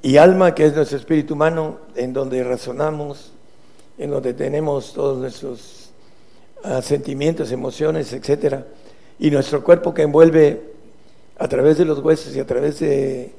Y 0.00 0.16
alma, 0.16 0.54
que 0.54 0.64
es 0.66 0.76
nuestro 0.76 0.96
espíritu 0.96 1.34
humano, 1.34 1.78
en 1.96 2.12
donde 2.12 2.44
razonamos, 2.44 3.32
en 3.98 4.10
donde 4.10 4.32
tenemos 4.32 4.92
todos 4.92 5.18
nuestros 5.18 5.90
ah, 6.62 6.80
sentimientos, 6.82 7.50
emociones, 7.50 8.12
etcétera, 8.12 8.64
y 9.18 9.32
nuestro 9.32 9.64
cuerpo 9.64 9.92
que 9.92 10.02
envuelve 10.02 10.77
a 11.38 11.48
través 11.48 11.78
de 11.78 11.84
los 11.84 12.00
huesos 12.00 12.34
y 12.34 12.40
a 12.40 12.46
través 12.46 12.80
de 12.80 13.32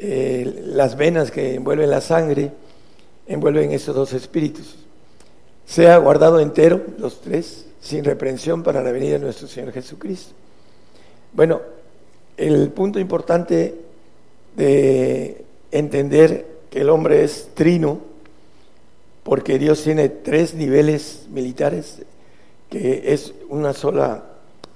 eh, 0.00 0.62
las 0.66 0.96
venas 0.96 1.30
que 1.30 1.54
envuelven 1.54 1.90
la 1.90 2.00
sangre, 2.00 2.52
envuelven 3.26 3.72
esos 3.72 3.94
dos 3.94 4.12
espíritus. 4.12 4.76
Sea 5.66 5.98
guardado 5.98 6.40
entero, 6.40 6.82
los 6.98 7.20
tres, 7.20 7.66
sin 7.80 8.04
reprensión 8.04 8.62
para 8.62 8.82
la 8.82 8.92
venida 8.92 9.14
de 9.14 9.18
nuestro 9.18 9.48
Señor 9.48 9.72
Jesucristo. 9.72 10.32
Bueno, 11.32 11.60
el 12.36 12.70
punto 12.70 13.00
importante 13.00 13.74
de 14.56 15.44
entender 15.70 16.46
que 16.70 16.80
el 16.80 16.90
hombre 16.90 17.24
es 17.24 17.50
trino, 17.54 18.00
porque 19.24 19.58
Dios 19.58 19.82
tiene 19.82 20.08
tres 20.08 20.54
niveles 20.54 21.26
militares, 21.30 22.02
que 22.70 23.12
es 23.12 23.34
una 23.48 23.72
sola 23.72 24.24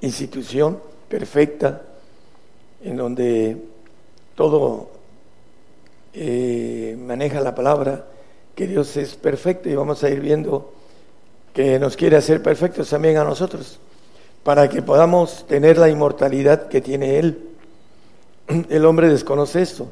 institución 0.00 0.78
perfecta, 1.08 1.82
en 2.82 2.96
donde 2.96 3.56
todo 4.34 4.90
eh, 6.12 6.96
maneja 6.98 7.40
la 7.40 7.54
palabra, 7.54 8.06
que 8.54 8.66
Dios 8.66 8.96
es 8.96 9.16
perfecto 9.16 9.68
y 9.68 9.74
vamos 9.74 10.02
a 10.02 10.08
ir 10.08 10.20
viendo 10.20 10.72
que 11.52 11.78
nos 11.78 11.96
quiere 11.96 12.16
hacer 12.16 12.42
perfectos 12.42 12.88
también 12.88 13.16
a 13.16 13.24
nosotros, 13.24 13.78
para 14.42 14.68
que 14.68 14.82
podamos 14.82 15.46
tener 15.46 15.78
la 15.78 15.88
inmortalidad 15.88 16.68
que 16.68 16.80
tiene 16.80 17.18
Él. 17.18 17.48
El 18.68 18.84
hombre 18.84 19.08
desconoce 19.08 19.62
esto. 19.62 19.88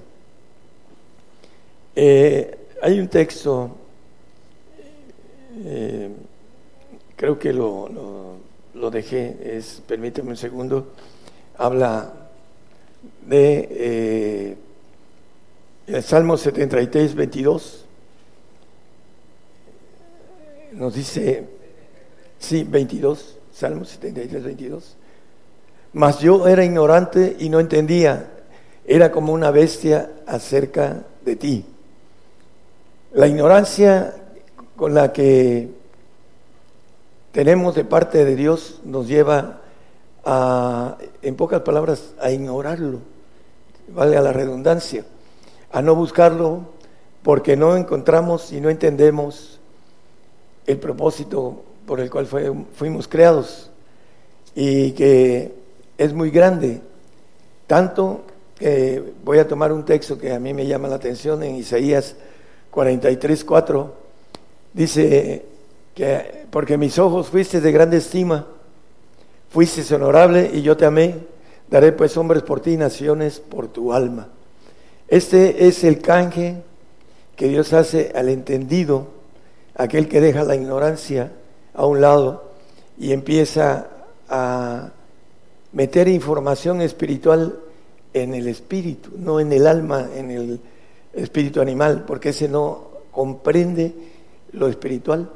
Eh, 1.97 2.59
hay 2.83 2.99
un 2.99 3.09
texto, 3.09 3.71
eh, 5.65 6.11
creo 7.17 7.39
que 7.39 7.53
lo, 7.53 8.39
lo, 8.75 8.91
dejé, 8.91 9.57
es, 9.57 9.83
permíteme 9.87 10.31
un 10.31 10.37
segundo, 10.37 10.89
habla 11.57 12.24
de 13.27 13.69
eh, 13.71 14.57
el 15.87 16.03
Salmo 16.03 16.37
73, 16.37 17.15
22 17.15 17.85
nos 20.75 20.95
dice, 20.95 21.45
sí, 22.39 22.65
22, 22.65 23.39
Salmo 23.53 23.85
73, 23.85 24.43
22. 24.43 24.97
Mas 25.93 26.19
yo 26.19 26.49
era 26.49 26.65
ignorante 26.65 27.37
y 27.39 27.49
no 27.49 27.61
entendía, 27.61 28.31
era 28.85 29.13
como 29.13 29.33
una 29.33 29.51
bestia 29.51 30.11
acerca 30.27 31.05
de 31.25 31.37
ti. 31.37 31.65
La 33.13 33.29
ignorancia 33.29 34.15
con 34.75 34.95
la 34.95 35.13
que 35.13 35.69
tenemos 37.31 37.75
de 37.77 37.85
parte 37.85 38.25
de 38.25 38.35
Dios 38.35 38.81
nos 38.85 39.07
lleva 39.07 39.61
a, 40.25 40.97
en 41.23 41.37
pocas 41.37 41.63
palabras, 41.63 42.15
a 42.21 42.31
ignorarlo, 42.31 43.01
vale 43.89 44.17
a 44.17 44.23
la 44.23 44.33
redundancia, 44.33 45.05
a 45.73 45.83
no 45.83 45.95
buscarlo 45.95 46.75
porque 47.23 47.57
no 47.57 47.77
encontramos 47.77 48.53
y 48.53 48.61
no 48.61 48.71
entendemos 48.71 49.61
el 50.67 50.79
propósito 50.79 51.63
por 51.87 52.01
el 52.01 52.11
cual 52.11 52.27
fuimos 52.75 53.09
creados. 53.09 53.71
Y 54.55 54.93
que 54.93 55.55
es 55.99 56.13
muy 56.13 56.31
grande, 56.31 56.81
tanto 57.67 58.23
que 58.57 59.15
voy 59.25 59.39
a 59.39 59.49
tomar 59.49 59.73
un 59.73 59.85
texto 59.85 60.19
que 60.19 60.33
a 60.33 60.39
mí 60.39 60.55
me 60.55 60.67
llama 60.67 60.89
la 60.89 60.97
atención 60.97 61.43
en 61.43 61.57
Isaías 61.57 62.15
43, 62.71 63.45
4, 63.45 63.95
dice 64.73 65.45
que 65.95 66.47
porque 66.51 66.77
mis 66.77 66.99
ojos 66.99 67.29
fuiste 67.29 67.61
de 67.61 67.73
grande 67.73 67.97
estima, 67.97 68.47
fuiste 69.55 69.95
honorable 69.95 70.51
y 70.53 70.63
yo 70.63 70.77
te 70.77 70.85
amé, 70.85 71.15
daré 71.71 71.93
pues 71.93 72.17
hombres 72.17 72.43
por 72.43 72.59
ti, 72.59 72.77
naciones 72.77 73.39
por 73.39 73.69
tu 73.69 73.93
alma. 73.93 74.27
Este 75.07 75.69
es 75.69 75.85
el 75.85 76.01
canje 76.01 76.57
que 77.37 77.47
Dios 77.47 77.73
hace 77.73 78.11
al 78.17 78.31
entendido 78.31 79.07
aquel 79.77 80.09
que 80.09 80.21
deja 80.21 80.43
la 80.43 80.57
ignorancia 80.57 81.31
a 81.73 81.87
un 81.87 82.01
lado 82.01 82.51
y 82.99 83.13
empieza 83.13 83.87
a 84.29 84.91
meter 85.71 86.09
información 86.09 86.81
espiritual 86.81 87.57
en 88.13 88.35
el 88.35 88.49
espíritu, 88.49 89.11
no 89.17 89.39
en 89.39 89.53
el 89.53 89.69
alma, 89.69 90.09
en 90.17 90.33
el 90.33 90.61
espíritu 91.13 91.61
animal, 91.61 92.03
porque 92.05 92.31
ese 92.31 92.49
no 92.49 92.89
comprende 93.13 93.95
lo 94.51 94.67
espiritual 94.67 95.31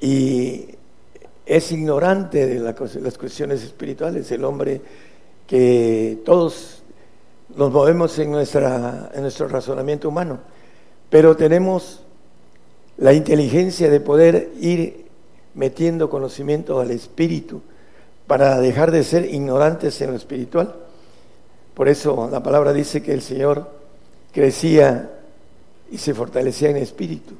y 0.00 0.68
es 1.46 1.70
ignorante 1.70 2.44
de 2.46 2.58
las 2.58 3.16
cuestiones 3.16 3.62
espirituales, 3.62 4.30
el 4.32 4.44
hombre 4.44 4.82
que 5.46 6.20
todos 6.24 6.82
nos 7.54 7.70
movemos 7.70 8.18
en, 8.18 8.32
nuestra, 8.32 9.12
en 9.14 9.22
nuestro 9.22 9.46
razonamiento 9.46 10.08
humano, 10.08 10.40
pero 11.08 11.36
tenemos 11.36 12.02
la 12.98 13.12
inteligencia 13.12 13.88
de 13.88 14.00
poder 14.00 14.50
ir 14.60 15.06
metiendo 15.54 16.10
conocimiento 16.10 16.80
al 16.80 16.90
espíritu 16.90 17.62
para 18.26 18.58
dejar 18.58 18.90
de 18.90 19.04
ser 19.04 19.32
ignorantes 19.32 20.00
en 20.00 20.10
lo 20.10 20.16
espiritual. 20.16 20.74
Por 21.74 21.88
eso 21.88 22.28
la 22.30 22.42
palabra 22.42 22.72
dice 22.72 23.02
que 23.02 23.12
el 23.12 23.22
Señor 23.22 23.70
crecía 24.32 25.12
y 25.92 25.98
se 25.98 26.12
fortalecía 26.12 26.70
en 26.70 26.78
espíritu, 26.78 27.34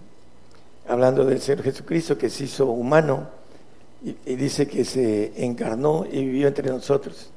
hablando 0.87 1.25
del 1.25 1.41
Señor 1.41 1.65
Jesucristo 1.65 2.17
que 2.17 2.31
se 2.31 2.45
hizo 2.45 2.67
humano 2.67 3.36
y, 4.03 4.35
dice 4.37 4.67
que 4.67 4.85
se 4.85 5.33
encarnó 5.45 6.05
y 6.11 6.25
vivió 6.25 6.49
entre 6.49 6.71
nosotros. 6.71 7.31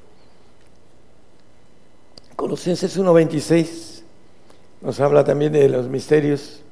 Colosenses 2.36 2.98
1.26 2.98 4.02
nos 4.82 5.00
habla 5.00 5.24
también 5.24 5.52
de 5.52 5.68
los 5.68 5.88
misterios 5.88 6.62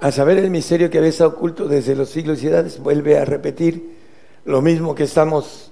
a 0.00 0.10
saber 0.10 0.38
el 0.38 0.50
misterio 0.50 0.90
que 0.90 1.06
estado 1.06 1.30
oculto 1.30 1.68
desde 1.68 1.94
los 1.94 2.10
siglos 2.10 2.42
y 2.42 2.48
edades, 2.48 2.78
vuelve 2.78 3.16
a 3.16 3.24
repetir 3.24 3.94
lo 4.44 4.60
mismo 4.60 4.94
que 4.94 5.04
estamos 5.04 5.70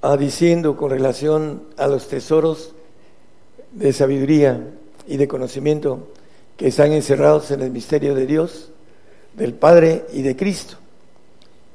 ah, 0.00 0.16
diciendo 0.16 0.76
con 0.76 0.90
relación 0.90 1.64
a 1.76 1.86
los 1.86 2.08
tesoros 2.08 2.72
de 3.72 3.92
sabiduría 3.92 4.64
y 5.06 5.16
de 5.16 5.28
conocimiento 5.28 6.08
que 6.56 6.68
están 6.68 6.92
encerrados 6.92 7.50
en 7.50 7.62
el 7.62 7.70
misterio 7.70 8.14
de 8.14 8.26
Dios, 8.26 8.70
del 9.34 9.54
Padre 9.54 10.06
y 10.12 10.22
de 10.22 10.36
Cristo. 10.36 10.76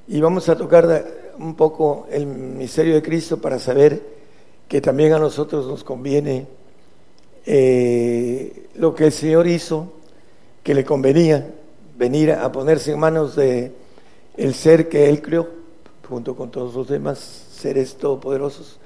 Y 0.07 0.19
vamos 0.19 0.49
a 0.49 0.57
tocar 0.57 1.05
un 1.38 1.55
poco 1.55 2.07
el 2.11 2.25
misterio 2.25 2.93
de 2.95 3.01
Cristo 3.01 3.39
para 3.39 3.57
saber 3.57 4.01
que 4.67 4.81
también 4.81 5.13
a 5.13 5.19
nosotros 5.19 5.65
nos 5.65 5.84
conviene 5.84 6.45
eh, 7.45 8.67
lo 8.75 8.93
que 8.93 9.05
el 9.05 9.11
Señor 9.13 9.47
hizo, 9.47 9.93
que 10.61 10.73
le 10.73 10.84
convenía 10.84 11.53
venir 11.97 12.31
a 12.31 12.51
ponerse 12.51 12.91
en 12.91 12.99
manos 12.99 13.35
de 13.35 13.71
el 14.35 14.53
ser 14.53 14.89
que 14.89 15.07
él 15.07 15.21
creó, 15.21 15.47
junto 16.09 16.35
con 16.35 16.51
todos 16.51 16.75
los 16.75 16.89
demás 16.89 17.19
seres 17.19 17.95
todopoderosos, 17.95 18.80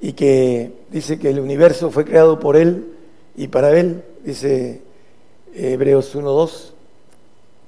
y 0.00 0.12
que 0.12 0.72
dice 0.90 1.18
que 1.18 1.30
el 1.30 1.40
universo 1.40 1.90
fue 1.90 2.04
creado 2.04 2.38
por 2.38 2.56
él 2.56 2.92
y 3.34 3.48
para 3.48 3.78
él, 3.78 4.02
dice 4.22 4.82
Hebreos 5.54 6.14
1.2, 6.14 6.72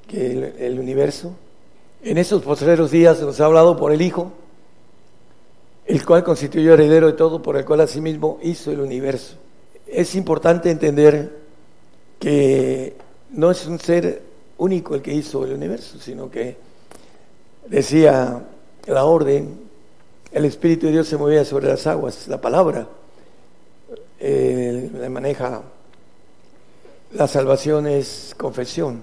que 0.09 0.53
el 0.59 0.79
universo, 0.79 1.33
en 2.07 2.19
esos 2.19 2.43
postreros 2.43 2.93
días 2.93 3.21
nos 3.21 3.41
ha 3.41 3.47
hablado 3.47 3.77
por 3.77 3.93
el 3.93 4.01
Hijo, 4.01 4.31
el 5.87 6.07
cual 6.07 6.23
constituyó 6.23 6.75
heredero 6.75 7.09
de 7.09 7.15
todo, 7.15 7.43
por 7.43 7.57
el 7.57 7.65
cual 7.65 7.81
asimismo 7.81 8.39
hizo 8.45 8.71
el 8.71 8.79
universo. 8.81 9.35
Es 9.89 10.15
importante 10.15 10.71
entender 10.71 11.37
que 12.21 12.95
no 13.31 13.51
es 13.51 13.67
un 13.67 13.81
ser 13.81 14.23
único 14.59 14.95
el 14.95 15.03
que 15.03 15.15
hizo 15.15 15.45
el 15.45 15.55
universo, 15.55 15.99
sino 15.99 16.31
que 16.31 16.57
decía 17.67 18.41
la 18.87 19.05
orden, 19.05 19.59
el 20.31 20.45
Espíritu 20.45 20.87
de 20.87 20.93
Dios 20.93 21.09
se 21.09 21.17
movía 21.17 21.45
sobre 21.45 21.67
las 21.67 21.89
aguas, 21.89 22.29
la 22.29 22.41
palabra 22.41 22.87
eh, 24.21 24.91
le 24.93 25.09
maneja 25.09 25.61
la 27.15 27.27
salvación 27.27 27.89
es 27.89 28.33
confesión, 28.37 29.03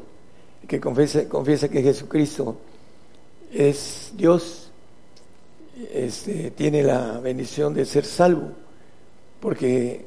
que 0.65 0.79
confiesa, 0.79 1.27
confiesa 1.27 1.67
que 1.67 1.81
Jesucristo 1.81 2.57
es 3.53 4.11
Dios, 4.15 4.71
este, 5.93 6.51
tiene 6.51 6.83
la 6.83 7.19
bendición 7.19 7.73
de 7.73 7.85
ser 7.85 8.05
salvo, 8.05 8.51
porque 9.39 10.05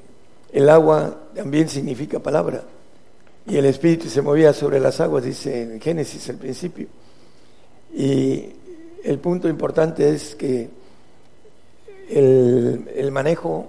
el 0.52 0.68
agua 0.68 1.28
también 1.34 1.68
significa 1.68 2.18
palabra 2.18 2.64
y 3.46 3.56
el 3.56 3.66
Espíritu 3.66 4.08
se 4.08 4.22
movía 4.22 4.52
sobre 4.52 4.80
las 4.80 5.00
aguas, 5.00 5.24
dice 5.24 5.62
en 5.62 5.80
Génesis 5.80 6.28
el 6.28 6.36
principio. 6.36 6.88
Y 7.94 8.44
el 9.04 9.18
punto 9.20 9.48
importante 9.48 10.08
es 10.08 10.34
que 10.34 10.68
el, 12.10 12.90
el 12.94 13.12
manejo 13.12 13.68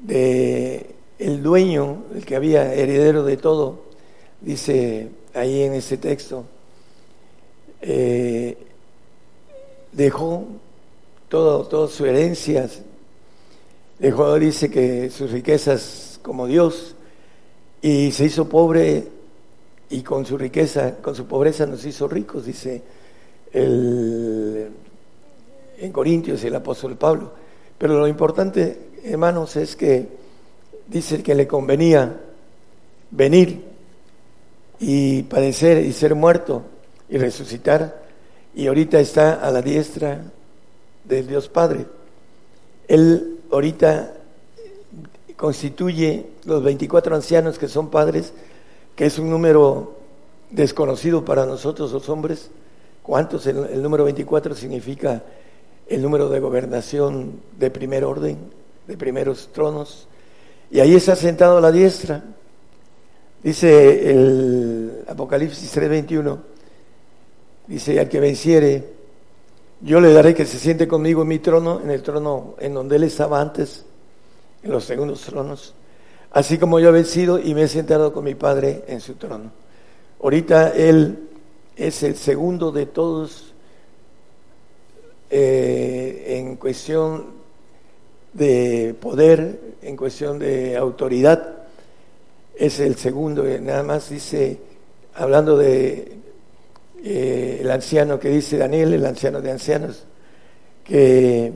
de 0.00 0.94
el 1.18 1.42
dueño, 1.42 2.04
el 2.14 2.24
que 2.24 2.36
había 2.36 2.72
heredero 2.72 3.24
de 3.24 3.36
todo, 3.36 3.82
dice 4.40 5.08
ahí 5.34 5.62
en 5.62 5.74
ese 5.74 5.98
texto, 5.98 6.44
eh, 7.82 8.56
dejó 9.98 10.46
todo, 11.28 11.64
toda 11.64 11.88
su 11.88 12.06
herencia, 12.06 12.70
dejó, 13.98 14.38
dice 14.38 14.70
que 14.70 15.10
sus 15.10 15.32
riquezas 15.32 16.20
como 16.22 16.46
Dios, 16.46 16.94
y 17.82 18.12
se 18.12 18.26
hizo 18.26 18.48
pobre 18.48 19.08
y 19.90 20.02
con 20.02 20.24
su 20.24 20.38
riqueza, 20.38 20.98
con 21.02 21.16
su 21.16 21.26
pobreza 21.26 21.66
nos 21.66 21.84
hizo 21.84 22.06
ricos, 22.06 22.46
dice 22.46 22.80
el, 23.52 24.68
en 25.78 25.92
Corintios 25.92 26.44
el 26.44 26.54
apóstol 26.54 26.96
Pablo. 26.96 27.32
Pero 27.76 27.98
lo 27.98 28.06
importante, 28.06 28.90
hermanos, 29.02 29.56
es 29.56 29.74
que 29.74 30.06
dice 30.86 31.24
que 31.24 31.34
le 31.34 31.48
convenía 31.48 32.20
venir 33.10 33.64
y 34.78 35.24
padecer 35.24 35.84
y 35.84 35.92
ser 35.92 36.14
muerto 36.14 36.62
y 37.08 37.18
resucitar 37.18 38.07
y 38.58 38.66
ahorita 38.66 38.98
está 38.98 39.34
a 39.34 39.52
la 39.52 39.62
diestra 39.62 40.20
del 41.04 41.28
Dios 41.28 41.48
Padre. 41.48 41.86
Él 42.88 43.38
ahorita 43.52 44.14
constituye 45.36 46.26
los 46.44 46.64
24 46.64 47.14
ancianos 47.14 47.56
que 47.56 47.68
son 47.68 47.88
padres, 47.88 48.32
que 48.96 49.06
es 49.06 49.16
un 49.20 49.30
número 49.30 49.98
desconocido 50.50 51.24
para 51.24 51.46
nosotros 51.46 51.92
los 51.92 52.08
hombres. 52.08 52.50
¿Cuántos? 53.04 53.46
El, 53.46 53.80
número 53.80 54.02
24 54.02 54.56
significa 54.56 55.22
el 55.86 56.02
número 56.02 56.28
de 56.28 56.40
gobernación 56.40 57.40
de 57.56 57.70
primer 57.70 58.04
orden, 58.04 58.38
de 58.88 58.96
primeros 58.96 59.50
tronos. 59.52 60.08
Y 60.72 60.80
ahí 60.80 60.96
está 60.96 61.14
sentado 61.14 61.58
a 61.58 61.60
la 61.60 61.70
diestra. 61.70 62.24
Dice 63.40 64.10
el 64.10 65.04
Apocalipsis 65.06 65.72
3:21, 65.76 66.57
dice, 67.68 68.00
al 68.00 68.08
que 68.08 68.18
venciere, 68.18 68.84
yo 69.80 70.00
le 70.00 70.12
daré 70.12 70.34
que 70.34 70.46
se 70.46 70.58
siente 70.58 70.88
conmigo 70.88 71.22
en 71.22 71.28
mi 71.28 71.38
trono, 71.38 71.80
en 71.80 71.90
el 71.90 72.02
trono 72.02 72.56
en 72.58 72.74
donde 72.74 72.96
él 72.96 73.04
estaba 73.04 73.40
antes, 73.40 73.84
en 74.62 74.72
los 74.72 74.84
segundos 74.84 75.20
tronos, 75.20 75.74
así 76.32 76.58
como 76.58 76.80
yo 76.80 76.88
he 76.88 76.92
vencido 76.92 77.38
y 77.38 77.54
me 77.54 77.62
he 77.62 77.68
sentado 77.68 78.12
con 78.12 78.24
mi 78.24 78.34
Padre 78.34 78.84
en 78.88 79.00
su 79.00 79.14
trono. 79.14 79.52
Ahorita 80.20 80.70
él 80.70 81.28
es 81.76 82.02
el 82.02 82.16
segundo 82.16 82.72
de 82.72 82.86
todos 82.86 83.54
eh, 85.30 86.38
en 86.38 86.56
cuestión 86.56 87.38
de 88.32 88.96
poder, 89.00 89.76
en 89.82 89.96
cuestión 89.96 90.38
de 90.38 90.76
autoridad, 90.76 91.58
es 92.56 92.80
el 92.80 92.96
segundo, 92.96 93.46
eh, 93.46 93.60
nada 93.60 93.84
más 93.84 94.10
dice, 94.10 94.58
hablando 95.14 95.56
de 95.56 96.17
eh, 97.02 97.58
el 97.60 97.70
anciano 97.70 98.18
que 98.18 98.28
dice 98.28 98.56
Daniel, 98.56 98.94
el 98.94 99.06
anciano 99.06 99.40
de 99.40 99.50
ancianos, 99.50 100.04
que 100.84 101.52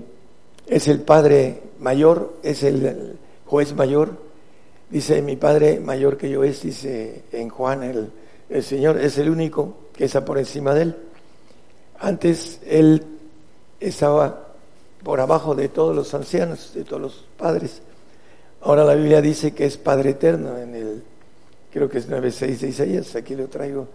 es 0.67 0.89
el 0.89 1.01
padre 1.01 1.61
mayor, 1.81 2.35
es 2.43 2.63
el 2.63 3.17
juez 3.47 3.75
mayor, 3.75 4.17
dice 4.91 5.23
mi 5.23 5.37
padre 5.37 5.81
mayor 5.81 6.17
que 6.17 6.31
yo 6.31 6.45
es, 6.45 6.63
dice 6.63 7.25
en 7.33 7.49
Juan, 7.49 7.83
el, 7.83 8.11
el 8.49 8.63
Señor 8.63 8.99
es 8.99 9.19
el 9.19 9.31
único 9.31 9.75
que 9.95 10.05
está 10.05 10.25
por 10.25 10.39
encima 10.39 10.75
de 10.75 10.83
él. 10.83 10.97
Antes 11.99 12.61
él 12.67 13.05
estaba 13.81 14.49
por 15.03 15.21
abajo 15.21 15.55
de 15.55 15.69
todos 15.69 15.95
los 15.95 16.13
ancianos, 16.15 16.73
de 16.75 16.85
todos 16.85 17.03
los 17.03 17.25
padres. 17.37 17.83
Ahora 18.63 18.85
la 18.85 18.95
Biblia 18.95 19.21
dice 19.21 19.53
que 19.53 19.67
es 19.67 19.77
Padre 19.77 20.11
eterno 20.11 20.57
en 20.57 20.75
el, 20.75 21.03
creo 21.73 21.89
que 21.89 21.99
es 21.99 22.09
9.6 22.09 22.59
de 22.59 22.69
Isaías, 22.69 23.17
aquí 23.17 23.35
lo 23.35 23.49
traigo, 23.49 23.89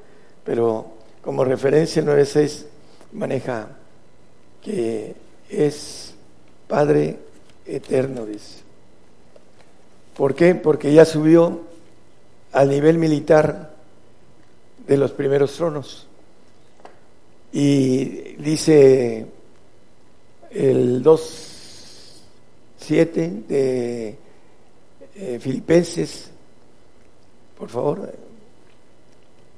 pero 0.43 0.96
como 1.27 1.43
referencia 1.43 1.99
el 1.99 2.07
9.6 2.07 2.65
maneja 3.11 3.67
que 4.63 5.13
es 5.49 6.13
Padre 6.69 7.19
eterno, 7.65 8.25
dice. 8.25 8.61
¿Por 10.15 10.35
qué? 10.35 10.55
Porque 10.55 10.93
ya 10.93 11.03
subió 11.03 11.63
al 12.53 12.69
nivel 12.69 12.97
militar 12.97 13.75
de 14.87 14.95
los 14.95 15.11
primeros 15.11 15.53
tronos. 15.57 16.07
Y 17.51 18.37
dice 18.37 19.27
el 20.49 21.03
2.7 21.03 23.47
de 23.47 24.17
eh, 25.13 25.39
Filipenses, 25.41 26.29
por 27.57 27.67
favor. 27.67 28.13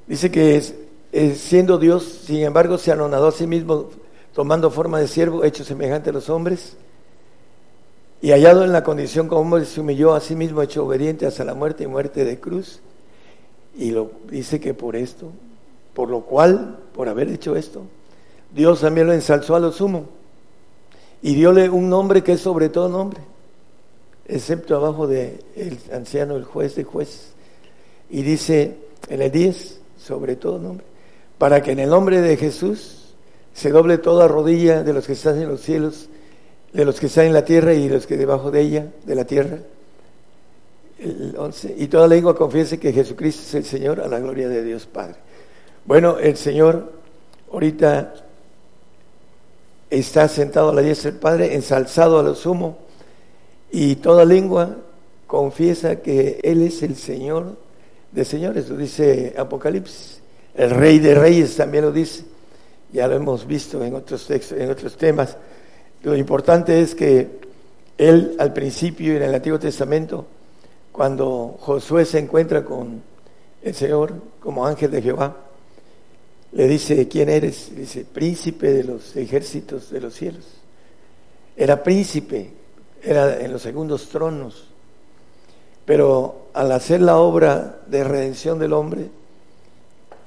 Dice 0.07 0.31
que 0.31 0.88
siendo 1.11 1.77
Dios, 1.77 2.03
sin 2.25 2.43
embargo, 2.43 2.77
se 2.77 2.91
anonadó 2.91 3.27
a 3.27 3.31
sí 3.31 3.47
mismo, 3.47 3.89
tomando 4.33 4.69
forma 4.71 4.99
de 4.99 5.07
siervo, 5.07 5.43
hecho 5.43 5.63
semejante 5.63 6.09
a 6.09 6.13
los 6.13 6.29
hombres, 6.29 6.75
y 8.21 8.31
hallado 8.31 8.63
en 8.63 8.73
la 8.73 8.83
condición 8.83 9.27
como 9.27 9.41
hombre, 9.41 9.65
se 9.65 9.79
humilló 9.79 10.13
a 10.13 10.19
sí 10.19 10.35
mismo, 10.35 10.61
hecho 10.61 10.85
obediente 10.85 11.25
hasta 11.25 11.43
la 11.43 11.53
muerte 11.53 11.83
y 11.85 11.87
muerte 11.87 12.25
de 12.25 12.39
cruz. 12.39 12.79
Y 13.77 13.91
lo 13.91 14.11
dice 14.29 14.59
que 14.59 14.73
por 14.73 14.95
esto, 14.95 15.31
por 15.93 16.09
lo 16.09 16.21
cual, 16.21 16.79
por 16.93 17.07
haber 17.07 17.29
hecho 17.29 17.55
esto, 17.55 17.83
Dios 18.53 18.81
también 18.81 19.07
lo 19.07 19.13
ensalzó 19.13 19.55
a 19.55 19.59
lo 19.59 19.71
sumo 19.71 20.07
y 21.21 21.35
diole 21.35 21.69
un 21.69 21.89
nombre 21.89 22.23
que 22.23 22.33
es 22.33 22.41
sobre 22.41 22.69
todo 22.69 22.89
nombre, 22.89 23.19
excepto 24.25 24.75
abajo 24.75 25.07
del 25.07 25.43
el 25.55 25.77
anciano, 25.93 26.35
el 26.35 26.43
juez 26.43 26.75
de 26.75 26.83
juez. 26.83 27.33
Y 28.09 28.21
dice 28.21 28.77
en 29.07 29.21
el 29.21 29.31
10, 29.31 29.79
sobre 29.97 30.35
todo 30.35 30.59
nombre, 30.59 30.85
para 31.39 31.63
que 31.63 31.71
en 31.71 31.79
el 31.79 31.89
nombre 31.89 32.21
de 32.21 32.37
Jesús 32.37 33.15
se 33.53 33.71
doble 33.71 33.97
toda 33.97 34.27
rodilla 34.27 34.83
de 34.83 34.93
los 34.93 35.07
que 35.07 35.13
están 35.13 35.41
en 35.41 35.49
los 35.49 35.61
cielos, 35.61 36.09
de 36.71 36.85
los 36.85 36.99
que 36.99 37.07
están 37.07 37.25
en 37.25 37.33
la 37.33 37.43
tierra 37.43 37.73
y 37.73 37.87
de 37.87 37.95
los 37.95 38.05
que 38.05 38.17
debajo 38.17 38.51
de 38.51 38.61
ella, 38.61 38.91
de 39.05 39.15
la 39.15 39.25
tierra. 39.25 39.57
El 40.99 41.33
11, 41.35 41.75
y 41.77 41.87
toda 41.87 42.07
lengua 42.07 42.35
confiese 42.35 42.77
que 42.77 42.91
Jesucristo 42.91 43.41
es 43.41 43.53
el 43.55 43.63
Señor 43.63 44.01
a 44.01 44.07
la 44.07 44.19
gloria 44.19 44.49
de 44.49 44.63
Dios 44.63 44.85
Padre. 44.85 45.15
Bueno, 45.85 46.19
el 46.19 46.35
Señor 46.35 46.91
ahorita 47.51 48.13
está 49.89 50.27
sentado 50.27 50.69
a 50.69 50.73
la 50.73 50.81
diestra 50.81 51.09
del 51.09 51.19
Padre, 51.19 51.55
ensalzado 51.55 52.19
a 52.19 52.23
lo 52.23 52.35
sumo, 52.35 52.77
y 53.71 53.95
toda 53.95 54.25
lengua 54.25 54.75
confiesa 55.25 56.01
que 56.01 56.39
Él 56.43 56.61
es 56.61 56.83
el 56.83 56.95
Señor 56.95 57.55
de 58.11 58.25
señores, 58.25 58.69
lo 58.69 58.75
dice 58.75 59.35
Apocalipsis. 59.37 60.18
El 60.59 60.71
Rey 60.71 60.99
de 60.99 61.15
Reyes 61.15 61.55
también 61.55 61.85
lo 61.85 61.91
dice, 61.93 62.25
ya 62.91 63.07
lo 63.07 63.15
hemos 63.15 63.47
visto 63.47 63.81
en 63.81 63.95
otros 63.95 64.27
textos, 64.27 64.57
en 64.57 64.69
otros 64.69 64.97
temas. 64.97 65.37
Lo 66.03 66.17
importante 66.17 66.81
es 66.81 66.95
que 66.95 67.29
Él 67.97 68.35
al 68.37 68.51
principio 68.51 69.15
en 69.15 69.23
el 69.23 69.33
Antiguo 69.33 69.57
Testamento, 69.57 70.27
cuando 70.91 71.55
Josué 71.61 72.03
se 72.03 72.19
encuentra 72.19 72.65
con 72.65 73.01
el 73.63 73.73
Señor 73.73 74.15
como 74.41 74.67
ángel 74.67 74.91
de 74.91 75.01
Jehová, 75.01 75.37
le 76.51 76.67
dice, 76.67 77.07
¿quién 77.07 77.29
eres? 77.29 77.73
Dice, 77.73 78.03
príncipe 78.03 78.73
de 78.73 78.83
los 78.83 79.15
ejércitos 79.15 79.89
de 79.89 80.01
los 80.01 80.13
cielos. 80.13 80.43
Era 81.55 81.81
príncipe, 81.81 82.51
era 83.01 83.39
en 83.39 83.53
los 83.53 83.61
segundos 83.61 84.09
tronos. 84.09 84.65
Pero 85.85 86.47
al 86.51 86.69
hacer 86.73 86.99
la 86.99 87.15
obra 87.15 87.79
de 87.87 88.03
redención 88.03 88.59
del 88.59 88.73
hombre, 88.73 89.09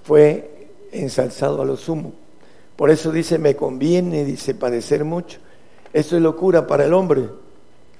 fue 0.03 0.69
ensalzado 0.93 1.62
a 1.62 1.65
lo 1.65 1.77
sumo. 1.77 2.12
Por 2.77 2.91
eso 2.91 3.12
dice, 3.12 3.39
me 3.39 3.55
conviene, 3.55 4.24
dice, 4.24 4.55
padecer 4.55 5.05
mucho. 5.05 5.39
Esto 5.93 6.16
es 6.16 6.23
locura 6.23 6.66
para 6.66 6.85
el 6.85 6.95
hombre, 6.95 7.29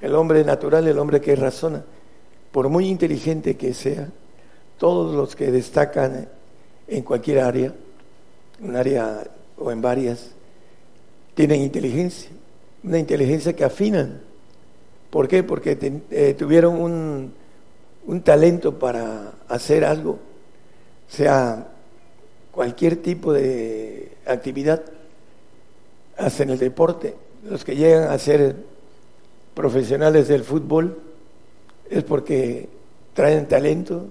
el 0.01 0.15
hombre 0.15 0.45
natural, 0.45 0.87
el 0.89 0.99
hombre 0.99 1.21
que 1.21 1.37
razona. 1.37 1.85
Por 2.51 2.69
muy 2.69 2.89
inteligente 2.89 3.57
que 3.57 3.75
sea, 3.75 4.09
todos 4.79 5.15
los 5.15 5.37
que 5.37 5.51
destacan 5.51 6.29
en 6.89 7.03
cualquier 7.03 7.41
área, 7.41 7.73
un 8.61 8.77
área 8.77 9.25
o 9.59 9.71
en 9.71 9.81
varias, 9.81 10.31
tienen 11.35 11.63
inteligencia, 11.63 12.31
una 12.83 12.99
inteligencia 12.99 13.55
que 13.55 13.65
afinan. 13.65 14.21
¿Por 15.11 15.29
qué? 15.29 15.43
Porque 15.43 15.79
eh, 16.11 16.35
tuvieron 16.37 16.81
un, 16.81 17.33
un 18.07 18.21
talento 18.23 18.79
para 18.79 19.33
hacer 19.49 19.85
algo, 19.85 20.19
sea 21.09 21.72
cualquier 22.53 22.97
tipo 22.97 23.33
de 23.33 24.13
actividad, 24.27 24.85
hacen 26.17 26.51
el 26.51 26.59
deporte. 26.59 27.17
Los 27.49 27.65
que 27.65 27.75
llegan 27.75 28.05
a 28.05 28.19
ser 28.19 28.55
profesionales 29.55 30.29
del 30.29 30.45
fútbol 30.45 30.99
es 31.91 32.05
porque 32.05 32.69
traen 33.15 33.49
talento 33.49 34.07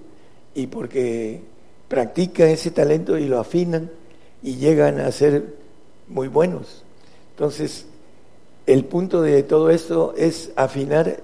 y 0.54 0.68
porque 0.68 1.42
practican 1.88 2.50
ese 2.50 2.72
talento 2.72 3.18
y 3.18 3.28
lo 3.28 3.40
afinan 3.40 3.90
y 4.44 4.56
llegan 4.56 5.00
a 5.00 5.12
ser 5.12 5.56
muy 6.08 6.28
buenos. 6.28 6.84
Entonces, 7.32 7.86
el 8.66 8.86
punto 8.86 9.22
de 9.22 9.44
todo 9.44 9.70
esto 9.70 10.14
es 10.18 10.52
afinar 10.56 11.22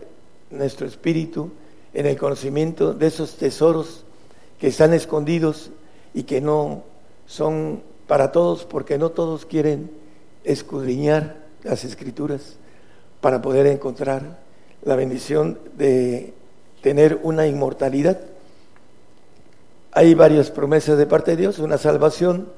nuestro 0.49 0.87
espíritu 0.87 1.51
en 1.93 2.05
el 2.05 2.17
conocimiento 2.17 2.93
de 2.93 3.07
esos 3.07 3.35
tesoros 3.35 4.03
que 4.59 4.67
están 4.67 4.93
escondidos 4.93 5.71
y 6.13 6.23
que 6.23 6.41
no 6.41 6.83
son 7.27 7.83
para 8.07 8.31
todos, 8.31 8.65
porque 8.65 8.97
no 8.97 9.11
todos 9.11 9.45
quieren 9.45 9.91
escudriñar 10.43 11.35
las 11.63 11.83
escrituras 11.83 12.57
para 13.21 13.41
poder 13.41 13.67
encontrar 13.67 14.39
la 14.83 14.95
bendición 14.95 15.59
de 15.77 16.33
tener 16.81 17.19
una 17.23 17.45
inmortalidad. 17.47 18.19
Hay 19.91 20.13
varias 20.13 20.51
promesas 20.51 20.97
de 20.97 21.05
parte 21.05 21.31
de 21.31 21.37
Dios, 21.37 21.59
una 21.59 21.77
salvación, 21.77 22.49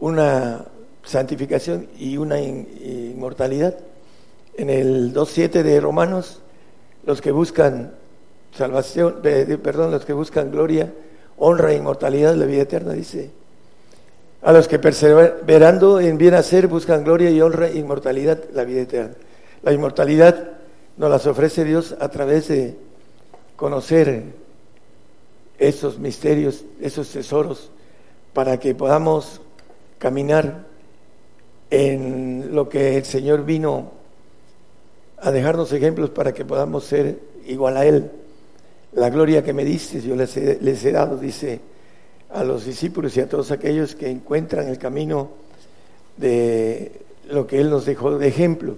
una 0.00 0.66
santificación 1.04 1.88
y 1.98 2.16
una 2.16 2.40
inmortalidad. 2.40 3.76
En 4.56 4.70
el 4.70 5.14
2.7 5.14 5.62
de 5.62 5.80
Romanos, 5.80 6.40
los 7.04 7.20
que 7.20 7.30
buscan 7.30 7.94
salvación, 8.52 9.20
perdón, 9.22 9.92
los 9.92 10.04
que 10.04 10.12
buscan 10.12 10.50
gloria, 10.50 10.92
honra 11.38 11.72
e 11.72 11.76
inmortalidad, 11.76 12.34
la 12.34 12.46
vida 12.46 12.62
eterna, 12.62 12.92
dice. 12.92 13.30
A 14.42 14.52
los 14.52 14.68
que 14.68 14.78
perseverando 14.78 16.00
en 16.00 16.16
bien 16.16 16.34
hacer 16.34 16.66
buscan 16.66 17.04
gloria 17.04 17.30
y 17.30 17.40
honra 17.40 17.70
inmortalidad, 17.70 18.38
la 18.52 18.64
vida 18.64 18.82
eterna. 18.82 19.14
La 19.62 19.72
inmortalidad 19.72 20.52
nos 20.96 21.10
las 21.10 21.26
ofrece 21.26 21.64
Dios 21.64 21.94
a 22.00 22.08
través 22.08 22.48
de 22.48 22.76
conocer 23.56 24.22
esos 25.58 25.98
misterios, 25.98 26.64
esos 26.80 27.10
tesoros, 27.10 27.70
para 28.32 28.58
que 28.58 28.74
podamos 28.74 29.42
caminar 29.98 30.64
en 31.70 32.54
lo 32.54 32.68
que 32.68 32.96
el 32.96 33.04
Señor 33.04 33.44
vino 33.44 33.92
a 35.18 35.30
dejarnos 35.30 35.72
ejemplos 35.72 36.10
para 36.10 36.32
que 36.32 36.44
podamos 36.44 36.84
ser 36.84 37.20
igual 37.46 37.76
a 37.76 37.84
Él. 37.84 38.10
La 38.92 39.10
gloria 39.10 39.44
que 39.44 39.52
me 39.52 39.64
diste, 39.64 40.00
yo 40.00 40.16
les 40.16 40.36
he, 40.36 40.92
dado, 40.92 41.16
dice 41.16 41.60
a 42.32 42.44
los 42.44 42.64
discípulos 42.64 43.16
y 43.16 43.20
a 43.20 43.28
todos 43.28 43.50
aquellos 43.50 43.94
que 43.94 44.08
encuentran 44.08 44.68
el 44.68 44.78
camino 44.78 45.30
de 46.16 46.92
lo 47.28 47.46
que 47.46 47.60
Él 47.60 47.70
nos 47.70 47.84
dejó 47.84 48.18
de 48.18 48.28
ejemplo. 48.28 48.76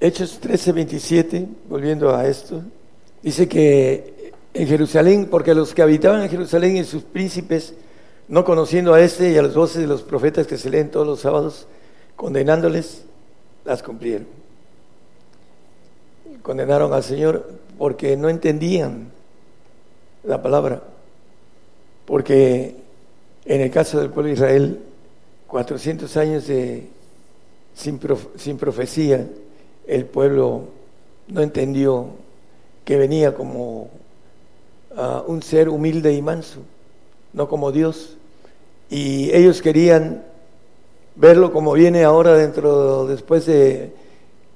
Hechos 0.00 0.38
13, 0.40 0.72
27, 0.72 1.46
volviendo 1.68 2.14
a 2.14 2.26
esto, 2.26 2.62
dice 3.22 3.48
que 3.48 4.32
en 4.54 4.66
Jerusalén, 4.66 5.28
porque 5.30 5.54
los 5.54 5.74
que 5.74 5.82
habitaban 5.82 6.22
en 6.22 6.30
Jerusalén 6.30 6.76
y 6.76 6.84
sus 6.84 7.02
príncipes, 7.02 7.74
no 8.28 8.44
conociendo 8.44 8.94
a 8.94 9.00
este 9.00 9.30
y 9.30 9.36
a 9.36 9.42
los 9.42 9.54
voces 9.54 9.82
de 9.82 9.86
los 9.86 10.02
profetas 10.02 10.46
que 10.46 10.56
se 10.56 10.70
leen 10.70 10.90
todos 10.90 11.06
los 11.06 11.20
sábados, 11.20 11.66
condenándoles, 12.16 13.02
las 13.64 13.82
cumplieron. 13.82 14.26
Condenaron 16.42 16.92
al 16.92 17.02
Señor 17.02 17.50
porque 17.78 18.16
no 18.16 18.28
entendían 18.28 19.10
la 20.24 20.42
palabra, 20.42 20.82
porque 22.10 22.74
en 23.44 23.60
el 23.60 23.70
caso 23.70 24.00
del 24.00 24.10
pueblo 24.10 24.30
de 24.30 24.34
Israel, 24.34 24.80
400 25.46 26.16
años 26.16 26.48
de, 26.48 26.88
sin, 27.72 28.00
profecía, 28.58 29.28
el 29.86 30.06
pueblo 30.06 30.64
no 31.28 31.40
entendió 31.40 32.08
que 32.84 32.96
venía 32.96 33.32
como 33.32 33.90
ah, 34.96 35.22
un 35.24 35.40
ser 35.40 35.68
humilde 35.68 36.12
y 36.12 36.20
manso, 36.20 36.62
no 37.32 37.48
como 37.48 37.70
Dios. 37.70 38.16
Y 38.90 39.30
ellos 39.32 39.62
querían 39.62 40.24
verlo 41.14 41.52
como 41.52 41.74
viene 41.74 42.02
ahora 42.02 42.34
dentro, 42.34 43.06
después 43.06 43.46
de 43.46 43.92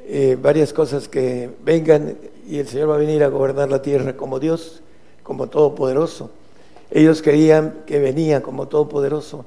eh, 0.09 0.37
varias 0.43 0.73
cosas 0.73 1.07
que 1.07 1.51
vengan 1.65 2.17
y 2.49 2.59
el 2.59 2.67
Señor 2.67 2.91
va 2.91 2.97
a 2.97 2.99
venir 2.99 3.23
a 3.23 3.29
gobernar 3.29 3.71
la 3.71 3.81
tierra 3.81 4.17
como 4.17 4.41
Dios, 4.41 4.83
como 5.23 5.47
Todopoderoso. 5.47 6.33
Ellos 6.95 7.23
creían 7.23 7.83
que 7.87 7.99
venía 7.99 8.41
como 8.41 8.69
Todopoderoso 8.69 9.45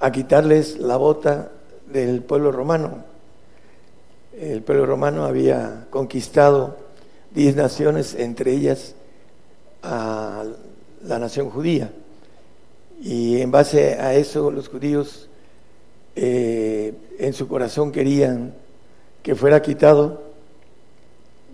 a 0.00 0.10
quitarles 0.10 0.78
la 0.78 0.96
bota 0.96 1.50
del 1.86 2.22
pueblo 2.22 2.50
romano. 2.50 3.04
El 4.40 4.62
pueblo 4.62 4.86
romano 4.86 5.26
había 5.26 5.86
conquistado 5.90 6.78
diez 7.30 7.54
naciones, 7.54 8.14
entre 8.14 8.52
ellas 8.52 8.94
a 9.82 10.44
la 11.04 11.18
nación 11.18 11.50
judía. 11.50 11.92
Y 13.02 13.38
en 13.42 13.50
base 13.50 14.00
a 14.00 14.14
eso 14.14 14.50
los 14.50 14.70
judíos 14.70 15.28
eh, 16.16 16.94
en 17.18 17.34
su 17.34 17.48
corazón 17.48 17.92
querían 17.92 18.54
que 19.22 19.34
fuera 19.34 19.60
quitado 19.60 20.22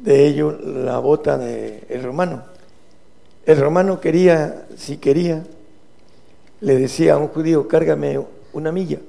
de 0.00 0.28
ello 0.28 0.52
la 0.52 1.00
bota 1.00 1.36
del 1.38 2.04
romano. 2.04 2.53
El 3.46 3.60
romano 3.60 4.00
quería, 4.00 4.66
si 4.76 4.96
quería, 4.96 5.44
le 6.60 6.76
decía 6.76 7.14
a 7.14 7.18
un 7.18 7.28
judío, 7.28 7.68
cárgame 7.68 8.18
una 8.54 8.72
milla. 8.72 9.00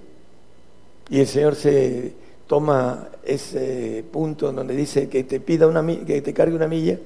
Y 1.09 1.21
el 1.21 1.27
Señor 1.27 1.55
se 1.55 2.13
toma 2.47 3.09
ese 3.23 4.03
punto 4.11 4.51
donde 4.51 4.75
dice 4.75 5.07
que 5.07 5.23
te 5.23 5.39
pida 5.39 5.67
una 5.67 5.85
que 6.05 6.21
te 6.21 6.33
cargue 6.33 6.55
una 6.55 6.67
milla, 6.67 6.99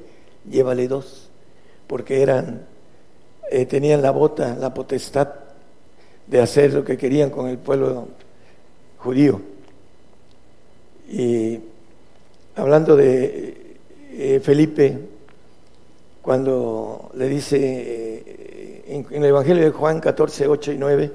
llévale 0.49 0.88
dos, 0.88 1.30
porque 1.88 2.22
eran 2.22 2.65
eh, 3.51 3.65
tenían 3.65 4.01
la 4.01 4.11
bota, 4.11 4.56
la 4.56 4.73
potestad 4.73 5.30
de 6.27 6.41
hacer 6.41 6.73
lo 6.73 6.84
que 6.84 6.97
querían 6.97 7.30
con 7.30 7.47
el 7.47 7.57
pueblo 7.57 8.07
judío. 8.97 9.41
Y 11.10 11.60
hablando 12.56 12.95
de 12.95 13.77
eh, 14.11 14.39
Felipe, 14.43 14.99
cuando 16.21 17.11
le 17.15 17.27
dice 17.27 17.57
eh, 17.59 18.83
en, 18.87 19.05
el 19.11 19.25
Evangelio 19.25 19.63
de 19.63 19.71
Juan 19.71 19.99
14, 19.99 20.47
8 20.47 20.71
y 20.73 20.77
9, 20.77 21.11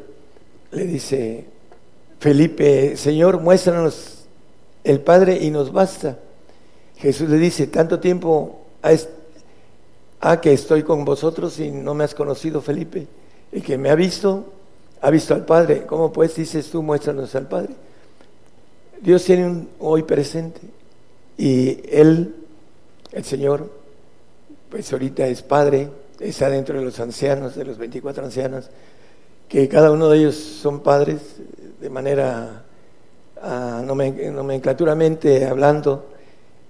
le 0.73 0.85
dice, 0.85 1.45
Felipe, 2.19 2.97
Señor, 2.97 3.41
muéstranos 3.41 4.27
el 4.83 5.01
Padre 5.01 5.39
y 5.41 5.51
nos 5.51 5.73
basta. 5.73 6.19
Jesús 6.97 7.29
le 7.29 7.39
dice, 7.39 7.67
tanto 7.67 8.01
tiempo 8.01 8.61
ha 10.21 10.41
que 10.41 10.53
estoy 10.53 10.83
con 10.83 11.05
vosotros 11.05 11.59
y 11.59 11.71
no 11.71 11.95
me 11.95 12.05
has 12.05 12.15
conocido, 12.15 12.61
Felipe. 12.61 13.07
El 13.53 13.63
que 13.63 13.77
me 13.77 13.91
ha 13.91 13.95
visto, 13.95 14.53
ha 15.01 15.11
visto 15.11 15.35
al 15.35 15.45
Padre. 15.45 15.85
¿Cómo 15.87 16.13
pues 16.13 16.35
dices 16.35 16.71
tú, 16.71 16.83
muéstranos 16.83 17.35
al 17.35 17.47
Padre? 17.47 17.75
Dios 19.01 19.23
tiene 19.25 19.47
un 19.47 19.69
hoy 19.81 20.03
presente 20.03 20.61
y 21.37 21.79
Él, 21.91 22.35
el 23.13 23.25
Señor, 23.25 23.71
pues 24.75 24.93
ahorita 24.93 25.25
es 25.29 25.41
Padre, 25.41 25.89
está 26.19 26.51
dentro 26.51 26.77
de 26.77 26.85
los 26.85 26.99
ancianos, 26.99 27.55
de 27.55 27.65
los 27.65 27.79
24 27.79 28.25
ancianos, 28.25 28.69
que 29.49 29.69
cada 29.69 29.93
uno 29.93 30.09
de 30.09 30.19
ellos 30.19 30.35
son 30.35 30.81
padres 30.81 31.21
de 31.81 31.89
manera 31.89 32.65
uh, 33.41 33.85
nomenclaturamente 33.85 35.47
hablando, 35.47 36.09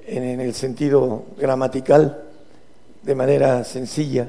en 0.06 0.38
el 0.38 0.52
sentido 0.52 1.24
gramatical, 1.38 2.24
de 3.02 3.14
manera 3.14 3.64
sencilla. 3.64 4.28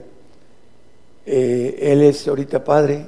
Eh, 1.26 1.77
él 1.81 2.02
es 2.03 2.26
ahorita 2.30 2.64
Padre 2.64 3.07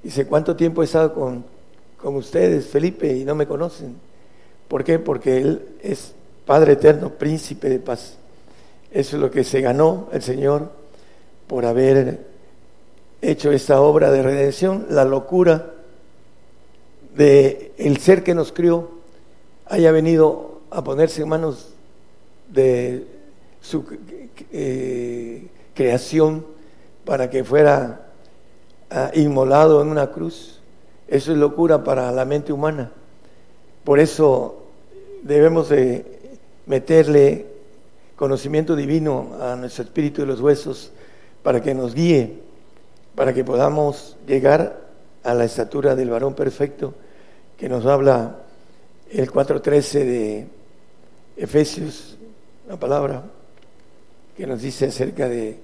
Dice, 0.00 0.26
¿cuánto 0.26 0.54
tiempo 0.54 0.82
he 0.82 0.84
estado 0.84 1.12
con, 1.12 1.44
con 2.00 2.14
ustedes, 2.14 2.68
Felipe, 2.68 3.12
y 3.12 3.24
no 3.24 3.34
me 3.34 3.48
conocen? 3.48 3.96
¿Por 4.68 4.84
qué? 4.84 5.00
Porque 5.00 5.38
Él 5.38 5.70
es 5.82 6.14
Padre 6.46 6.74
eterno, 6.74 7.10
príncipe 7.10 7.68
de 7.68 7.80
paz. 7.80 8.18
Eso 8.94 9.16
es 9.16 9.22
lo 9.22 9.28
que 9.32 9.42
se 9.42 9.60
ganó 9.60 10.08
el 10.12 10.22
Señor 10.22 10.70
por 11.48 11.66
haber 11.66 12.20
hecho 13.20 13.50
esta 13.50 13.80
obra 13.80 14.12
de 14.12 14.22
redención, 14.22 14.86
la 14.88 15.04
locura 15.04 15.72
de 17.16 17.72
el 17.76 17.96
ser 17.96 18.22
que 18.22 18.36
nos 18.36 18.52
crió 18.52 18.88
haya 19.66 19.90
venido 19.90 20.60
a 20.70 20.84
ponerse 20.84 21.22
en 21.22 21.28
manos 21.28 21.74
de 22.48 23.04
su 23.60 23.84
eh, 24.52 25.48
creación 25.74 26.46
para 27.04 27.28
que 27.30 27.42
fuera 27.42 28.12
inmolado 29.14 29.82
en 29.82 29.88
una 29.88 30.12
cruz. 30.12 30.60
Eso 31.08 31.32
es 31.32 31.38
locura 31.38 31.82
para 31.82 32.12
la 32.12 32.24
mente 32.24 32.52
humana. 32.52 32.92
Por 33.82 33.98
eso 33.98 34.66
debemos 35.24 35.68
de 35.68 36.04
meterle 36.66 37.53
conocimiento 38.16 38.76
divino 38.76 39.32
a 39.40 39.56
nuestro 39.56 39.84
espíritu 39.84 40.22
de 40.22 40.26
los 40.26 40.40
huesos 40.40 40.92
para 41.42 41.60
que 41.60 41.74
nos 41.74 41.94
guíe, 41.94 42.40
para 43.14 43.32
que 43.32 43.44
podamos 43.44 44.16
llegar 44.26 44.80
a 45.22 45.34
la 45.34 45.44
estatura 45.44 45.94
del 45.94 46.10
varón 46.10 46.34
perfecto 46.34 46.94
que 47.56 47.68
nos 47.68 47.86
habla 47.86 48.36
el 49.10 49.30
4.13 49.30 50.04
de 50.04 50.46
Efesios, 51.36 52.16
la 52.68 52.78
palabra 52.78 53.22
que 54.36 54.46
nos 54.46 54.62
dice 54.62 54.86
acerca 54.86 55.28
de 55.28 55.58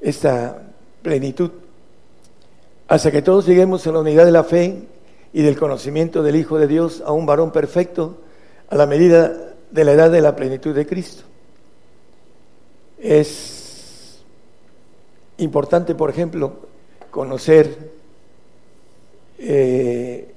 esta 0.00 0.62
plenitud 1.02 1.50
hasta 2.88 3.10
que 3.10 3.22
todos 3.22 3.46
lleguemos 3.46 3.86
a 3.86 3.92
la 3.92 4.00
unidad 4.00 4.24
de 4.24 4.32
la 4.32 4.44
fe 4.44 4.82
y 5.32 5.42
del 5.42 5.58
conocimiento 5.58 6.22
del 6.22 6.36
Hijo 6.36 6.58
de 6.58 6.66
Dios 6.66 7.02
a 7.04 7.12
un 7.12 7.26
varón 7.26 7.50
perfecto 7.50 8.18
a 8.68 8.76
la 8.76 8.86
medida 8.86 9.32
de 9.70 9.84
la 9.84 9.92
edad 9.92 10.10
de 10.10 10.20
la 10.20 10.36
plenitud 10.36 10.74
de 10.74 10.86
Cristo. 10.86 11.24
Es 13.04 14.24
importante, 15.36 15.94
por 15.94 16.08
ejemplo, 16.08 16.54
conocer 17.10 17.90
eh, 19.38 20.32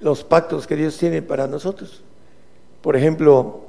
los 0.00 0.24
pactos 0.24 0.66
que 0.66 0.76
Dios 0.76 0.96
tiene 0.96 1.20
para 1.20 1.46
nosotros. 1.46 2.02
Por 2.80 2.96
ejemplo, 2.96 3.64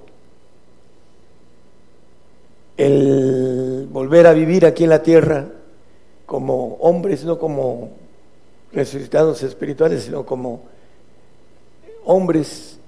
el 2.77 3.89
volver 3.91 4.27
a 4.27 4.33
vivir 4.33 4.65
aquí 4.65 4.85
en 4.85 4.91
la 4.91 5.03
tierra 5.03 5.49
como 6.25 6.75
hombres, 6.75 7.25
no 7.25 7.37
como 7.37 7.91
resucitados 8.71 9.43
espirituales, 9.43 10.03
sino 10.03 10.25
como 10.25 10.63
hombres 12.05 12.79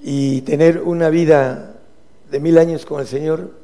y 0.00 0.42
tener 0.42 0.80
una 0.80 1.10
vida 1.10 1.74
de 2.30 2.38
mil 2.38 2.56
años 2.56 2.86
con 2.86 3.00
el 3.00 3.08
Señor 3.08 3.59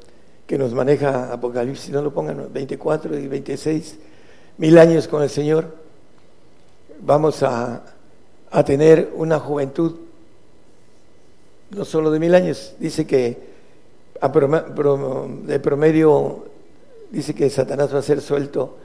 que 0.47 0.57
nos 0.57 0.73
maneja 0.73 1.31
Apocalipsis, 1.33 1.91
no 1.91 2.01
lo 2.01 2.13
pongan 2.13 2.51
24 2.51 3.19
y 3.19 3.27
26, 3.27 3.97
mil 4.57 4.77
años 4.77 5.07
con 5.07 5.21
el 5.21 5.29
Señor, 5.29 5.75
vamos 7.01 7.43
a, 7.43 7.83
a 8.49 8.63
tener 8.63 9.11
una 9.13 9.39
juventud 9.39 10.07
no 11.71 11.83
solo 11.83 12.11
de 12.11 12.19
mil 12.19 12.33
años, 12.33 12.75
dice 12.79 13.05
que 13.05 13.37
de 14.19 15.59
promedio, 15.59 16.45
dice 17.11 17.35
que 17.35 17.49
Satanás 17.49 17.93
va 17.93 17.99
a 17.99 18.01
ser 18.01 18.21
suelto 18.21 18.77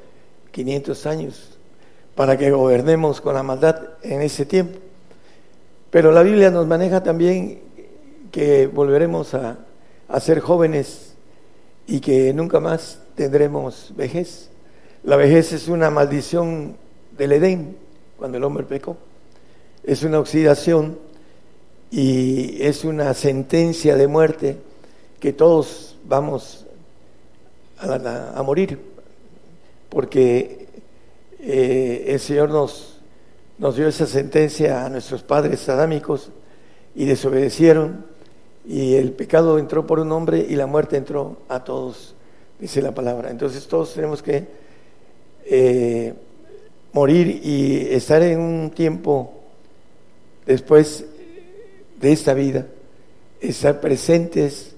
500 0.50 1.06
años 1.06 1.58
para 2.14 2.36
que 2.36 2.50
gobernemos 2.50 3.20
con 3.20 3.34
la 3.34 3.42
maldad 3.42 3.80
en 4.02 4.20
ese 4.20 4.44
tiempo. 4.44 4.78
Pero 5.90 6.12
la 6.12 6.22
Biblia 6.22 6.50
nos 6.50 6.66
maneja 6.66 7.02
también 7.02 7.60
que 8.30 8.66
volveremos 8.66 9.32
a, 9.34 9.58
a 10.08 10.20
ser 10.20 10.40
jóvenes 10.40 11.11
y 11.86 12.00
que 12.00 12.32
nunca 12.32 12.60
más 12.60 13.00
tendremos 13.14 13.92
vejez. 13.96 14.50
La 15.04 15.16
vejez 15.16 15.52
es 15.52 15.68
una 15.68 15.90
maldición 15.90 16.76
del 17.16 17.32
Edén, 17.32 17.76
cuando 18.16 18.38
el 18.38 18.44
hombre 18.44 18.64
pecó. 18.64 18.96
Es 19.84 20.02
una 20.02 20.20
oxidación 20.20 20.98
y 21.90 22.62
es 22.62 22.84
una 22.84 23.12
sentencia 23.14 23.96
de 23.96 24.06
muerte 24.06 24.58
que 25.20 25.32
todos 25.32 25.96
vamos 26.04 26.66
a, 27.78 28.42
morir, 28.44 28.78
porque 29.88 30.68
eh, 31.40 32.04
el 32.08 32.20
Señor 32.20 32.50
nos, 32.50 33.00
nos 33.58 33.76
dio 33.76 33.88
esa 33.88 34.06
sentencia 34.06 34.84
a 34.84 34.88
nuestros 34.88 35.22
padres 35.22 35.68
adámicos 35.68 36.30
y 36.94 37.06
desobedecieron 37.06 38.11
y 38.66 38.94
el 38.94 39.12
pecado 39.12 39.58
entró 39.58 39.86
por 39.86 39.98
un 39.98 40.12
hombre 40.12 40.46
y 40.48 40.56
la 40.56 40.66
muerte 40.66 40.96
entró 40.96 41.38
a 41.48 41.64
todos, 41.64 42.14
dice 42.58 42.80
la 42.80 42.92
palabra. 42.92 43.30
Entonces 43.30 43.66
todos 43.66 43.92
tenemos 43.94 44.22
que 44.22 44.46
eh, 45.46 46.14
morir 46.92 47.40
y 47.42 47.88
estar 47.90 48.22
en 48.22 48.40
un 48.40 48.70
tiempo 48.70 49.32
después 50.46 51.04
de 52.00 52.12
esta 52.12 52.34
vida, 52.34 52.66
estar 53.40 53.80
presentes 53.80 54.74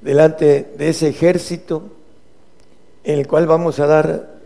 delante 0.00 0.72
de 0.76 0.88
ese 0.88 1.08
ejército 1.08 1.90
en 3.04 3.18
el 3.18 3.26
cual 3.26 3.46
vamos 3.46 3.78
a 3.80 3.86
dar 3.86 4.38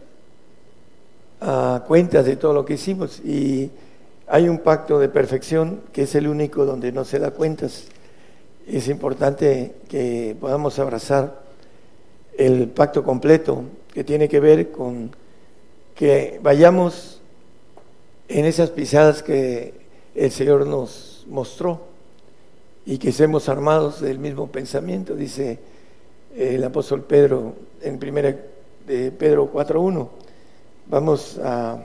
cuentas 1.87 2.25
de 2.25 2.37
todo 2.37 2.53
lo 2.53 2.65
que 2.65 2.75
hicimos 2.75 3.21
y 3.21 3.71
hay 4.29 4.49
un 4.49 4.59
pacto 4.59 4.99
de 4.99 5.09
perfección 5.09 5.81
que 5.93 6.03
es 6.03 6.15
el 6.15 6.29
único 6.29 6.65
donde 6.65 6.93
no 6.93 7.05
se 7.05 7.19
da 7.19 7.33
cuentas. 7.33 7.85
Es 8.67 8.87
importante 8.89 9.75
que 9.89 10.37
podamos 10.41 10.79
abrazar 10.79 11.43
el 12.39 12.69
pacto 12.69 13.03
completo 13.03 13.65
que 13.93 14.05
tiene 14.05 14.29
que 14.29 14.39
ver 14.39 14.71
con 14.71 15.11
que 15.97 16.39
vayamos 16.43 17.21
en 18.29 18.45
esas 18.45 18.71
pisadas 18.71 19.23
que 19.23 19.75
el 20.15 20.31
Señor 20.31 20.67
nos 20.67 21.27
mostró 21.29 21.81
y 22.87 22.99
que 22.99 23.11
seamos 23.11 23.49
armados 23.49 24.01
del 24.01 24.19
mismo 24.19 24.47
pensamiento, 24.47 25.15
dice 25.15 25.59
el 26.37 26.63
apóstol 26.63 27.03
Pedro 27.03 27.55
en 27.83 27.99
primera 27.99 28.35
de 28.87 29.11
Pedro 29.11 29.53
4.1. 29.53 30.09
Vamos 30.87 31.39
a, 31.43 31.79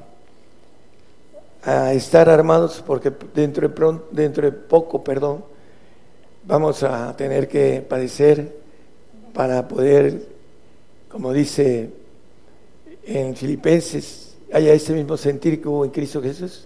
a 1.63 1.93
estar 1.93 2.29
armados 2.29 2.83
porque 2.85 3.11
dentro 3.33 3.67
de, 3.67 3.73
pronto, 3.73 4.07
dentro 4.11 4.45
de 4.45 4.51
poco, 4.51 5.03
perdón, 5.03 5.43
vamos 6.47 6.81
a 6.83 7.15
tener 7.17 7.47
que 7.47 7.81
padecer 7.81 8.55
para 9.33 9.67
poder, 9.67 10.25
como 11.09 11.33
dice 11.33 11.89
en 13.05 13.35
Filipenses, 13.35 14.37
haya 14.53 14.73
ese 14.73 14.93
mismo 14.93 15.17
sentir 15.17 15.61
que 15.61 15.67
hubo 15.67 15.83
en 15.83 15.91
Cristo 15.91 16.21
Jesús, 16.21 16.65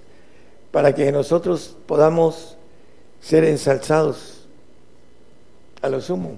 para 0.72 0.94
que 0.94 1.12
nosotros 1.12 1.76
podamos 1.88 2.58
ser 3.20 3.44
ensalzados 3.44 4.46
a 5.82 5.90
lo 5.90 6.00
sumo, 6.00 6.36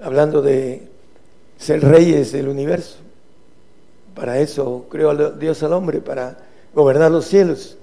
hablando 0.00 0.42
de 0.42 0.86
ser 1.56 1.82
reyes 1.82 2.30
del 2.32 2.48
universo. 2.48 2.98
Para 4.14 4.38
eso 4.38 4.86
creó 4.90 5.30
Dios 5.32 5.62
al 5.62 5.72
hombre, 5.72 6.00
para 6.00 6.36
gobernar 6.74 7.10
los 7.10 7.24
cielos. 7.24 7.78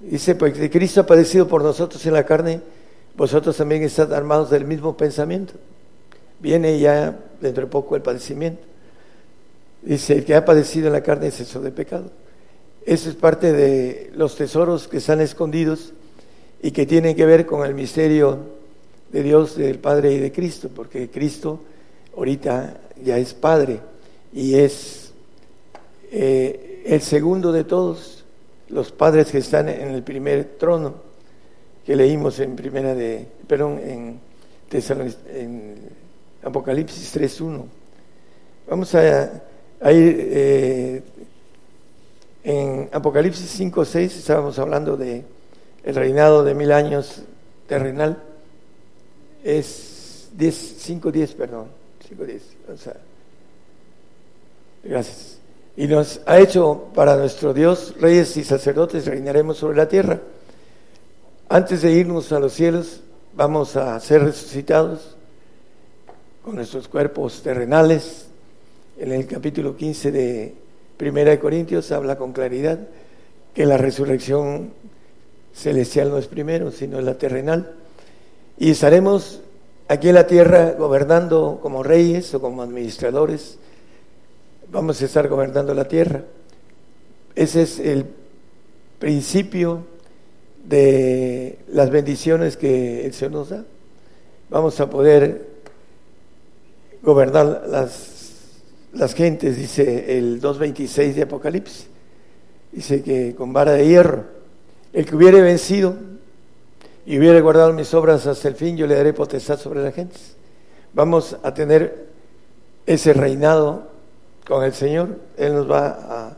Dice, 0.00 0.34
pues 0.36 0.54
Cristo 0.70 1.00
ha 1.00 1.06
padecido 1.06 1.48
por 1.48 1.62
nosotros 1.62 2.04
en 2.06 2.14
la 2.14 2.24
carne, 2.24 2.60
vosotros 3.16 3.56
también 3.56 3.82
estáis 3.82 4.10
armados 4.10 4.50
del 4.50 4.64
mismo 4.64 4.96
pensamiento. 4.96 5.54
Viene 6.40 6.78
ya 6.78 7.18
dentro 7.40 7.64
de 7.64 7.70
poco 7.70 7.94
el 7.96 8.02
padecimiento. 8.02 8.62
Dice, 9.82 10.14
el 10.14 10.24
que 10.24 10.34
ha 10.34 10.44
padecido 10.44 10.86
en 10.86 10.94
la 10.94 11.02
carne 11.02 11.28
es 11.28 11.40
eso 11.40 11.60
de 11.60 11.70
pecado. 11.70 12.10
Eso 12.84 13.10
es 13.10 13.16
parte 13.16 13.52
de 13.52 14.10
los 14.14 14.36
tesoros 14.36 14.88
que 14.88 14.98
están 14.98 15.20
escondidos 15.20 15.92
y 16.62 16.70
que 16.70 16.86
tienen 16.86 17.14
que 17.14 17.26
ver 17.26 17.46
con 17.46 17.66
el 17.66 17.74
misterio 17.74 18.38
de 19.10 19.22
Dios, 19.22 19.56
del 19.56 19.78
Padre 19.78 20.12
y 20.12 20.18
de 20.18 20.32
Cristo, 20.32 20.70
porque 20.74 21.10
Cristo 21.10 21.60
ahorita 22.16 22.80
ya 23.04 23.18
es 23.18 23.34
Padre 23.34 23.80
y 24.32 24.54
es 24.54 25.12
eh, 26.10 26.82
el 26.86 27.00
segundo 27.02 27.52
de 27.52 27.64
todos 27.64 28.24
los 28.68 28.90
padres 28.90 29.30
que 29.30 29.38
están 29.38 29.68
en 29.68 29.88
el 29.88 30.02
primer 30.02 30.56
trono 30.58 31.11
que 31.84 31.96
leímos 31.96 32.38
en 32.40 32.56
primera 32.56 32.94
de, 32.94 33.26
perdón, 33.46 33.80
en, 33.84 34.20
en 34.70 35.74
Apocalipsis 36.42 37.16
3.1. 37.16 37.64
Vamos 38.68 38.94
a, 38.94 39.24
ir 39.90 40.16
eh, 40.30 41.02
en 42.44 42.88
Apocalipsis 42.92 43.60
5.6, 43.60 43.98
estábamos 44.00 44.58
hablando 44.58 44.96
de 44.96 45.24
el 45.84 45.94
reinado 45.94 46.44
de 46.44 46.54
mil 46.54 46.70
años 46.70 47.22
terrenal 47.66 48.22
es 49.42 50.28
5, 50.38 51.12
10, 51.12 51.34
perdón, 51.34 51.66
5, 52.08 52.24
10. 52.24 52.42
O 52.72 52.76
sea, 52.76 52.96
gracias. 54.84 55.38
Y 55.76 55.86
nos 55.86 56.20
ha 56.26 56.38
hecho 56.38 56.88
para 56.94 57.16
nuestro 57.16 57.54
Dios 57.54 57.94
reyes 58.00 58.36
y 58.36 58.44
sacerdotes, 58.44 59.06
reinaremos 59.06 59.58
sobre 59.58 59.76
la 59.76 59.88
tierra. 59.88 60.20
Antes 61.52 61.82
de 61.82 61.92
irnos 61.92 62.32
a 62.32 62.40
los 62.40 62.54
cielos, 62.54 63.02
vamos 63.34 63.76
a 63.76 64.00
ser 64.00 64.24
resucitados 64.24 65.18
con 66.42 66.54
nuestros 66.54 66.88
cuerpos 66.88 67.42
terrenales. 67.42 68.28
En 68.96 69.12
el 69.12 69.26
capítulo 69.26 69.76
15 69.76 70.12
de 70.12 70.54
Primera 70.96 71.32
de 71.32 71.38
Corintios 71.38 71.92
habla 71.92 72.16
con 72.16 72.32
claridad 72.32 72.78
que 73.52 73.66
la 73.66 73.76
resurrección 73.76 74.72
celestial 75.52 76.08
no 76.08 76.16
es 76.16 76.26
primero, 76.26 76.70
sino 76.70 76.98
la 77.02 77.18
terrenal. 77.18 77.74
Y 78.56 78.70
estaremos 78.70 79.42
aquí 79.88 80.08
en 80.08 80.14
la 80.14 80.26
tierra 80.26 80.70
gobernando 80.70 81.58
como 81.60 81.82
reyes 81.82 82.32
o 82.32 82.40
como 82.40 82.62
administradores. 82.62 83.58
Vamos 84.70 85.02
a 85.02 85.04
estar 85.04 85.28
gobernando 85.28 85.74
la 85.74 85.86
tierra. 85.86 86.24
Ese 87.34 87.60
es 87.60 87.78
el 87.78 88.06
principio 88.98 89.91
de 90.64 91.58
las 91.68 91.90
bendiciones 91.90 92.56
que 92.56 93.04
el 93.04 93.12
Señor 93.12 93.32
nos 93.32 93.48
da. 93.50 93.64
Vamos 94.50 94.78
a 94.80 94.88
poder 94.88 95.48
gobernar 97.02 97.64
las, 97.68 98.60
las 98.92 99.14
gentes, 99.14 99.56
dice 99.56 100.18
el 100.18 100.40
2.26 100.40 101.14
de 101.14 101.22
Apocalipsis. 101.22 101.86
Dice 102.70 103.02
que 103.02 103.34
con 103.34 103.52
vara 103.52 103.72
de 103.72 103.86
hierro 103.86 104.24
el 104.92 105.06
que 105.06 105.16
hubiere 105.16 105.40
vencido 105.40 105.94
y 107.06 107.18
hubiere 107.18 107.40
guardado 107.40 107.72
mis 107.72 107.92
obras 107.94 108.26
hasta 108.26 108.48
el 108.48 108.54
fin, 108.54 108.76
yo 108.76 108.86
le 108.86 108.94
daré 108.94 109.12
potestad 109.12 109.58
sobre 109.58 109.82
la 109.82 109.90
gente. 109.90 110.16
Vamos 110.92 111.36
a 111.42 111.54
tener 111.54 112.06
ese 112.86 113.12
reinado 113.12 113.88
con 114.46 114.62
el 114.62 114.72
Señor. 114.72 115.18
Él 115.36 115.54
nos 115.54 115.70
va 115.70 116.36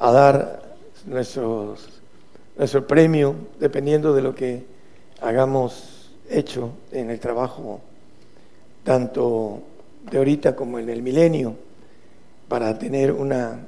a, 0.00 0.12
dar 0.12 0.62
nuestros 1.06 1.93
nuestro 2.56 2.86
premio, 2.86 3.34
dependiendo 3.58 4.14
de 4.14 4.22
lo 4.22 4.34
que 4.34 4.64
hagamos 5.20 6.12
hecho 6.28 6.70
en 6.92 7.10
el 7.10 7.18
trabajo, 7.18 7.80
tanto 8.82 9.62
de 10.10 10.18
ahorita 10.18 10.54
como 10.54 10.78
en 10.78 10.88
el 10.88 11.02
milenio, 11.02 11.56
para 12.48 12.78
tener 12.78 13.12
una 13.12 13.66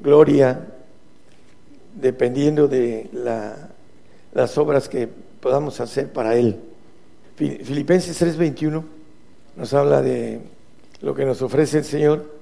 gloria 0.00 0.68
dependiendo 1.94 2.68
de 2.68 3.10
las 4.32 4.56
obras 4.56 4.88
que 4.88 5.08
podamos 5.40 5.80
hacer 5.80 6.12
para 6.12 6.34
Él. 6.36 6.60
Filipenses 7.36 8.20
3:21 8.20 8.82
nos 9.56 9.74
habla 9.74 10.00
de 10.00 10.40
lo 11.00 11.14
que 11.14 11.24
nos 11.24 11.42
ofrece 11.42 11.78
el 11.78 11.84
Señor. 11.84 12.41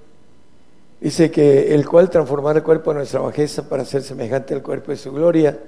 Dice 1.00 1.30
que 1.30 1.74
el 1.74 1.88
cual 1.88 2.10
transformará 2.10 2.58
el 2.58 2.64
cuerpo 2.64 2.90
de 2.90 2.98
nuestra 2.98 3.20
bajeza 3.20 3.68
para 3.68 3.84
ser 3.84 4.02
semejante 4.02 4.52
al 4.54 4.62
cuerpo 4.62 4.90
de 4.90 4.98
su 4.98 5.12
gloria, 5.12 5.58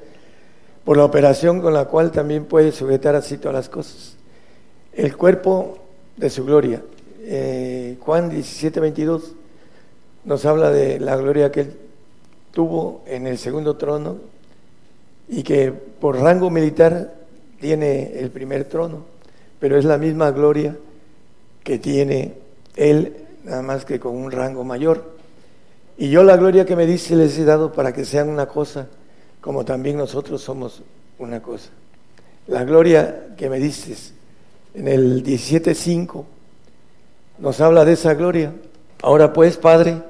por 0.84 0.96
la 0.96 1.04
operación 1.04 1.60
con 1.60 1.72
la 1.72 1.86
cual 1.86 2.10
también 2.10 2.44
puede 2.44 2.72
sujetar 2.72 3.14
así 3.14 3.38
todas 3.38 3.54
las 3.54 3.68
cosas. 3.68 4.16
El 4.92 5.16
cuerpo 5.16 5.78
de 6.16 6.28
su 6.28 6.44
gloria. 6.44 6.82
Eh, 7.20 7.96
Juan 8.00 8.28
17, 8.28 8.80
22 8.80 9.32
nos 10.24 10.44
habla 10.44 10.70
de 10.70 11.00
la 11.00 11.16
gloria 11.16 11.50
que 11.50 11.60
él 11.60 11.76
tuvo 12.50 13.02
en 13.06 13.26
el 13.26 13.38
segundo 13.38 13.76
trono 13.76 14.18
y 15.28 15.42
que 15.42 15.72
por 15.72 16.18
rango 16.18 16.50
militar 16.50 17.14
tiene 17.60 18.18
el 18.18 18.30
primer 18.30 18.64
trono, 18.64 19.04
pero 19.58 19.78
es 19.78 19.84
la 19.84 19.98
misma 19.98 20.30
gloria 20.30 20.76
que 21.64 21.78
tiene 21.78 22.34
él, 22.76 23.16
nada 23.44 23.62
más 23.62 23.84
que 23.84 23.98
con 23.98 24.16
un 24.16 24.30
rango 24.30 24.64
mayor. 24.64 25.11
Y 25.98 26.10
yo 26.10 26.24
la 26.24 26.36
gloria 26.36 26.64
que 26.64 26.76
me 26.76 26.86
dice 26.86 27.14
les 27.16 27.38
he 27.38 27.44
dado 27.44 27.72
para 27.72 27.92
que 27.92 28.04
sean 28.04 28.28
una 28.28 28.46
cosa, 28.46 28.88
como 29.40 29.64
también 29.64 29.96
nosotros 29.96 30.42
somos 30.42 30.82
una 31.18 31.42
cosa. 31.42 31.70
La 32.46 32.64
gloria 32.64 33.34
que 33.36 33.48
me 33.48 33.58
dices 33.58 34.14
en 34.74 34.88
el 34.88 35.22
17.5 35.22 36.24
nos 37.38 37.60
habla 37.60 37.84
de 37.84 37.92
esa 37.92 38.14
gloria. 38.14 38.52
Ahora 39.02 39.32
pues, 39.32 39.56
Padre, 39.56 40.02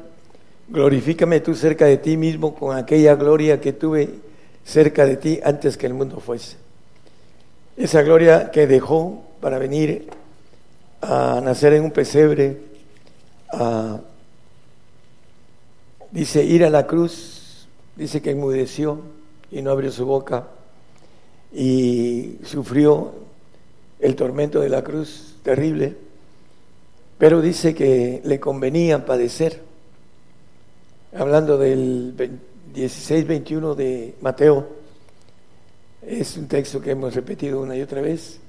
glorifícame 0.69 1.41
tú 1.41 1.55
cerca 1.55 1.87
de 1.87 1.99
ti 1.99 2.17
mismo 2.17 2.55
con 2.55 2.77
aquella 2.77 3.15
gloria 3.15 3.61
que 3.61 3.73
tuve 3.73 4.09
cerca 4.65 5.05
de 5.05 5.17
ti 5.17 5.41
antes 5.43 5.77
que 5.77 5.87
el 5.87 5.95
mundo 5.95 6.21
fuese. 6.21 6.57
Esa 7.77 8.03
gloria 8.03 8.51
que 8.51 8.67
dejó 8.67 9.23
para 9.41 9.59
venir 9.59 10.09
a 11.01 11.41
nacer 11.43 11.73
en 11.73 11.85
un 11.85 11.91
pesebre, 11.91 12.59
a, 13.53 13.99
dice, 16.13 16.45
ir 16.45 16.65
a 16.65 16.71
la 16.71 16.87
cruz, 16.87 17.67
dice 17.97 18.23
que 18.23 18.31
enmudeció 18.31 19.01
y 19.51 19.63
no 19.63 19.73
abrió 19.73 19.91
su 19.91 20.07
boca 20.07 20.47
y 21.53 22.39
sufrió 22.45 23.13
el 23.99 24.15
tormento 24.15 24.61
de 24.61 24.69
la 24.69 24.85
cruz 24.85 25.35
terrible 25.43 25.97
pero 27.23 27.41
dice 27.41 27.73
que 27.73 28.21
le 28.25 28.41
convenía 28.41 29.07
padecer. 29.07 29.61
Hablando 31.17 31.57
del 31.57 32.17
16-21 32.75 33.77
de 33.77 34.17
Mateo, 34.21 34.67
es 36.05 36.37
un 36.37 36.49
texto 36.49 36.81
que 36.81 36.91
hemos 36.91 37.15
repetido 37.15 37.63
una 37.63 37.77
y 37.77 37.81
otra 37.81 38.01
vez. 38.01 38.41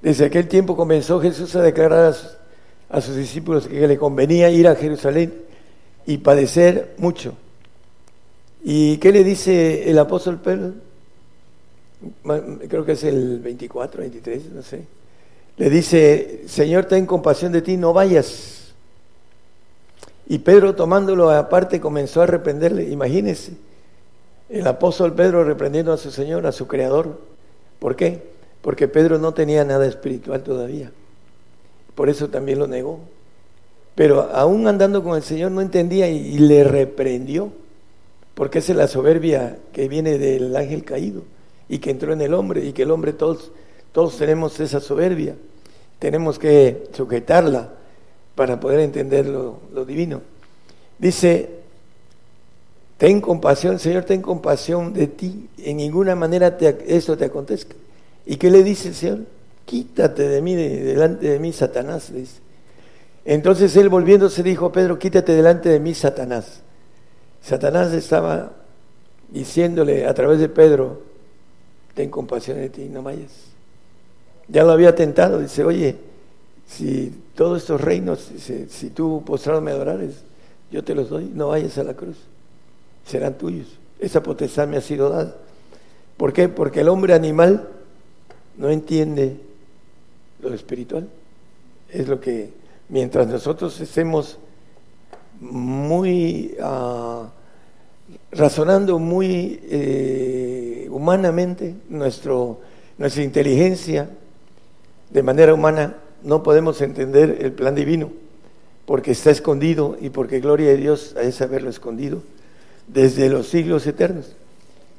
Desde 0.00 0.24
aquel 0.24 0.48
tiempo 0.48 0.74
comenzó 0.74 1.20
Jesús 1.20 1.54
a 1.56 1.60
declarar 1.60 2.14
a 2.88 3.00
sus 3.02 3.16
discípulos 3.16 3.68
que 3.68 3.86
le 3.86 3.98
convenía 3.98 4.48
ir 4.48 4.66
a 4.66 4.76
Jerusalén 4.76 5.43
y 6.06 6.18
padecer 6.18 6.94
mucho. 6.98 7.34
¿Y 8.62 8.96
qué 8.98 9.12
le 9.12 9.24
dice 9.24 9.90
el 9.90 9.98
apóstol 9.98 10.40
Pedro? 10.40 10.74
Creo 12.68 12.84
que 12.84 12.92
es 12.92 13.04
el 13.04 13.40
24, 13.40 14.00
23, 14.00 14.52
no 14.52 14.62
sé 14.62 14.86
le 15.56 15.70
dice, 15.70 16.42
Señor, 16.46 16.86
ten 16.86 17.06
compasión 17.06 17.52
de 17.52 17.62
ti, 17.62 17.76
no 17.76 17.92
vayas. 17.92 18.72
Y 20.26 20.38
Pedro 20.38 20.74
tomándolo 20.74 21.30
aparte 21.30 21.80
comenzó 21.80 22.22
a 22.22 22.26
reprenderle. 22.26 22.88
Imagínense, 22.90 23.52
el 24.48 24.66
apóstol 24.66 25.14
Pedro 25.14 25.44
reprendiendo 25.44 25.92
a 25.92 25.96
su 25.96 26.10
Señor, 26.10 26.46
a 26.46 26.52
su 26.52 26.66
Creador. 26.66 27.20
¿Por 27.78 27.94
qué? 27.94 28.22
Porque 28.62 28.88
Pedro 28.88 29.18
no 29.18 29.32
tenía 29.34 29.64
nada 29.64 29.86
espiritual 29.86 30.42
todavía. 30.42 30.90
Por 31.94 32.08
eso 32.08 32.28
también 32.30 32.58
lo 32.58 32.66
negó. 32.66 33.00
Pero 33.94 34.30
aún 34.32 34.66
andando 34.66 35.02
con 35.02 35.16
el 35.16 35.22
Señor 35.22 35.52
no 35.52 35.60
entendía 35.60 36.08
y, 36.08 36.38
le 36.38 36.64
reprendió. 36.64 37.52
Porque 38.34 38.58
esa 38.58 38.72
es 38.72 38.78
la 38.78 38.88
soberbia 38.88 39.58
que 39.72 39.88
viene 39.88 40.18
del 40.18 40.56
ángel 40.56 40.84
caído 40.84 41.22
y 41.68 41.78
que 41.78 41.90
entró 41.90 42.12
en 42.12 42.20
el 42.20 42.34
hombre 42.34 42.64
y 42.64 42.72
que 42.72 42.82
el 42.82 42.90
hombre 42.90 43.12
todos 43.12 43.52
todos 43.94 44.18
tenemos 44.18 44.58
esa 44.58 44.80
soberbia, 44.80 45.36
tenemos 46.00 46.36
que 46.36 46.88
sujetarla 46.92 47.70
para 48.34 48.58
poder 48.58 48.80
entender 48.80 49.24
lo, 49.24 49.60
divino. 49.86 50.20
Dice, 50.98 51.48
ten 52.98 53.20
compasión, 53.20 53.78
Señor, 53.78 54.02
ten 54.02 54.20
compasión 54.20 54.92
de 54.92 55.06
ti, 55.06 55.48
en 55.58 55.76
ninguna 55.76 56.16
manera 56.16 56.58
eso 56.88 57.16
te 57.16 57.26
acontezca. 57.26 57.76
¿Y 58.26 58.34
qué 58.34 58.50
le 58.50 58.64
dice 58.64 58.88
el 58.88 58.94
Señor? 58.96 59.18
Quítate 59.64 60.28
de 60.28 60.42
mí, 60.42 60.56
delante 60.56 61.28
de 61.28 61.38
mí, 61.38 61.52
Satanás, 61.52 62.12
dice. 62.12 62.40
Entonces 63.24 63.74
él 63.76 63.88
volviéndose 63.88 64.42
dijo, 64.42 64.70
Pedro, 64.70 64.98
quítate 64.98 65.32
delante 65.32 65.68
de 65.68 65.80
mí, 65.80 65.94
Satanás. 65.94 66.60
Satanás 67.42 67.92
estaba 67.92 68.52
diciéndole 69.30 70.06
a 70.06 70.14
través 70.14 70.38
de 70.38 70.48
Pedro, 70.48 71.02
ten 71.94 72.10
compasión 72.10 72.58
de 72.58 72.68
ti, 72.68 72.88
no 72.90 73.02
vayas. 73.02 73.32
Ya 74.48 74.64
lo 74.64 74.72
había 74.72 74.94
tentado, 74.94 75.38
dice, 75.38 75.64
oye, 75.64 75.96
si 76.66 77.12
todos 77.34 77.62
estos 77.62 77.80
reinos, 77.80 78.30
si 78.68 78.90
tú 78.90 79.22
postrado 79.24 79.60
me 79.60 79.70
adorares, 79.70 80.22
yo 80.70 80.84
te 80.84 80.94
los 80.94 81.08
doy, 81.08 81.30
no 81.32 81.48
vayas 81.48 81.78
a 81.78 81.84
la 81.84 81.94
cruz, 81.94 82.16
serán 83.06 83.34
tuyos. 83.34 83.68
Esa 83.98 84.22
potestad 84.22 84.68
me 84.68 84.76
ha 84.76 84.80
sido 84.80 85.08
dada. 85.08 85.36
¿Por 86.16 86.32
qué? 86.32 86.48
Porque 86.48 86.80
el 86.80 86.88
hombre 86.88 87.14
animal 87.14 87.68
no 88.56 88.70
entiende 88.70 89.36
lo 90.40 90.52
espiritual. 90.52 91.08
Es 91.88 92.08
lo 92.08 92.20
que, 92.20 92.50
mientras 92.88 93.26
nosotros 93.26 93.80
estemos 93.80 94.38
muy 95.40 96.56
uh, 96.60 97.26
razonando 98.32 98.98
muy 98.98 99.60
eh, 99.64 100.88
humanamente, 100.90 101.74
nuestra 101.88 103.22
inteligencia 103.22 104.10
de 105.10 105.22
manera 105.22 105.54
humana 105.54 105.96
no 106.22 106.42
podemos 106.42 106.80
entender 106.80 107.38
el 107.40 107.52
plan 107.52 107.74
divino, 107.74 108.10
porque 108.86 109.12
está 109.12 109.30
escondido 109.30 109.96
y 110.00 110.10
porque 110.10 110.40
gloria 110.40 110.70
de 110.70 110.76
Dios 110.76 111.14
es 111.20 111.40
haberlo 111.40 111.70
escondido 111.70 112.22
desde 112.88 113.28
los 113.28 113.48
siglos 113.48 113.86
eternos. 113.86 114.36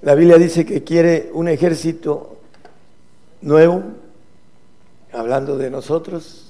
La 0.02 0.16
Biblia 0.16 0.38
dice 0.38 0.66
que 0.66 0.84
quiere 0.84 1.30
un 1.34 1.48
ejército 1.48 2.38
nuevo, 3.42 3.84
hablando 5.12 5.58
de 5.58 5.70
nosotros, 5.70 6.45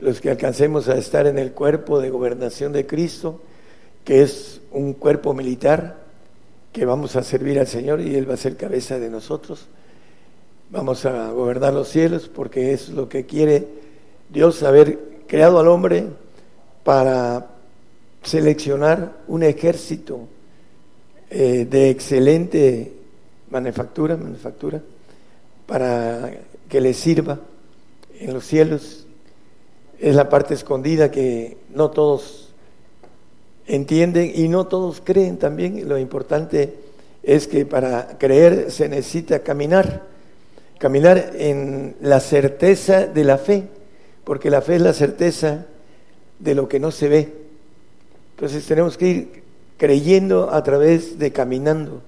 los 0.00 0.20
que 0.20 0.30
alcancemos 0.30 0.88
a 0.88 0.96
estar 0.96 1.26
en 1.26 1.38
el 1.38 1.52
cuerpo 1.52 2.00
de 2.00 2.10
gobernación 2.10 2.72
de 2.72 2.86
Cristo, 2.86 3.40
que 4.04 4.22
es 4.22 4.60
un 4.70 4.94
cuerpo 4.94 5.34
militar, 5.34 5.96
que 6.72 6.84
vamos 6.84 7.16
a 7.16 7.22
servir 7.22 7.58
al 7.58 7.66
Señor 7.66 8.00
y 8.00 8.14
Él 8.14 8.28
va 8.28 8.34
a 8.34 8.38
ser 8.38 8.56
cabeza 8.56 8.98
de 8.98 9.10
nosotros. 9.10 9.66
Vamos 10.70 11.04
a 11.06 11.30
gobernar 11.32 11.72
los 11.72 11.88
cielos 11.88 12.28
porque 12.28 12.72
es 12.72 12.90
lo 12.90 13.08
que 13.08 13.26
quiere 13.26 13.66
Dios 14.28 14.62
haber 14.62 14.98
creado 15.26 15.58
al 15.58 15.68
hombre 15.68 16.06
para 16.84 17.46
seleccionar 18.22 19.18
un 19.26 19.42
ejército 19.42 20.28
eh, 21.30 21.66
de 21.68 21.90
excelente 21.90 22.92
manufactura, 23.50 24.16
manufactura, 24.16 24.80
para 25.66 26.30
que 26.68 26.80
le 26.80 26.94
sirva 26.94 27.40
en 28.18 28.34
los 28.34 28.44
cielos. 28.44 29.07
Es 29.98 30.14
la 30.14 30.28
parte 30.28 30.54
escondida 30.54 31.10
que 31.10 31.56
no 31.74 31.90
todos 31.90 32.50
entienden 33.66 34.32
y 34.34 34.48
no 34.48 34.66
todos 34.66 35.00
creen 35.04 35.38
también. 35.38 35.88
Lo 35.88 35.98
importante 35.98 36.74
es 37.22 37.46
que 37.46 37.66
para 37.66 38.18
creer 38.18 38.70
se 38.70 38.88
necesita 38.88 39.40
caminar 39.40 40.02
caminar 40.78 41.32
en 41.34 41.96
la 42.00 42.20
certeza 42.20 43.06
de 43.06 43.24
la 43.24 43.36
fe, 43.36 43.68
porque 44.24 44.48
la 44.48 44.62
fe 44.62 44.76
es 44.76 44.82
la 44.82 44.92
certeza 44.92 45.66
de 46.38 46.54
lo 46.54 46.68
que 46.68 46.80
no 46.80 46.90
se 46.90 47.08
ve. 47.08 47.32
Entonces 48.36 48.64
tenemos 48.64 48.96
que 48.96 49.08
ir 49.08 49.42
creyendo 49.76 50.50
a 50.50 50.62
través 50.62 51.18
de 51.18 51.32
caminando, 51.32 52.00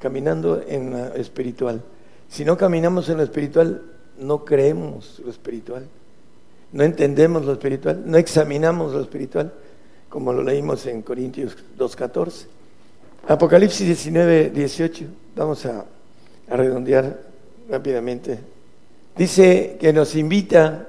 caminando 0.00 0.62
en 0.66 0.90
lo 0.90 1.14
espiritual. 1.14 1.82
Si 2.28 2.44
no 2.44 2.56
caminamos 2.56 3.08
en 3.10 3.18
lo 3.18 3.22
espiritual, 3.22 3.82
no 4.18 4.44
creemos 4.44 5.20
lo 5.24 5.30
espiritual, 5.30 5.86
no 6.72 6.84
entendemos 6.84 7.44
lo 7.44 7.52
espiritual, 7.52 8.02
no 8.06 8.16
examinamos 8.18 8.92
lo 8.92 9.00
espiritual, 9.00 9.52
como 10.08 10.32
lo 10.32 10.42
leímos 10.42 10.86
en 10.86 11.02
Corintios 11.02 11.56
2.14. 11.78 12.46
Apocalipsis 13.28 13.86
19, 13.86 14.50
18 14.50 15.04
vamos 15.36 15.66
a, 15.66 15.84
a 16.48 16.56
redondear 16.56 17.20
rápidamente. 17.68 18.38
Dice 19.16 19.76
que 19.80 19.92
nos 19.92 20.14
invita 20.14 20.88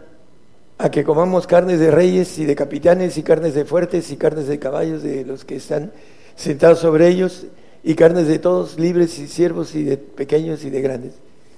a 0.78 0.90
que 0.90 1.04
comamos 1.04 1.46
carnes 1.46 1.80
de 1.80 1.92
reyes 1.92 2.40
y 2.40 2.46
de 2.46 2.56
capitanes 2.56 3.18
y 3.18 3.24
carnes 3.24 3.54
de 3.54 3.66
fuertes 3.66 4.12
y 4.12 4.18
carnes 4.18 4.48
de 4.48 4.58
caballos 4.58 5.04
de 5.04 5.24
los 5.26 5.46
que 5.46 5.56
están 5.56 5.92
sentados 6.36 6.80
sobre 6.80 7.08
ellos 7.08 7.46
y 7.84 7.96
carnes 7.96 8.28
de 8.28 8.40
todos, 8.40 8.80
libres 8.80 9.18
y 9.20 9.28
siervos 9.28 9.76
y 9.76 9.84
de 9.84 9.98
pequeños 9.98 10.64
y 10.64 10.70
de 10.70 10.82
grandes. 10.82 11.14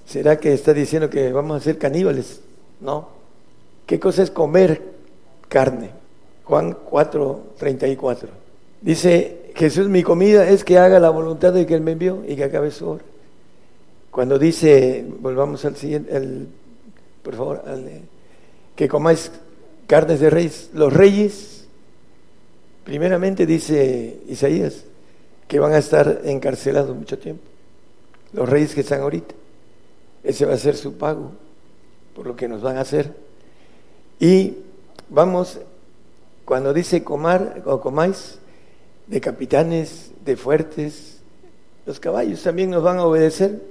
¿Será 0.05 0.37
que 0.37 0.53
está 0.53 0.73
diciendo 0.73 1.09
que 1.09 1.31
vamos 1.31 1.57
a 1.57 1.63
ser 1.63 1.77
caníbales? 1.77 2.41
No. 2.81 3.22
¿Qué 3.85 3.99
cosa 3.99 4.23
es 4.23 4.31
comer 4.31 4.81
carne? 5.47 5.91
Juan 6.45 6.77
4, 6.89 7.43
34. 7.57 8.29
Dice, 8.81 9.51
Jesús, 9.55 9.87
mi 9.87 10.03
comida 10.03 10.49
es 10.49 10.63
que 10.63 10.77
haga 10.77 10.99
la 10.99 11.09
voluntad 11.09 11.53
de 11.53 11.65
que 11.65 11.75
Él 11.75 11.81
me 11.81 11.91
envió 11.91 12.23
y 12.27 12.35
que 12.35 12.43
acabe 12.43 12.71
su 12.71 12.87
obra. 12.87 13.03
Cuando 14.11 14.37
dice, 14.37 15.05
volvamos 15.19 15.63
al 15.65 15.75
siguiente, 15.75 16.15
el, 16.15 16.47
por 17.23 17.35
favor, 17.35 17.63
al, 17.65 17.87
que 18.75 18.87
comáis 18.87 19.31
carnes 19.87 20.19
de 20.19 20.29
reyes, 20.29 20.69
los 20.73 20.91
reyes, 20.91 21.65
primeramente 22.83 23.45
dice 23.45 24.19
Isaías, 24.27 24.83
que 25.47 25.59
van 25.59 25.73
a 25.73 25.77
estar 25.77 26.21
encarcelados 26.25 26.95
mucho 26.95 27.17
tiempo. 27.17 27.43
Los 28.33 28.49
reyes 28.49 28.73
que 28.73 28.81
están 28.81 29.01
ahorita. 29.01 29.35
Ese 30.23 30.45
va 30.45 30.53
a 30.53 30.57
ser 30.57 30.75
su 30.75 30.97
pago 30.97 31.31
por 32.15 32.27
lo 32.27 32.35
que 32.35 32.47
nos 32.47 32.61
van 32.61 32.77
a 32.77 32.81
hacer. 32.81 33.13
Y 34.19 34.57
vamos, 35.09 35.59
cuando 36.45 36.73
dice 36.73 37.03
comar 37.03 37.63
o 37.65 37.79
comáis, 37.81 38.39
de 39.07 39.19
capitanes, 39.19 40.11
de 40.23 40.37
fuertes, 40.37 41.19
los 41.85 41.99
caballos 41.99 42.41
también 42.41 42.69
nos 42.69 42.83
van 42.83 42.97
a 42.97 43.05
obedecer. 43.05 43.61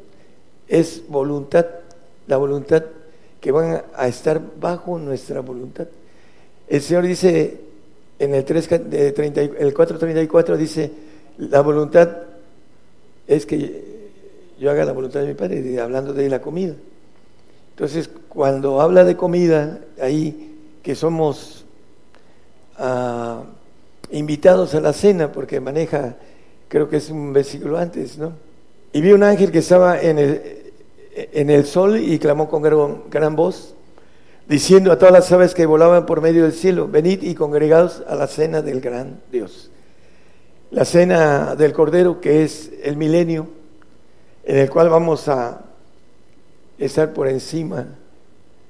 Es 0.68 1.02
voluntad, 1.08 1.66
la 2.26 2.36
voluntad 2.36 2.84
que 3.40 3.50
van 3.50 3.82
a 3.94 4.08
estar 4.08 4.40
bajo 4.60 4.98
nuestra 4.98 5.40
voluntad. 5.40 5.88
El 6.68 6.80
Señor 6.80 7.06
dice 7.06 7.60
en 8.18 8.34
el, 8.34 8.44
3, 8.44 8.72
el 8.72 9.74
4.34, 9.74 10.56
dice, 10.56 10.92
la 11.38 11.60
voluntad 11.60 12.18
es 13.26 13.46
que 13.46 14.10
yo 14.58 14.70
haga 14.70 14.84
la 14.84 14.92
voluntad 14.92 15.20
de 15.20 15.26
mi 15.26 15.34
Padre, 15.34 15.80
hablando 15.80 16.12
de 16.12 16.28
la 16.28 16.40
comida. 16.40 16.74
Entonces, 17.72 18.08
cuando 18.28 18.80
habla 18.80 19.04
de 19.04 19.16
comida, 19.16 19.80
ahí 20.00 20.56
que 20.82 20.94
somos 20.94 21.64
ah, 22.78 23.42
invitados 24.10 24.74
a 24.74 24.80
la 24.80 24.92
cena, 24.92 25.32
porque 25.32 25.60
maneja, 25.60 26.16
creo 26.68 26.88
que 26.88 26.96
es 26.96 27.10
un 27.10 27.32
versículo 27.32 27.78
antes, 27.78 28.18
¿no? 28.18 28.32
Y 28.92 29.00
vi 29.00 29.12
un 29.12 29.22
ángel 29.22 29.50
que 29.50 29.58
estaba 29.58 30.00
en 30.00 30.18
el, 30.18 30.72
en 31.14 31.50
el 31.50 31.64
sol 31.64 31.98
y 31.98 32.18
clamó 32.18 32.48
con 32.48 32.62
gran, 32.62 33.02
gran 33.10 33.36
voz, 33.36 33.74
diciendo 34.46 34.92
a 34.92 34.98
todas 34.98 35.12
las 35.12 35.32
aves 35.32 35.54
que 35.54 35.64
volaban 35.66 36.04
por 36.04 36.20
medio 36.20 36.42
del 36.42 36.52
cielo, 36.52 36.88
venid 36.88 37.22
y 37.22 37.34
congregados 37.34 38.02
a 38.06 38.14
la 38.14 38.26
cena 38.26 38.60
del 38.60 38.80
gran 38.80 39.20
Dios 39.30 39.70
la 40.72 40.86
cena 40.86 41.54
del 41.54 41.72
Cordero, 41.74 42.20
que 42.20 42.44
es 42.44 42.72
el 42.82 42.96
milenio, 42.96 43.46
en 44.42 44.56
el 44.56 44.70
cual 44.70 44.88
vamos 44.88 45.28
a 45.28 45.60
estar 46.84 47.12
por 47.12 47.28
encima 47.28 47.86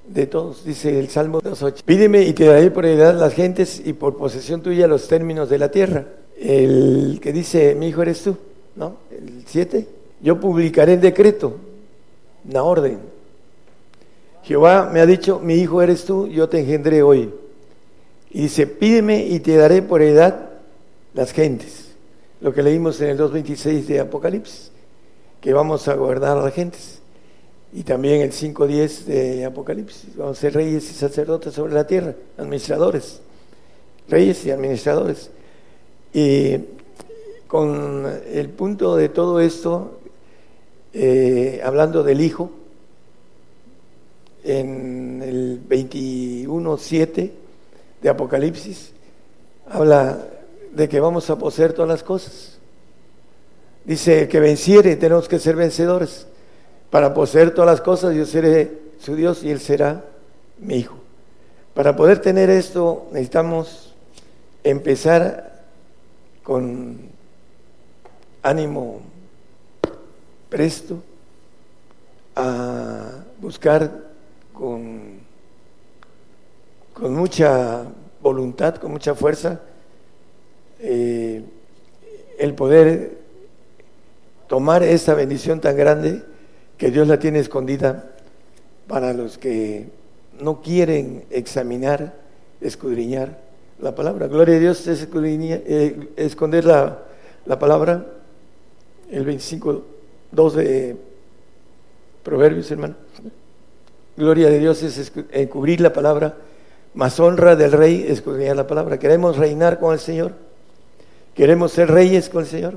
de 0.06 0.26
todos, 0.26 0.64
dice 0.64 0.98
el 0.98 1.08
Salmo 1.08 1.40
2.8. 1.40 1.82
Pídeme 1.84 2.22
y 2.22 2.32
te 2.32 2.46
daré 2.46 2.70
por 2.70 2.84
heredad 2.84 3.18
las 3.18 3.34
gentes 3.34 3.82
y 3.84 3.92
por 3.92 4.16
posesión 4.16 4.62
tuya 4.62 4.86
los 4.86 5.06
términos 5.08 5.48
de 5.48 5.58
la 5.58 5.70
tierra. 5.70 6.06
El 6.38 7.20
que 7.22 7.32
dice, 7.32 7.74
mi 7.74 7.88
hijo 7.88 8.02
eres 8.02 8.22
tú, 8.22 8.36
¿no? 8.74 8.96
El 9.10 9.44
7. 9.46 9.86
Yo 10.20 10.40
publicaré 10.40 10.94
el 10.94 11.00
decreto, 11.00 11.56
una 12.48 12.62
orden. 12.62 12.98
Jehová 14.42 14.90
me 14.92 15.00
ha 15.00 15.06
dicho, 15.06 15.38
mi 15.38 15.54
hijo 15.54 15.82
eres 15.82 16.04
tú, 16.04 16.26
yo 16.26 16.48
te 16.48 16.60
engendré 16.60 17.02
hoy. 17.02 17.32
Y 18.30 18.42
dice, 18.42 18.66
pídeme 18.66 19.26
y 19.26 19.40
te 19.40 19.56
daré 19.56 19.82
por 19.82 20.02
heredad 20.02 20.48
las 21.14 21.32
gentes 21.32 21.82
lo 22.42 22.52
que 22.52 22.62
leímos 22.62 23.00
en 23.00 23.10
el 23.10 23.18
2.26 23.18 23.86
de 23.86 24.00
Apocalipsis, 24.00 24.72
que 25.40 25.52
vamos 25.52 25.86
a 25.86 25.94
gobernar 25.94 26.36
a 26.36 26.42
las 26.42 26.52
gentes. 26.52 27.01
Y 27.74 27.84
también 27.84 28.20
el 28.20 28.32
5.10 28.32 29.04
de 29.04 29.44
Apocalipsis, 29.46 30.14
vamos 30.16 30.36
a 30.36 30.40
ser 30.40 30.54
reyes 30.54 30.90
y 30.90 30.94
sacerdotes 30.94 31.54
sobre 31.54 31.72
la 31.72 31.86
tierra, 31.86 32.14
administradores, 32.36 33.20
reyes 34.08 34.44
y 34.44 34.50
administradores. 34.50 35.30
Y 36.12 36.58
con 37.46 38.06
el 38.30 38.50
punto 38.50 38.96
de 38.96 39.08
todo 39.08 39.40
esto, 39.40 40.00
eh, 40.92 41.62
hablando 41.64 42.02
del 42.02 42.20
Hijo, 42.20 42.50
en 44.44 45.22
el 45.22 45.60
21.7 45.66 47.30
de 48.02 48.08
Apocalipsis, 48.08 48.92
habla 49.66 50.26
de 50.72 50.88
que 50.88 51.00
vamos 51.00 51.30
a 51.30 51.38
poseer 51.38 51.72
todas 51.72 51.88
las 51.88 52.02
cosas. 52.02 52.58
Dice, 53.84 54.28
que 54.28 54.40
venciere, 54.40 54.96
tenemos 54.96 55.28
que 55.28 55.38
ser 55.38 55.56
vencedores. 55.56 56.26
Para 56.92 57.14
poseer 57.14 57.54
todas 57.54 57.70
las 57.70 57.80
cosas, 57.80 58.14
yo 58.14 58.26
seré 58.26 58.70
su 59.00 59.16
Dios 59.16 59.42
y 59.42 59.50
Él 59.50 59.60
será 59.60 60.04
mi 60.58 60.74
hijo. 60.74 60.96
Para 61.72 61.96
poder 61.96 62.18
tener 62.18 62.50
esto, 62.50 63.08
necesitamos 63.12 63.94
empezar 64.62 65.62
con 66.42 66.98
ánimo 68.42 69.00
presto 70.50 71.02
a 72.36 73.24
buscar 73.40 73.90
con, 74.52 75.20
con 76.92 77.14
mucha 77.14 77.84
voluntad, 78.20 78.74
con 78.74 78.90
mucha 78.90 79.14
fuerza, 79.14 79.62
eh, 80.78 81.42
el 82.38 82.54
poder 82.54 83.16
tomar 84.46 84.82
esa 84.82 85.14
bendición 85.14 85.58
tan 85.58 85.74
grande 85.74 86.31
que 86.82 86.90
Dios 86.90 87.06
la 87.06 87.16
tiene 87.16 87.38
escondida 87.38 88.10
para 88.88 89.12
los 89.12 89.38
que 89.38 89.88
no 90.40 90.62
quieren 90.62 91.22
examinar, 91.30 92.12
escudriñar 92.60 93.38
la 93.80 93.94
palabra. 93.94 94.26
Gloria 94.26 94.56
a 94.56 94.58
Dios 94.58 94.84
es 94.88 95.06
eh, 95.14 96.08
esconder 96.16 96.64
la, 96.64 96.98
la, 97.46 97.56
palabra, 97.60 98.04
el 99.12 99.24
25, 99.24 99.84
2 100.32 100.54
de 100.56 100.96
Proverbios, 102.24 102.68
hermano. 102.72 102.96
Gloria 104.16 104.50
de 104.50 104.58
Dios 104.58 104.82
es 104.82 105.12
encubrir 105.30 105.80
la 105.80 105.92
palabra, 105.92 106.34
más 106.94 107.20
honra 107.20 107.54
del 107.54 107.70
rey 107.70 108.06
escudriñar 108.08 108.56
la 108.56 108.66
palabra. 108.66 108.98
Queremos 108.98 109.36
reinar 109.36 109.78
con 109.78 109.92
el 109.92 110.00
Señor. 110.00 110.32
Queremos 111.36 111.70
ser 111.70 111.92
reyes 111.92 112.28
con 112.28 112.42
el 112.42 112.48
Señor. 112.48 112.74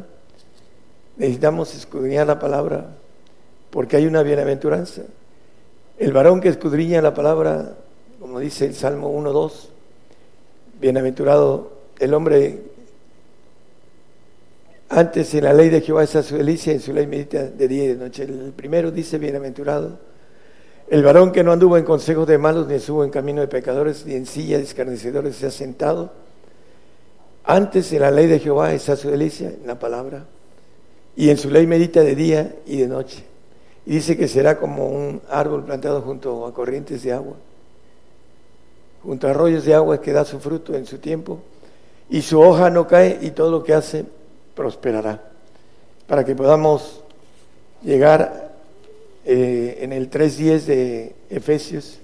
Necesitamos 1.17 1.73
escudriñar 1.73 2.27
la 2.27 2.37
palabra 2.37 2.97
porque 3.75 3.97
hay 3.97 4.05
una 4.05 4.23
bienaventuranza. 4.23 5.01
El 5.97 6.13
varón 6.13 6.39
que 6.39 6.47
escudriña 6.47 7.01
la 7.01 7.13
palabra, 7.13 7.75
como 8.21 8.39
dice 8.39 8.67
el 8.67 8.73
Salmo 8.73 9.13
1.2, 9.13 9.51
bienaventurado 10.79 11.73
el 11.99 12.13
hombre 12.13 12.61
antes 14.87 15.33
en 15.33 15.43
la 15.43 15.51
ley 15.51 15.67
de 15.67 15.81
Jehová 15.81 16.05
es 16.05 16.11
su 16.11 16.37
delicia, 16.37 16.71
en 16.71 16.79
su 16.79 16.93
ley 16.93 17.05
medita 17.05 17.43
de 17.43 17.67
día 17.67 17.83
y 17.83 17.87
de 17.87 17.95
noche. 17.95 18.23
El 18.23 18.53
primero 18.55 18.91
dice 18.91 19.17
bienaventurado. 19.17 19.99
El 20.87 21.03
varón 21.03 21.33
que 21.33 21.43
no 21.43 21.51
anduvo 21.51 21.75
en 21.75 21.83
consejos 21.83 22.25
de 22.27 22.37
malos, 22.37 22.67
ni 22.67 22.75
estuvo 22.75 23.03
en 23.03 23.09
camino 23.09 23.41
de 23.41 23.49
pecadores, 23.49 24.05
ni 24.05 24.13
en 24.13 24.25
silla 24.25 24.55
de 24.55 24.63
escarnecedores 24.63 25.35
se 25.35 25.47
ha 25.47 25.51
sentado, 25.51 26.13
antes 27.43 27.91
en 27.91 27.99
la 27.99 28.11
ley 28.11 28.27
de 28.27 28.39
Jehová 28.39 28.71
está 28.71 28.95
su 28.95 29.09
delicia, 29.09 29.49
en 29.49 29.67
la 29.67 29.77
palabra, 29.77 30.27
y 31.17 31.29
en 31.29 31.37
su 31.37 31.49
ley 31.49 31.67
medita 31.67 31.99
de 31.99 32.15
día 32.15 32.55
y 32.65 32.77
de 32.77 32.87
noche. 32.87 33.34
Y 33.85 33.95
dice 33.95 34.17
que 34.17 34.27
será 34.27 34.57
como 34.57 34.87
un 34.87 35.21
árbol 35.29 35.63
plantado 35.63 36.01
junto 36.01 36.45
a 36.45 36.53
corrientes 36.53 37.03
de 37.03 37.13
agua, 37.13 37.35
junto 39.03 39.27
a 39.27 39.31
arroyos 39.31 39.65
de 39.65 39.73
agua 39.73 40.01
que 40.01 40.11
da 40.11 40.25
su 40.25 40.39
fruto 40.39 40.75
en 40.75 40.85
su 40.85 40.97
tiempo, 40.97 41.39
y 42.09 42.21
su 42.21 42.39
hoja 42.39 42.69
no 42.69 42.87
cae 42.87 43.19
y 43.21 43.31
todo 43.31 43.51
lo 43.51 43.63
que 43.63 43.73
hace 43.73 44.05
prosperará. 44.55 45.21
Para 46.07 46.23
que 46.23 46.35
podamos 46.35 47.01
llegar 47.83 48.53
eh, 49.25 49.79
en 49.81 49.93
el 49.93 50.09
3.10 50.09 50.59
de 50.65 51.15
Efesios, 51.29 51.99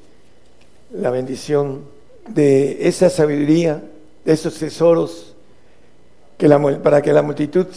la 0.91 1.09
bendición 1.09 1.85
de 2.27 2.87
esa 2.87 3.09
sabiduría, 3.09 3.81
de 4.23 4.33
esos 4.33 4.57
tesoros 4.57 5.31
para 6.83 7.01
que 7.01 7.13
la 7.13 7.21
multitud, 7.21 7.67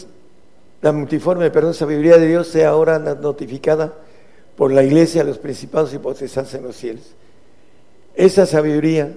la 0.84 0.92
multiforme, 0.92 1.50
perdón, 1.50 1.72
sabiduría 1.72 2.18
de 2.18 2.26
Dios 2.26 2.48
sea 2.48 2.68
ahora 2.68 2.98
notificada 2.98 3.94
por 4.54 4.70
la 4.70 4.82
iglesia 4.82 5.24
los 5.24 5.38
principados 5.38 5.94
y 5.94 5.98
potestades 5.98 6.52
en 6.52 6.62
los 6.62 6.76
cielos. 6.76 7.04
Esa 8.14 8.44
sabiduría 8.44 9.16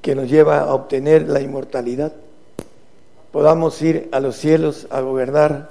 que 0.00 0.14
nos 0.14 0.30
lleva 0.30 0.60
a 0.60 0.72
obtener 0.72 1.28
la 1.28 1.40
inmortalidad, 1.40 2.12
podamos 3.32 3.82
ir 3.82 4.10
a 4.12 4.20
los 4.20 4.36
cielos 4.36 4.86
a 4.90 5.00
gobernar 5.00 5.70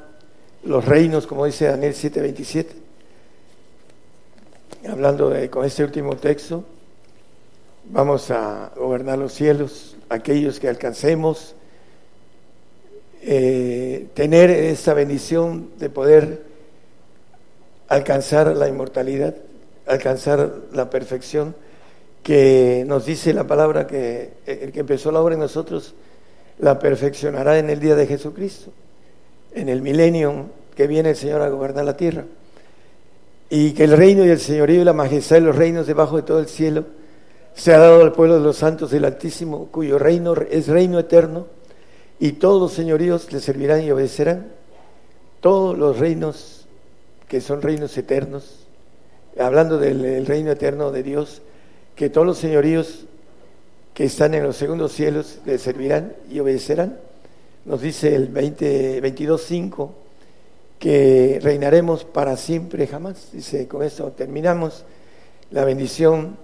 los 0.66 0.84
reinos, 0.84 1.28
como 1.28 1.46
dice 1.46 1.68
Daniel 1.68 1.94
7:27. 1.94 2.76
Hablando 4.90 5.34
con 5.50 5.64
este 5.64 5.86
último 5.86 6.18
texto, 6.18 6.66
vamos 7.86 8.30
a 8.32 8.74
gobernar 8.76 9.18
los 9.18 9.32
cielos, 9.32 9.96
aquellos 10.10 10.60
que 10.60 10.68
alcancemos 10.68 11.56
eh, 13.22 14.08
tener 14.14 14.50
esta 14.50 14.94
bendición 14.94 15.70
de 15.78 15.90
poder 15.90 16.44
alcanzar 17.88 18.56
la 18.56 18.68
inmortalidad, 18.68 19.36
alcanzar 19.86 20.52
la 20.74 20.90
perfección 20.90 21.56
que 22.24 22.84
nos 22.88 23.06
dice 23.06 23.34
la 23.34 23.46
palabra 23.46 23.88
que 23.88 24.34
el 24.46 24.72
que 24.72 24.80
empezó 24.80 25.12
la 25.12 25.22
obra 25.22 25.34
en 25.36 25.42
nosotros 25.42 25.96
la 26.60 26.80
perfeccionará 26.80 27.58
en 27.58 27.70
el 27.70 27.80
día 27.80 27.96
de 27.96 28.08
Jesucristo, 28.08 28.72
en 29.54 29.70
el 29.70 29.82
milenio 29.82 30.46
que 30.76 30.88
viene 30.88 31.10
el 31.10 31.16
Señor 31.16 31.42
a 31.42 31.50
gobernar 31.50 31.86
la 31.86 31.98
tierra. 31.98 32.26
Y 33.50 33.74
que 33.74 33.84
el 33.84 33.98
reino 33.98 34.24
y 34.24 34.30
el 34.30 34.40
señorío 34.40 34.82
y 34.82 34.86
la 34.86 34.94
majestad 34.94 35.36
de 35.36 35.42
los 35.42 35.56
reinos 35.56 35.86
debajo 35.86 36.16
de 36.16 36.24
todo 36.24 36.40
el 36.40 36.48
cielo 36.48 36.86
se 37.54 37.74
ha 37.74 37.80
dado 37.80 38.02
al 38.02 38.14
pueblo 38.14 38.36
de 38.36 38.42
los 38.42 38.58
santos 38.58 38.92
del 38.92 39.04
Altísimo, 39.04 39.68
cuyo 39.72 40.00
reino 40.00 40.34
es 40.50 40.68
reino 40.68 41.00
eterno, 41.00 41.48
y 42.22 42.34
todos 42.34 42.62
los 42.62 42.72
señoríos 42.74 43.34
le 43.34 43.40
servirán 43.40 43.82
y 43.84 43.90
obedecerán. 43.90 44.46
Todos 45.40 45.76
los 45.76 45.98
reinos 45.98 46.68
que 47.28 47.42
son 47.42 47.64
reinos 47.64 47.98
eternos, 47.98 48.68
hablando 49.40 49.80
del 49.80 50.28
reino 50.28 50.52
eterno 50.52 50.92
de 50.92 51.02
Dios, 51.02 51.42
que 51.96 52.12
todos 52.12 52.28
los 52.28 52.38
señoríos 52.38 53.06
que 53.96 54.04
están 54.04 54.36
en 54.36 54.44
los 54.44 54.56
segundos 54.56 54.92
cielos 54.92 55.40
le 55.46 55.58
servirán 55.58 56.14
y 56.30 56.40
obedecerán. 56.40 57.00
Nos 57.66 57.82
dice 57.82 58.14
el 58.14 58.28
20, 58.28 59.02
22.5 59.02 59.90
que 60.78 61.40
reinaremos 61.42 62.06
para 62.06 62.38
siempre 62.38 62.86
jamás. 62.86 63.30
Dice, 63.34 63.68
con 63.68 63.82
esto 63.82 64.12
terminamos 64.12 64.86
la 65.50 65.66
bendición 65.66 66.38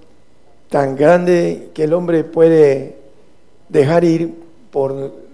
tan 0.69 0.95
grande 0.95 1.69
que 1.75 1.83
el 1.83 1.93
hombre 1.93 2.23
puede 2.23 2.95
dejar 3.69 4.03
ir 4.05 4.33
por 4.71 5.26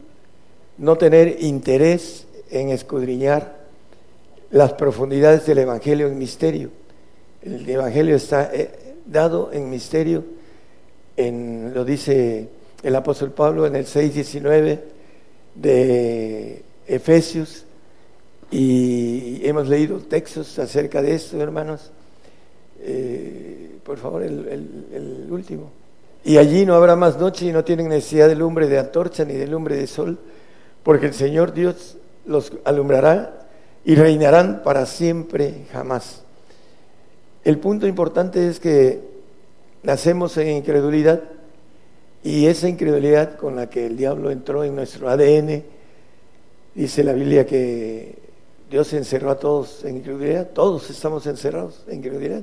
no 0.77 0.97
tener 0.97 1.37
interés 1.43 2.25
en 2.49 2.69
escudriñar 2.69 3.63
las 4.51 4.73
profundidades 4.73 5.45
del 5.45 5.59
Evangelio 5.59 6.07
en 6.07 6.17
misterio. 6.17 6.69
El 7.41 7.67
Evangelio 7.69 8.15
está 8.15 8.51
eh, 8.53 8.69
dado 9.05 9.51
en 9.51 9.69
misterio, 9.69 10.23
en, 11.17 11.73
lo 11.73 11.83
dice 11.83 12.49
el 12.81 12.95
apóstol 12.95 13.31
Pablo 13.31 13.65
en 13.65 13.75
el 13.75 13.85
6.19 13.85 14.79
de 15.55 16.63
Efesios, 16.87 17.65
y 18.53 19.41
hemos 19.47 19.67
leído 19.67 19.97
textos 19.97 20.59
acerca 20.59 21.01
de 21.01 21.15
esto, 21.15 21.41
hermanos. 21.41 21.91
Eh, 22.81 23.77
por 23.83 23.97
favor, 23.97 24.21
el, 24.21 25.27
último. 25.29 25.71
Y 26.23 26.37
allí 26.37 26.63
no 26.65 26.75
habrá 26.75 26.95
más 26.95 27.17
noche 27.17 27.47
y 27.47 27.51
no 27.51 27.63
tienen 27.63 27.89
necesidad 27.89 28.27
de 28.27 28.35
lumbre 28.35 28.67
de 28.67 28.77
antorcha 28.77 29.25
ni 29.25 29.33
de 29.33 29.47
lumbre 29.47 29.75
de 29.75 29.87
sol, 29.87 30.19
porque 30.83 31.07
el 31.07 31.13
Señor 31.13 31.53
Dios 31.53 31.97
los 32.25 32.51
alumbrará 32.65 33.47
y 33.85 33.95
reinarán 33.95 34.61
para 34.63 34.85
siempre 34.85 35.65
jamás. 35.71 36.23
El 37.43 37.57
punto 37.59 37.87
importante 37.87 38.47
es 38.47 38.59
que 38.59 39.01
nacemos 39.83 40.37
en 40.37 40.49
incredulidad 40.49 41.21
y 42.23 42.45
esa 42.45 42.69
incredulidad 42.69 43.35
con 43.35 43.55
la 43.55 43.69
que 43.69 43.85
el 43.85 43.97
diablo 43.97 44.31
entró 44.31 44.63
en 44.63 44.75
nuestro 44.75 45.09
ADN, 45.09 45.63
dice 46.73 47.03
la 47.03 47.11
Biblia 47.11 47.45
que 47.45 48.17
Dios 48.69 48.93
encerró 48.93 49.31
a 49.31 49.39
todos 49.39 49.83
en 49.83 49.97
incredulidad, 49.97 50.51
todos 50.51 50.89
estamos 50.89 51.27
encerrados 51.27 51.83
en 51.87 51.97
incredulidad 51.97 52.41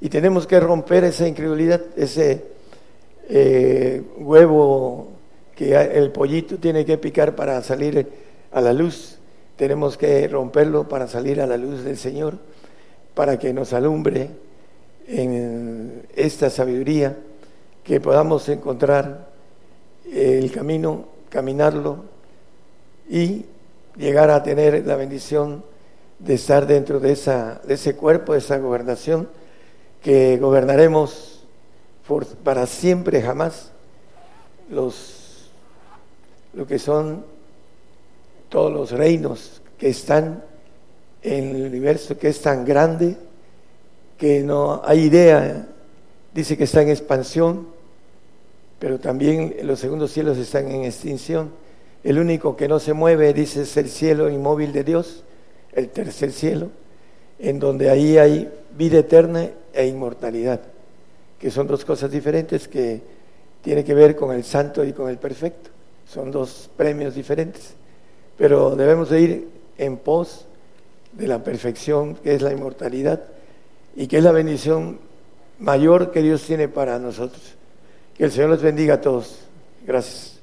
y 0.00 0.08
tenemos 0.08 0.46
que 0.46 0.58
romper 0.58 1.04
esa 1.04 1.28
incredulidad, 1.28 1.82
ese 1.96 2.44
eh, 3.28 4.02
huevo 4.16 5.13
que 5.54 5.74
el 5.74 6.10
pollito 6.10 6.58
tiene 6.58 6.84
que 6.84 6.98
picar 6.98 7.34
para 7.36 7.62
salir 7.62 8.08
a 8.52 8.60
la 8.60 8.72
luz, 8.72 9.18
tenemos 9.56 9.96
que 9.96 10.26
romperlo 10.28 10.88
para 10.88 11.06
salir 11.06 11.40
a 11.40 11.46
la 11.46 11.56
luz 11.56 11.84
del 11.84 11.96
Señor 11.96 12.38
para 13.14 13.38
que 13.38 13.52
nos 13.52 13.72
alumbre 13.72 14.30
en 15.06 16.02
esta 16.16 16.50
sabiduría, 16.50 17.16
que 17.84 18.00
podamos 18.00 18.48
encontrar 18.48 19.28
el 20.12 20.50
camino, 20.50 21.06
caminarlo 21.28 22.04
y 23.08 23.44
llegar 23.96 24.30
a 24.30 24.42
tener 24.42 24.86
la 24.86 24.96
bendición 24.96 25.62
de 26.18 26.34
estar 26.34 26.66
dentro 26.66 27.00
de, 27.00 27.12
esa, 27.12 27.60
de 27.66 27.74
ese 27.74 27.94
cuerpo, 27.94 28.32
de 28.32 28.38
esa 28.38 28.58
gobernación, 28.58 29.28
que 30.02 30.38
gobernaremos 30.38 31.44
para 32.42 32.66
siempre, 32.66 33.22
jamás, 33.22 33.70
los, 34.68 35.23
lo 36.54 36.66
que 36.66 36.78
son 36.78 37.24
todos 38.48 38.72
los 38.72 38.92
reinos 38.92 39.62
que 39.78 39.88
están 39.88 40.42
en 41.22 41.56
el 41.56 41.66
universo 41.66 42.16
que 42.18 42.28
es 42.28 42.40
tan 42.40 42.64
grande 42.64 43.16
que 44.18 44.42
no 44.42 44.82
hay 44.84 45.00
idea, 45.00 45.66
dice 46.32 46.56
que 46.56 46.64
está 46.64 46.82
en 46.82 46.90
expansión, 46.90 47.66
pero 48.78 48.98
también 49.00 49.56
los 49.62 49.80
segundos 49.80 50.12
cielos 50.12 50.38
están 50.38 50.70
en 50.70 50.84
extinción. 50.84 51.50
El 52.04 52.18
único 52.18 52.56
que 52.56 52.68
no 52.68 52.78
se 52.78 52.92
mueve, 52.92 53.32
dice, 53.32 53.62
es 53.62 53.76
el 53.76 53.88
cielo 53.88 54.30
inmóvil 54.30 54.72
de 54.72 54.84
Dios, 54.84 55.24
el 55.72 55.88
tercer 55.88 56.32
cielo, 56.32 56.68
en 57.38 57.58
donde 57.58 57.90
ahí 57.90 58.18
hay 58.18 58.52
vida 58.76 58.98
eterna 58.98 59.48
e 59.72 59.86
inmortalidad, 59.86 60.60
que 61.38 61.50
son 61.50 61.66
dos 61.66 61.84
cosas 61.84 62.10
diferentes 62.10 62.68
que 62.68 63.00
tienen 63.62 63.84
que 63.84 63.94
ver 63.94 64.14
con 64.14 64.34
el 64.34 64.44
santo 64.44 64.84
y 64.84 64.92
con 64.92 65.08
el 65.08 65.18
perfecto. 65.18 65.73
Son 66.06 66.30
dos 66.30 66.70
premios 66.76 67.14
diferentes, 67.14 67.74
pero 68.36 68.76
debemos 68.76 69.10
de 69.10 69.20
ir 69.20 69.48
en 69.78 69.96
pos 69.96 70.46
de 71.12 71.28
la 71.28 71.42
perfección, 71.42 72.16
que 72.16 72.34
es 72.34 72.42
la 72.42 72.52
inmortalidad, 72.52 73.22
y 73.96 74.06
que 74.06 74.18
es 74.18 74.24
la 74.24 74.32
bendición 74.32 74.98
mayor 75.58 76.10
que 76.10 76.22
Dios 76.22 76.42
tiene 76.42 76.68
para 76.68 76.98
nosotros. 76.98 77.54
Que 78.16 78.24
el 78.24 78.32
Señor 78.32 78.50
los 78.50 78.62
bendiga 78.62 78.94
a 78.94 79.00
todos. 79.00 79.38
Gracias. 79.86 80.33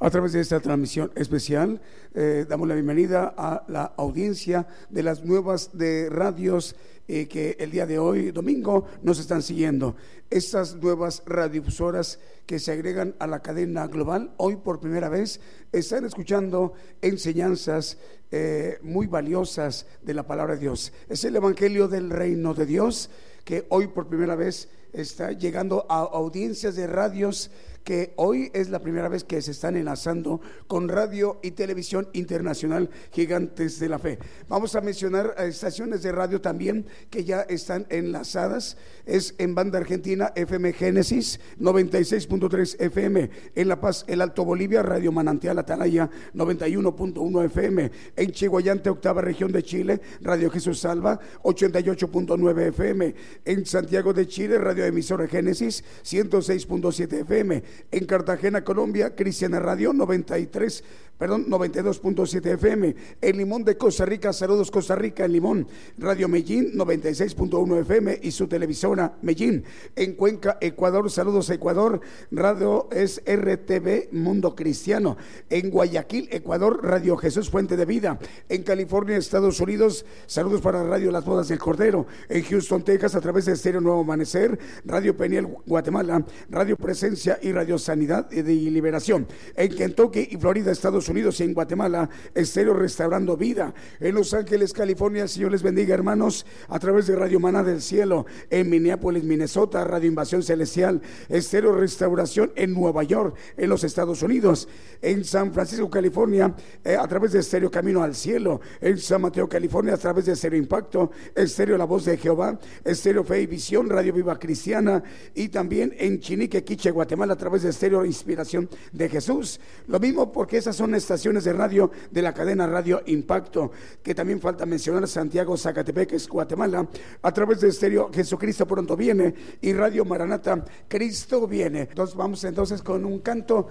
A 0.00 0.10
través 0.10 0.32
de 0.32 0.40
esta 0.40 0.58
transmisión 0.58 1.12
especial, 1.14 1.80
eh, 2.14 2.46
damos 2.48 2.66
la 2.66 2.74
bienvenida 2.74 3.32
a 3.36 3.64
la 3.68 3.84
audiencia 3.96 4.66
de 4.90 5.04
las 5.04 5.24
nuevas 5.24 5.70
de 5.72 6.10
radios 6.10 6.74
eh, 7.06 7.28
que 7.28 7.56
el 7.60 7.70
día 7.70 7.86
de 7.86 8.00
hoy, 8.00 8.32
domingo, 8.32 8.86
nos 9.02 9.20
están 9.20 9.40
siguiendo. 9.42 9.94
Estas 10.30 10.74
nuevas 10.74 11.22
radiodifusoras 11.26 12.18
que 12.44 12.58
se 12.58 12.72
agregan 12.72 13.14
a 13.20 13.28
la 13.28 13.40
cadena 13.40 13.86
global, 13.86 14.34
hoy 14.36 14.56
por 14.56 14.80
primera 14.80 15.08
vez 15.08 15.40
están 15.70 16.04
escuchando 16.04 16.72
enseñanzas 17.00 17.98
eh, 18.32 18.78
muy 18.82 19.06
valiosas 19.06 19.86
de 20.02 20.14
la 20.14 20.26
palabra 20.26 20.54
de 20.54 20.62
Dios. 20.62 20.92
Es 21.08 21.24
el 21.24 21.36
Evangelio 21.36 21.86
del 21.86 22.10
Reino 22.10 22.52
de 22.52 22.66
Dios 22.66 23.10
que 23.44 23.66
hoy 23.68 23.86
por 23.86 24.08
primera 24.08 24.34
vez 24.34 24.68
está 24.92 25.32
llegando 25.32 25.86
a 25.88 26.00
audiencias 26.00 26.74
de 26.76 26.86
radios 26.86 27.50
que 27.84 28.14
hoy 28.16 28.50
es 28.54 28.70
la 28.70 28.80
primera 28.80 29.08
vez 29.08 29.24
que 29.24 29.40
se 29.42 29.52
están 29.52 29.76
enlazando 29.76 30.40
con 30.66 30.88
radio 30.88 31.38
y 31.42 31.52
televisión 31.52 32.08
internacional 32.14 32.90
gigantes 33.12 33.78
de 33.78 33.88
la 33.88 33.98
fe. 33.98 34.18
Vamos 34.48 34.74
a 34.74 34.80
mencionar 34.80 35.34
estaciones 35.38 36.02
de 36.02 36.12
radio 36.12 36.40
también 36.40 36.86
que 37.10 37.24
ya 37.24 37.42
están 37.42 37.86
enlazadas. 37.90 38.76
Es 39.04 39.34
en 39.38 39.54
banda 39.54 39.78
argentina 39.78 40.32
FM 40.34 40.72
Génesis 40.72 41.38
96.3 41.60 42.80
FM, 42.80 43.30
en 43.54 43.68
La 43.68 43.80
Paz, 43.80 44.04
El 44.08 44.22
Alto 44.22 44.44
Bolivia, 44.44 44.82
Radio 44.82 45.12
Manantial 45.12 45.58
Atalaya 45.58 46.08
91.1 46.34 47.44
FM, 47.44 47.92
en 48.16 48.30
Chihuayante, 48.30 48.88
octava 48.88 49.20
región 49.20 49.52
de 49.52 49.62
Chile, 49.62 50.00
Radio 50.22 50.50
Jesús 50.50 50.80
Salva 50.80 51.20
88.9 51.42 52.68
FM, 52.68 53.14
en 53.44 53.66
Santiago 53.66 54.14
de 54.14 54.26
Chile, 54.26 54.58
Radio 54.58 54.84
Emisora 54.86 55.28
Génesis 55.28 55.84
106.7 56.02 57.20
FM, 57.22 57.62
en 57.90 58.06
Cartagena, 58.06 58.64
Colombia, 58.64 59.14
Cristiana 59.14 59.60
Radio 59.60 59.92
93 59.92 60.84
perdón, 61.18 61.46
92.7 61.48 62.54
FM. 62.54 62.96
En 63.20 63.36
Limón 63.36 63.64
de 63.64 63.76
Costa 63.76 64.04
Rica, 64.04 64.32
saludos 64.32 64.70
Costa 64.70 64.94
Rica, 64.94 65.24
en 65.24 65.32
Limón, 65.32 65.68
Radio 65.98 66.28
Medellín 66.28 66.72
96.1 66.74 67.80
FM 67.80 68.20
y 68.22 68.30
su 68.30 68.46
televisora 68.46 69.16
Medellín. 69.22 69.64
En 69.96 70.14
Cuenca, 70.14 70.58
Ecuador, 70.60 71.10
saludos 71.10 71.50
Ecuador, 71.50 72.00
radio 72.30 72.88
es 72.92 73.22
RTV 73.26 74.12
Mundo 74.12 74.54
Cristiano. 74.54 75.16
En 75.50 75.70
Guayaquil, 75.70 76.28
Ecuador, 76.30 76.80
Radio 76.82 77.16
Jesús 77.16 77.50
Fuente 77.50 77.76
de 77.76 77.84
Vida. 77.84 78.18
En 78.48 78.62
California, 78.62 79.16
Estados 79.16 79.60
Unidos, 79.60 80.04
saludos 80.26 80.60
para 80.60 80.82
Radio 80.82 81.10
Las 81.10 81.24
Bodas 81.24 81.48
del 81.48 81.58
Cordero. 81.58 82.06
En 82.28 82.42
Houston, 82.44 82.82
Texas, 82.82 83.14
a 83.14 83.20
través 83.20 83.44
de 83.46 83.52
Estéreo 83.52 83.80
Nuevo 83.80 84.00
Amanecer, 84.00 84.58
Radio 84.84 85.16
Peniel, 85.16 85.46
Guatemala, 85.66 86.24
Radio 86.50 86.76
Presencia 86.76 87.38
y 87.42 87.52
Radio 87.52 87.78
Sanidad 87.78 88.30
y 88.30 88.42
Liberación. 88.70 89.26
En 89.56 89.74
Kentucky 89.74 90.28
y 90.30 90.36
Florida, 90.36 90.72
Estados 90.72 91.03
Unidos 91.08 91.40
y 91.40 91.44
en 91.44 91.54
Guatemala, 91.54 92.08
Estéreo 92.34 92.74
Restaurando 92.74 93.36
Vida. 93.36 93.74
En 94.00 94.14
Los 94.14 94.34
Ángeles, 94.34 94.72
California, 94.72 95.28
Señor 95.28 95.52
les 95.52 95.62
bendiga, 95.62 95.94
hermanos, 95.94 96.46
a 96.68 96.78
través 96.78 97.06
de 97.06 97.16
Radio 97.16 97.40
Maná 97.40 97.62
del 97.62 97.82
Cielo. 97.82 98.26
En 98.50 98.70
Minneapolis, 98.70 99.24
Minnesota, 99.24 99.84
Radio 99.84 100.08
Invasión 100.08 100.42
Celestial. 100.42 101.00
Estéreo 101.28 101.74
Restauración 101.76 102.52
en 102.56 102.72
Nueva 102.72 103.02
York, 103.02 103.36
en 103.56 103.68
los 103.68 103.84
Estados 103.84 104.22
Unidos. 104.22 104.68
En 105.02 105.24
San 105.24 105.52
Francisco, 105.52 105.90
California, 105.90 106.54
eh, 106.82 106.96
a 106.96 107.06
través 107.06 107.32
de 107.32 107.40
Estéreo 107.40 107.70
Camino 107.70 108.02
al 108.02 108.14
Cielo. 108.14 108.60
En 108.80 108.98
San 108.98 109.22
Mateo, 109.22 109.48
California, 109.48 109.94
a 109.94 109.98
través 109.98 110.26
de 110.26 110.32
Estéreo 110.32 110.58
Impacto. 110.58 111.10
Estéreo 111.34 111.76
La 111.76 111.84
Voz 111.84 112.04
de 112.04 112.16
Jehová. 112.16 112.58
Estéreo 112.84 113.24
Fe 113.24 113.42
y 113.42 113.46
Visión, 113.46 113.88
Radio 113.88 114.12
Viva 114.12 114.38
Cristiana. 114.38 115.02
Y 115.34 115.48
también 115.48 115.94
en 115.98 116.20
Chinique, 116.20 116.64
Quiche, 116.64 116.90
Guatemala, 116.90 117.34
a 117.34 117.36
través 117.36 117.62
de 117.62 117.70
Estéreo 117.70 118.04
Inspiración 118.04 118.68
de 118.92 119.08
Jesús. 119.08 119.60
Lo 119.86 120.00
mismo 120.00 120.32
porque 120.32 120.56
esas 120.56 120.76
son 120.76 120.93
estaciones 120.94 121.44
de 121.44 121.52
radio 121.52 121.90
de 122.10 122.22
la 122.22 122.32
cadena 122.32 122.66
Radio 122.66 123.02
Impacto, 123.06 123.70
que 124.02 124.14
también 124.14 124.40
falta 124.40 124.66
mencionar 124.66 125.06
Santiago, 125.08 125.56
Zacatepec, 125.56 126.28
Guatemala, 126.28 126.88
a 127.22 127.32
través 127.32 127.60
de 127.60 127.68
Estéreo 127.68 128.10
Jesucristo 128.12 128.66
pronto 128.66 128.96
viene 128.96 129.34
y 129.60 129.72
Radio 129.72 130.04
Maranata, 130.04 130.64
Cristo 130.88 131.46
viene. 131.46 131.82
Entonces 131.82 132.16
vamos 132.16 132.42
entonces 132.44 132.82
con 132.82 133.04
un 133.04 133.20
canto. 133.20 133.68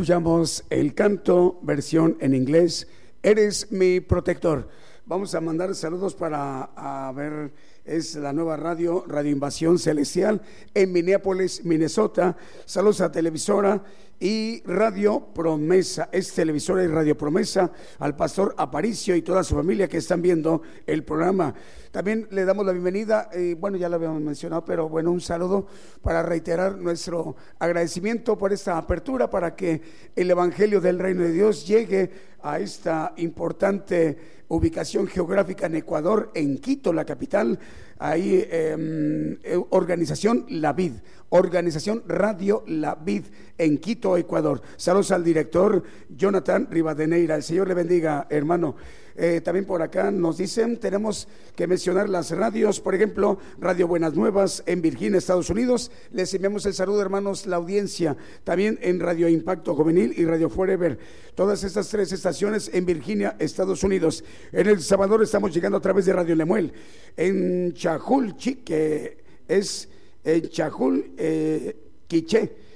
Escuchamos 0.00 0.64
el 0.70 0.94
canto, 0.94 1.58
versión 1.60 2.16
en 2.20 2.34
inglés, 2.34 2.88
Eres 3.22 3.70
mi 3.70 4.00
protector. 4.00 4.66
Vamos 5.04 5.34
a 5.34 5.42
mandar 5.42 5.74
saludos 5.74 6.14
para 6.14 6.70
a 7.10 7.12
ver, 7.12 7.50
es 7.84 8.14
la 8.14 8.32
nueva 8.32 8.56
radio, 8.56 9.04
Radio 9.04 9.32
Invasión 9.32 9.80
Celestial, 9.80 10.40
en 10.72 10.92
Minneapolis, 10.92 11.64
Minnesota. 11.64 12.36
Saludos 12.64 13.00
a 13.00 13.10
Televisora 13.10 13.82
y 14.20 14.62
Radio 14.62 15.18
Promesa, 15.34 16.08
es 16.12 16.32
Televisora 16.32 16.84
y 16.84 16.86
Radio 16.86 17.18
Promesa, 17.18 17.72
al 17.98 18.14
pastor 18.14 18.54
Aparicio 18.56 19.16
y 19.16 19.22
toda 19.22 19.42
su 19.42 19.56
familia 19.56 19.88
que 19.88 19.96
están 19.96 20.22
viendo 20.22 20.62
el 20.86 21.02
programa. 21.02 21.52
También 21.90 22.28
le 22.30 22.44
damos 22.44 22.64
la 22.64 22.70
bienvenida, 22.70 23.28
eh, 23.32 23.56
bueno, 23.58 23.76
ya 23.76 23.88
lo 23.88 23.96
habíamos 23.96 24.22
mencionado, 24.22 24.64
pero 24.64 24.88
bueno, 24.88 25.10
un 25.10 25.20
saludo 25.20 25.66
para 26.02 26.22
reiterar 26.22 26.78
nuestro 26.78 27.34
agradecimiento 27.58 28.38
por 28.38 28.52
esta 28.52 28.78
apertura, 28.78 29.28
para 29.28 29.56
que 29.56 29.82
el 30.14 30.30
Evangelio 30.30 30.80
del 30.80 31.00
Reino 31.00 31.24
de 31.24 31.32
Dios 31.32 31.66
llegue 31.66 32.30
a 32.40 32.60
esta 32.60 33.14
importante 33.16 34.39
ubicación 34.50 35.06
geográfica 35.06 35.66
en 35.66 35.76
Ecuador, 35.76 36.30
en 36.34 36.58
Quito, 36.58 36.92
la 36.92 37.04
capital. 37.04 37.58
Ahí, 37.98 38.44
eh, 38.50 39.38
eh, 39.42 39.60
organización 39.70 40.44
La 40.48 40.72
Vid, 40.72 40.92
organización 41.30 42.02
Radio 42.06 42.64
La 42.66 42.94
Vid 42.96 43.24
en 43.58 43.78
Quito, 43.78 44.16
Ecuador. 44.16 44.60
Saludos 44.76 45.12
al 45.12 45.22
director 45.22 45.82
Jonathan 46.08 46.66
Rivadeneira. 46.70 47.36
El 47.36 47.42
Señor 47.42 47.68
le 47.68 47.74
bendiga, 47.74 48.26
hermano. 48.28 48.76
Eh, 49.16 49.40
también 49.40 49.64
por 49.64 49.82
acá 49.82 50.10
nos 50.10 50.38
dicen, 50.38 50.78
tenemos 50.78 51.28
que 51.56 51.66
mencionar 51.66 52.08
las 52.08 52.30
radios, 52.30 52.80
por 52.80 52.94
ejemplo, 52.94 53.38
Radio 53.58 53.88
Buenas 53.88 54.14
Nuevas 54.14 54.62
en 54.66 54.82
Virginia, 54.82 55.18
Estados 55.18 55.50
Unidos. 55.50 55.90
Les 56.12 56.32
enviamos 56.34 56.66
el 56.66 56.74
saludo, 56.74 57.02
hermanos, 57.02 57.46
la 57.46 57.56
audiencia. 57.56 58.16
También 58.44 58.78
en 58.82 59.00
Radio 59.00 59.28
Impacto 59.28 59.74
Juvenil 59.74 60.14
y 60.16 60.24
Radio 60.24 60.48
Forever. 60.48 60.98
Todas 61.34 61.64
estas 61.64 61.88
tres 61.88 62.12
estaciones 62.12 62.70
en 62.72 62.86
Virginia, 62.86 63.36
Estados 63.38 63.82
Unidos. 63.82 64.24
En 64.52 64.66
El 64.66 64.80
Salvador 64.80 65.22
estamos 65.22 65.52
llegando 65.52 65.78
a 65.78 65.80
través 65.80 66.06
de 66.06 66.12
Radio 66.12 66.34
Lemuel. 66.34 66.72
En 67.16 67.72
Chajul, 67.74 68.36
Chi, 68.36 68.56
que 68.56 69.18
es 69.48 69.88
en 70.24 70.48
Chajul, 70.48 71.12
eh, 71.16 71.76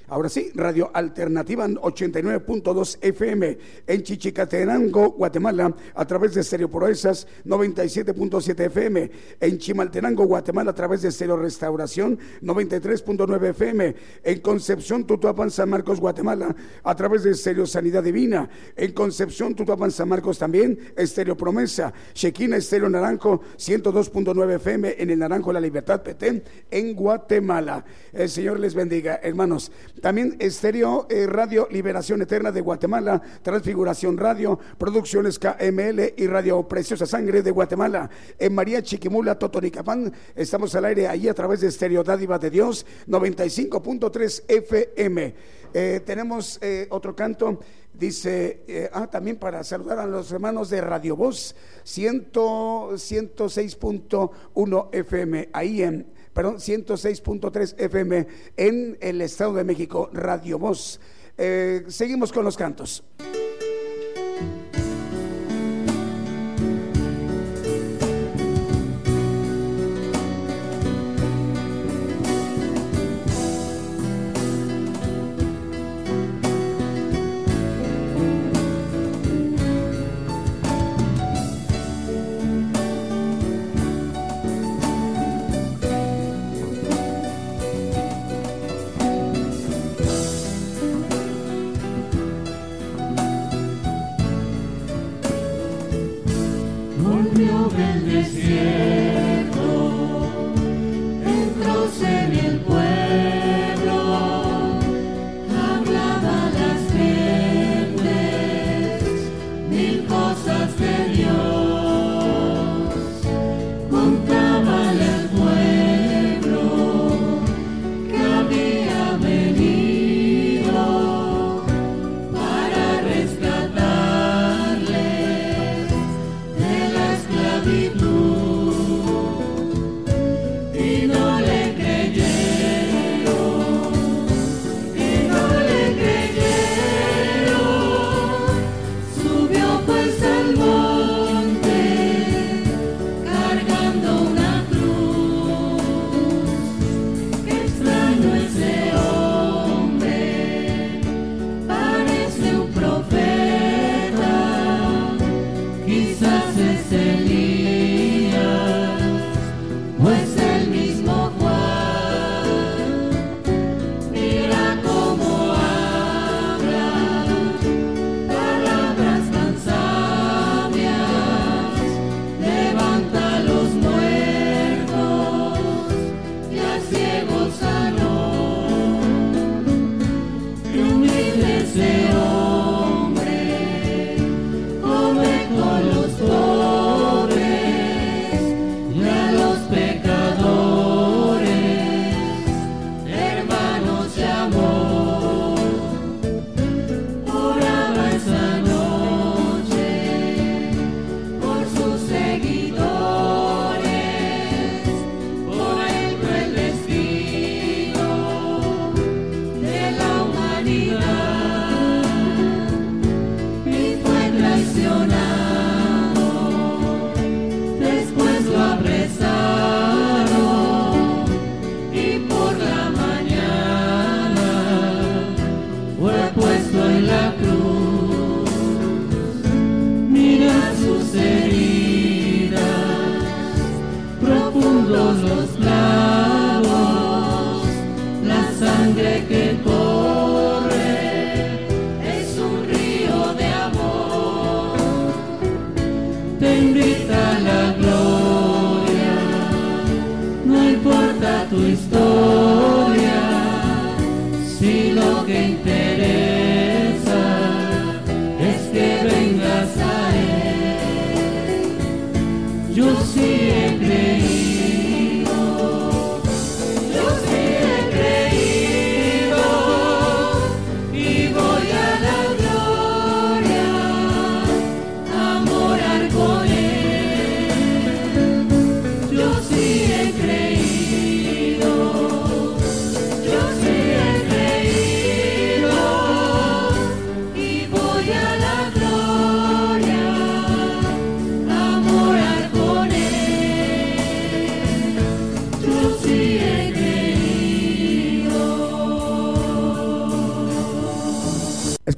Ahora 0.06 0.28
sí, 0.28 0.50
Radio 0.54 0.90
Alternativa 0.92 1.66
89.2 1.66 2.98
FM 3.00 3.58
en 3.86 4.02
Chichicatenango, 4.02 5.12
Guatemala, 5.12 5.74
a 5.94 6.04
través 6.04 6.34
de 6.34 6.42
Stereo 6.42 6.68
Proezas 6.70 7.26
97.7 7.46 8.66
FM, 8.66 9.10
en 9.40 9.58
Chimaltenango, 9.58 10.26
Guatemala, 10.26 10.72
a 10.72 10.74
través 10.74 11.00
de 11.00 11.10
Stereo 11.10 11.38
Restauración 11.38 12.18
93.9 12.42 13.48
FM, 13.48 13.94
en 14.22 14.40
Concepción, 14.40 15.06
Tutuapan, 15.06 15.50
San 15.50 15.70
Marcos, 15.70 16.00
Guatemala, 16.00 16.54
a 16.82 16.94
través 16.94 17.22
de 17.22 17.32
Stereo 17.32 17.66
Sanidad 17.66 18.02
Divina, 18.02 18.50
en 18.76 18.92
Concepción, 18.92 19.54
Tutuapan, 19.54 19.90
San 19.90 20.10
Marcos 20.10 20.38
también, 20.38 20.78
Estéreo 20.96 21.34
Promesa, 21.34 21.94
Chequina, 22.12 22.58
Estéreo 22.58 22.90
Naranjo 22.90 23.40
102.9 23.56 24.56
FM 24.56 24.96
en 24.98 25.08
el 25.08 25.18
Naranjo 25.18 25.50
La 25.50 25.60
Libertad 25.60 26.02
Petén, 26.02 26.44
en 26.70 26.94
Guatemala. 26.94 27.86
El 28.12 28.28
Señor 28.28 28.60
les 28.60 28.74
bendiga, 28.74 29.18
hermanos. 29.22 29.72
También 30.00 30.36
Estéreo 30.38 31.06
eh, 31.08 31.26
Radio 31.26 31.68
Liberación 31.70 32.20
Eterna 32.20 32.50
de 32.50 32.60
Guatemala, 32.60 33.22
Transfiguración 33.42 34.18
Radio, 34.18 34.58
Producciones 34.76 35.38
KML 35.38 36.14
y 36.16 36.26
Radio 36.26 36.66
Preciosa 36.66 37.06
Sangre 37.06 37.42
de 37.42 37.50
Guatemala. 37.50 38.10
En 38.38 38.54
María 38.54 38.82
Chiquimula, 38.82 39.38
Totonicapán, 39.38 40.12
estamos 40.34 40.74
al 40.74 40.86
aire 40.86 41.06
ahí 41.06 41.28
a 41.28 41.34
través 41.34 41.60
de 41.60 41.68
Estéreo 41.68 42.02
Dádiva 42.02 42.38
de 42.38 42.50
Dios, 42.50 42.84
95.3 43.06 44.44
FM. 44.48 45.34
Eh, 45.72 46.00
tenemos 46.04 46.58
eh, 46.60 46.86
otro 46.90 47.16
canto, 47.16 47.60
dice, 47.92 48.90
ah, 48.92 49.06
también 49.06 49.36
para 49.36 49.62
saludar 49.64 50.00
a 50.00 50.06
los 50.06 50.32
hermanos 50.32 50.70
de 50.70 50.80
Radio 50.80 51.14
Voz, 51.16 51.54
100 51.84 52.32
106.1 52.32 54.88
FM, 54.92 55.50
ahí 55.52 55.82
en, 55.82 56.13
perdón, 56.34 56.56
106.3 56.56 57.76
FM 57.78 58.26
en 58.56 58.98
el 59.00 59.20
Estado 59.22 59.54
de 59.54 59.64
México, 59.64 60.10
Radio 60.12 60.58
Voz. 60.58 61.00
Eh, 61.38 61.84
seguimos 61.88 62.32
con 62.32 62.44
los 62.44 62.56
cantos. 62.56 63.02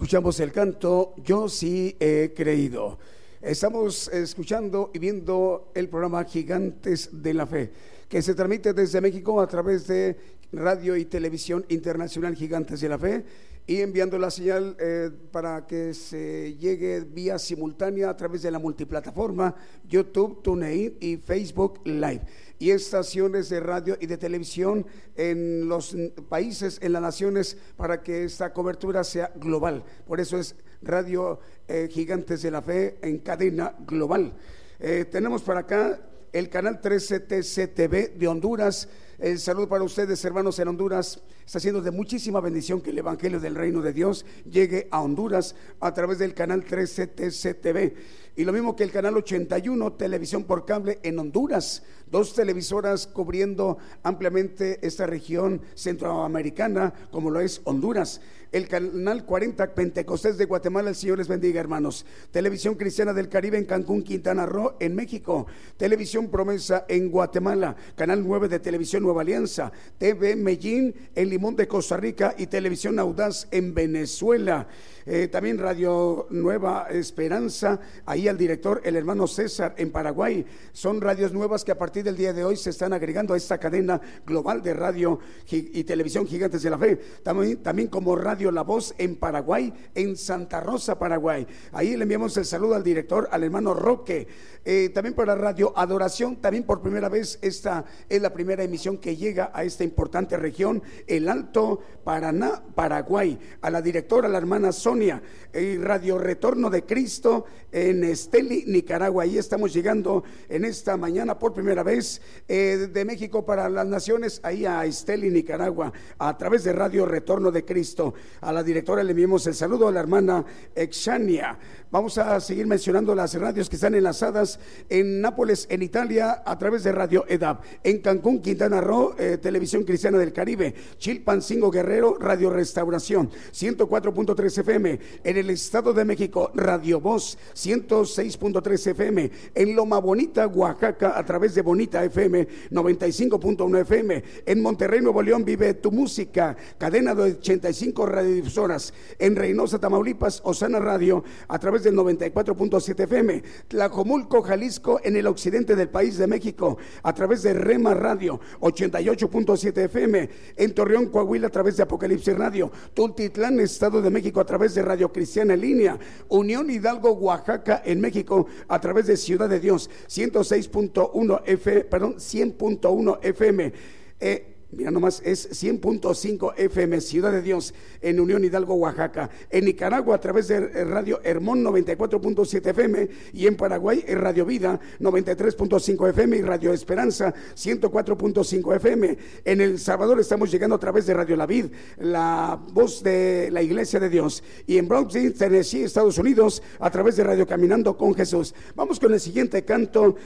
Escuchamos 0.07 0.39
el 0.39 0.53
canto 0.53 1.15
Yo 1.17 1.49
sí 1.49 1.97
he 1.99 2.33
creído. 2.33 2.97
Estamos 3.43 4.07
escuchando 4.07 4.93
y 4.95 5.01
viendo 5.01 5.73
el 5.75 5.89
programa 5.89 6.23
Gigantes 6.23 7.11
de 7.11 7.35
la 7.35 7.45
Fe, 7.45 7.73
que 8.09 8.23
se 8.23 8.37
transmite 8.37 8.73
desde 8.73 9.01
México 9.01 9.41
a 9.41 9.49
través 9.49 9.89
de 9.89 10.17
Radio 10.53 10.95
y 10.97 11.07
Televisión 11.07 11.67
Internacional 11.71 12.37
Gigantes 12.37 12.81
de 12.81 12.89
la 12.89 12.99
Fe 13.01 13.25
y 13.67 13.81
enviando 13.81 14.17
la 14.17 14.31
señal 14.31 14.77
eh, 14.79 15.11
para 15.33 15.67
que 15.67 15.93
se 15.93 16.55
llegue 16.55 17.01
vía 17.01 17.37
simultánea 17.37 18.09
a 18.09 18.17
través 18.17 18.43
de 18.43 18.53
la 18.53 18.61
multiplataforma 18.61 19.57
YouTube, 19.89 20.41
TuneIn 20.41 20.99
y 21.01 21.17
Facebook 21.17 21.81
Live 21.85 22.23
y 22.59 22.71
estaciones 22.71 23.49
de 23.49 23.61
radio 23.61 23.97
y 24.01 24.07
de 24.07 24.17
televisión 24.17 24.87
en 25.17 25.69
los 25.69 25.97
países, 26.29 26.79
en 26.83 26.93
las 26.93 27.03
naciones, 27.03 27.57
para 27.77 28.03
que 28.03 28.25
esta 28.25 28.53
cobertura 28.53 29.05
sea 29.05 29.33
global. 29.37 29.85
Por 30.07 30.21
eso 30.21 30.39
es 30.39 30.57
Radio 30.83 31.41
eh, 31.69 31.89
Gigantes 31.91 32.43
de 32.43 32.51
la 32.51 32.63
Fe 32.63 32.99
en 33.03 33.19
cadena 33.19 33.75
global. 33.87 34.33
Eh, 34.79 35.07
tenemos 35.11 35.43
para 35.43 35.61
acá 35.61 36.01
el 36.33 36.49
canal 36.49 36.81
13 36.81 37.21
TCTV 37.21 38.19
de 38.19 38.29
Honduras. 38.29 38.89
El 39.19 39.39
saludo 39.39 39.67
para 39.67 39.83
ustedes, 39.83 40.23
hermanos 40.27 40.59
en 40.59 40.69
Honduras. 40.69 41.23
Está 41.47 41.59
siendo 41.59 41.81
de 41.81 41.91
muchísima 41.91 42.39
bendición 42.41 42.83
que 42.83 42.91
el 42.91 42.99
Evangelio 42.99 43.41
del 43.41 43.55
Reino 43.55 43.81
de 43.81 43.95
Dios 43.95 44.27
llegue 44.45 44.89
a 44.91 45.01
Honduras 45.01 45.55
a 45.81 45.95
través 45.95 46.19
del 46.19 46.35
canal 46.35 46.63
13 46.65 47.07
TCTV. 47.07 47.95
Y 48.37 48.45
lo 48.45 48.53
mismo 48.53 48.77
que 48.77 48.85
el 48.85 48.93
canal 48.93 49.17
81, 49.17 49.95
televisión 49.95 50.45
por 50.45 50.67
cable 50.67 50.99
en 51.03 51.19
Honduras. 51.19 51.83
Dos 52.11 52.35
televisoras 52.35 53.07
cubriendo 53.07 53.79
ampliamente 54.03 54.87
esta 54.87 55.07
región 55.07 55.63
centroamericana, 55.75 56.93
como 57.11 57.31
lo 57.31 57.41
es 57.41 57.63
Honduras. 57.65 58.21
El 58.53 58.69
canal 58.69 59.25
40 59.25 59.75
Pentecostés 59.75 60.39
de 60.39 60.45
Guatemala, 60.45 60.91
el 60.91 60.97
Señor 60.97 61.19
les 61.19 61.29
bendiga, 61.29 61.61
hermanos. 61.61 62.05
Televisión 62.31 62.75
Cristiana 62.75 63.13
del 63.13 63.29
Caribe 63.29 63.59
en 63.59 63.65
Cancún, 63.65 64.03
Quintana 64.03 64.47
Roo, 64.47 64.77
en 64.81 64.95
México. 64.95 65.47
Televisión 65.77 66.29
Promesa 66.29 66.85
en 66.89 67.11
Guatemala. 67.11 67.77
Canal 67.95 68.27
9 68.27 68.49
de 68.49 68.59
Televisión 68.59 69.03
Nueva 69.03 69.23
Alianza. 69.23 69.73
TV 69.99 70.37
Medellín 70.37 70.95
en 71.15 71.29
Limón 71.29 71.57
de 71.57 71.69
Costa 71.69 71.97
Rica 71.97 72.35
y 72.39 72.47
Televisión 72.47 72.99
Audaz 72.99 73.47
en 73.51 73.75
Venezuela. 73.75 74.67
Eh, 75.09 75.29
también 75.29 75.57
Radio 75.57 76.27
Nueva 76.31 76.89
Esperanza, 76.91 77.79
ahí 78.07 78.27
al 78.27 78.37
director, 78.37 78.81
el 78.85 78.97
hermano 78.97 79.29
César 79.29 79.73
en 79.79 79.93
Paraguay. 79.93 80.45
Son 80.73 81.01
radios 81.01 81.33
nuevas 81.33 81.65
que 81.65 81.71
a 81.71 81.79
partir 81.79 82.03
del 82.03 82.17
día 82.17 82.33
de 82.33 82.45
hoy 82.45 82.57
se 82.57 82.71
están 82.71 82.93
agregando 82.93 83.33
a 83.33 83.37
esta 83.37 83.59
cadena 83.59 84.01
global 84.27 84.63
de 84.65 84.75
radio 84.75 85.21
y 85.49 85.85
televisión 85.85 86.27
gigantes 86.27 86.63
de 86.63 86.71
la 86.71 86.79
fe. 86.79 86.97
También, 87.23 87.63
también 87.63 87.87
como 87.87 88.17
Radio 88.17 88.51
La 88.51 88.63
Voz 88.63 88.97
en 88.99 89.15
Paraguay, 89.15 89.73
en 89.95 90.17
Santa 90.17 90.61
Rosa, 90.61 90.99
Paraguay. 90.99 91.47
Ahí 91.71 91.97
le 91.97 92.03
enviamos 92.03 92.37
el 92.37 92.45
saludo 92.45 92.75
al 92.75 92.83
director, 92.83 93.29
al 93.31 93.45
hermano 93.45 93.75
Roque. 93.75 94.27
Eh, 94.65 94.89
también 94.93 95.15
para 95.15 95.37
Radio 95.37 95.73
Adoración, 95.77 96.35
también 96.37 96.65
por 96.65 96.83
primera 96.83 97.09
vez 97.09 97.39
esta 97.43 97.85
es 98.09 98.21
la 98.21 98.33
primera 98.33 98.65
emisión 98.65 98.99
que 98.99 99.17
llega 99.17 99.53
a 99.55 99.63
esta 99.63 99.85
importante 99.85 100.37
región, 100.37 100.83
el 101.07 101.29
Alto 101.29 101.79
Paraná, 102.07 102.63
Paraguay. 102.73 103.37
A 103.63 103.69
la 103.69 103.83
directora, 103.83 104.29
la 104.29 104.39
hermana 104.39 104.71
Sonia, 104.71 105.21
y 105.53 105.77
Radio 105.77 106.19
Retorno 106.19 106.71
de 106.71 106.85
Cristo 106.85 107.47
en 107.77 108.05
Esteli, 108.05 108.65
Nicaragua. 108.67 109.25
Ahí 109.25 109.37
estamos 109.37 109.71
llegando 109.75 110.25
en 110.49 110.65
esta 110.65 110.97
mañana 110.97 111.39
por 111.39 111.53
primera 111.53 111.83
vez 111.83 112.23
eh, 112.49 112.89
de 112.91 113.05
México 113.05 113.45
para 113.45 113.69
las 113.69 113.87
naciones, 113.87 114.41
ahí 114.43 114.65
a 114.65 114.87
Esteli, 114.87 115.29
Nicaragua, 115.29 115.93
a 116.19 116.39
través 116.39 116.65
de 116.65 116.73
Radio 116.73 117.05
Retorno 117.05 117.53
de 117.53 117.67
Cristo. 117.67 118.15
A 118.41 118.51
la 118.51 118.63
directora 118.63 119.05
le 119.05 119.11
enviamos 119.11 119.47
el 119.47 119.55
saludo 119.55 119.89
a 119.89 119.93
la 119.93 120.01
hermana 120.01 120.43
Exania. 120.75 121.59
Vamos 121.91 122.17
a 122.19 122.41
seguir 122.41 122.67
mencionando 122.67 123.15
las 123.15 123.35
radios 123.35 123.69
que 123.69 123.77
están 123.77 123.95
enlazadas 123.95 124.59
en 124.89 125.21
Nápoles, 125.21 125.67
en 125.71 125.83
Italia, 125.83 126.43
a 126.45 126.59
través 126.59 126.83
de 126.83 126.93
Radio 126.93 127.27
EDAP. 127.29 127.63
En 127.85 127.99
Cancún, 127.99 128.41
Quintana 128.41 128.81
Roo, 128.81 129.15
eh, 129.19 129.39
Televisión 129.39 129.85
Cristiana 129.85 130.19
del 130.19 130.33
Caribe. 130.33 130.75
Chilpancingo 130.99 131.71
Guerrero, 131.71 132.17
Radio 132.19 132.51
Restauración, 132.51 133.31
104.3 133.53 134.59
FM. 134.59 134.99
En 135.23 135.37
el 135.37 135.51
Estado 135.51 135.93
de 135.93 136.05
México, 136.05 136.51
Radio 136.55 137.01
Voz, 137.01 137.39
106.3 137.67 138.87
FM. 138.91 139.31
En 139.55 139.75
Loma 139.75 139.99
Bonita, 139.99 140.47
Oaxaca, 140.47 141.19
a 141.19 141.25
través 141.25 141.55
de 141.55 141.63
Bonita 141.63 142.05
FM, 142.05 142.47
95.1 142.71 143.81
FM. 143.81 144.25
En 144.47 144.63
Monterrey, 144.63 145.01
Nuevo 145.01 145.23
León, 145.23 145.45
vive 145.45 145.75
tu 145.75 145.91
música, 145.91 146.57
cadena 146.79 147.15
de 147.15 147.23
85 147.39 148.07
radiodifusoras. 148.07 148.95
En 149.19 149.35
Reynosa, 149.35 149.81
Tamaulipas, 149.81 150.41
Osana 150.45 150.79
Radio, 150.79 151.25
a 151.49 151.59
través 151.59 151.83
del 151.83 151.97
94.7 151.97 153.01
FM. 153.05 153.43
Tlajomulco, 153.69 154.43
Jalisco, 154.43 155.01
en 155.03 155.17
el 155.17 155.27
occidente 155.27 155.75
del 155.75 155.89
país 155.89 156.19
de 156.19 156.27
México, 156.27 156.79
a 157.03 157.13
través 157.13 157.43
de 157.43 157.55
Rema 157.55 157.95
Radio, 157.95 158.41
88.7 158.61 159.85
FM. 159.87 160.31
En 160.57 160.75
Torreón, 160.75 161.07
Coahuila, 161.07 161.49
a 161.49 161.51
través 161.51 161.77
de 161.77 161.83
Apocalipsis 161.83 162.37
Radio. 162.37 162.71
Tultitlán, 162.95 163.59
Estado 163.59 164.01
de 164.01 164.11
México, 164.11 164.41
a 164.41 164.47
través 164.47 164.75
de 164.75 164.83
Radio 164.83 165.13
Cristiana 165.13 165.55
en 165.55 165.61
línea. 165.61 165.99
Unión 166.29 166.71
Hidalgo, 166.71 167.13
Oaxaca, 167.13 167.46
en 167.85 168.01
México, 168.01 168.47
a 168.69 168.81
través 168.81 169.07
de 169.07 169.17
Ciudad 169.17 169.49
de 169.49 169.61
Dios, 169.61 169.91
106.1 170.09 171.43
F, 171.47 171.85
perdón, 171.85 172.17
100.1 172.17 173.19
FM. 173.23 173.73
Eh, 174.21 174.56
Mira 174.73 174.91
nomás, 174.91 175.23
es 175.25 175.49
100.5 175.63 176.55
FM, 176.57 177.01
Ciudad 177.01 177.31
de 177.31 177.41
Dios, 177.41 177.73
en 178.01 178.19
Unión 178.19 178.45
Hidalgo, 178.45 178.75
Oaxaca. 178.75 179.31
En 179.49 179.65
Nicaragua, 179.65 180.17
a 180.17 180.21
través 180.21 180.49
de 180.49 180.85
Radio 180.85 181.21
Hermón 181.23 181.63
94.7 181.63 182.71
FM. 182.71 183.09
Y 183.33 183.47
en 183.47 183.57
Paraguay, 183.57 184.05
Radio 184.09 184.45
Vida 184.45 184.79
93.5 184.99 186.11
FM 186.11 186.37
y 186.39 186.43
Radio 186.43 186.73
Esperanza 186.73 187.33
104.5 187.55 188.77
FM. 188.77 189.19
En 189.45 189.61
El 189.61 189.79
Salvador 189.79 190.19
estamos 190.19 190.51
llegando 190.51 190.75
a 190.75 190.81
través 190.81 191.07
de 191.07 191.15
Radio 191.15 191.37
La 191.37 191.47
Vid, 191.47 191.67
la 191.99 192.61
voz 192.73 193.05
de 193.05 193.51
la 193.53 193.63
Iglesia 193.63 194.01
de 194.01 194.09
Dios. 194.09 194.43
Y 194.67 194.79
en 194.79 194.89
Brownsville, 194.89 195.33
Tennessee, 195.33 195.85
Estados 195.85 196.19
Unidos, 196.19 196.61
a 196.81 196.91
través 196.91 197.15
de 197.17 197.23
Radio 197.23 197.47
Caminando 197.47 197.97
con 197.97 198.15
Jesús. 198.15 198.53
Vamos 198.75 198.99
con 198.99 199.15
el 199.15 199.21
siguiente 199.21 199.65
canto. 199.65 200.17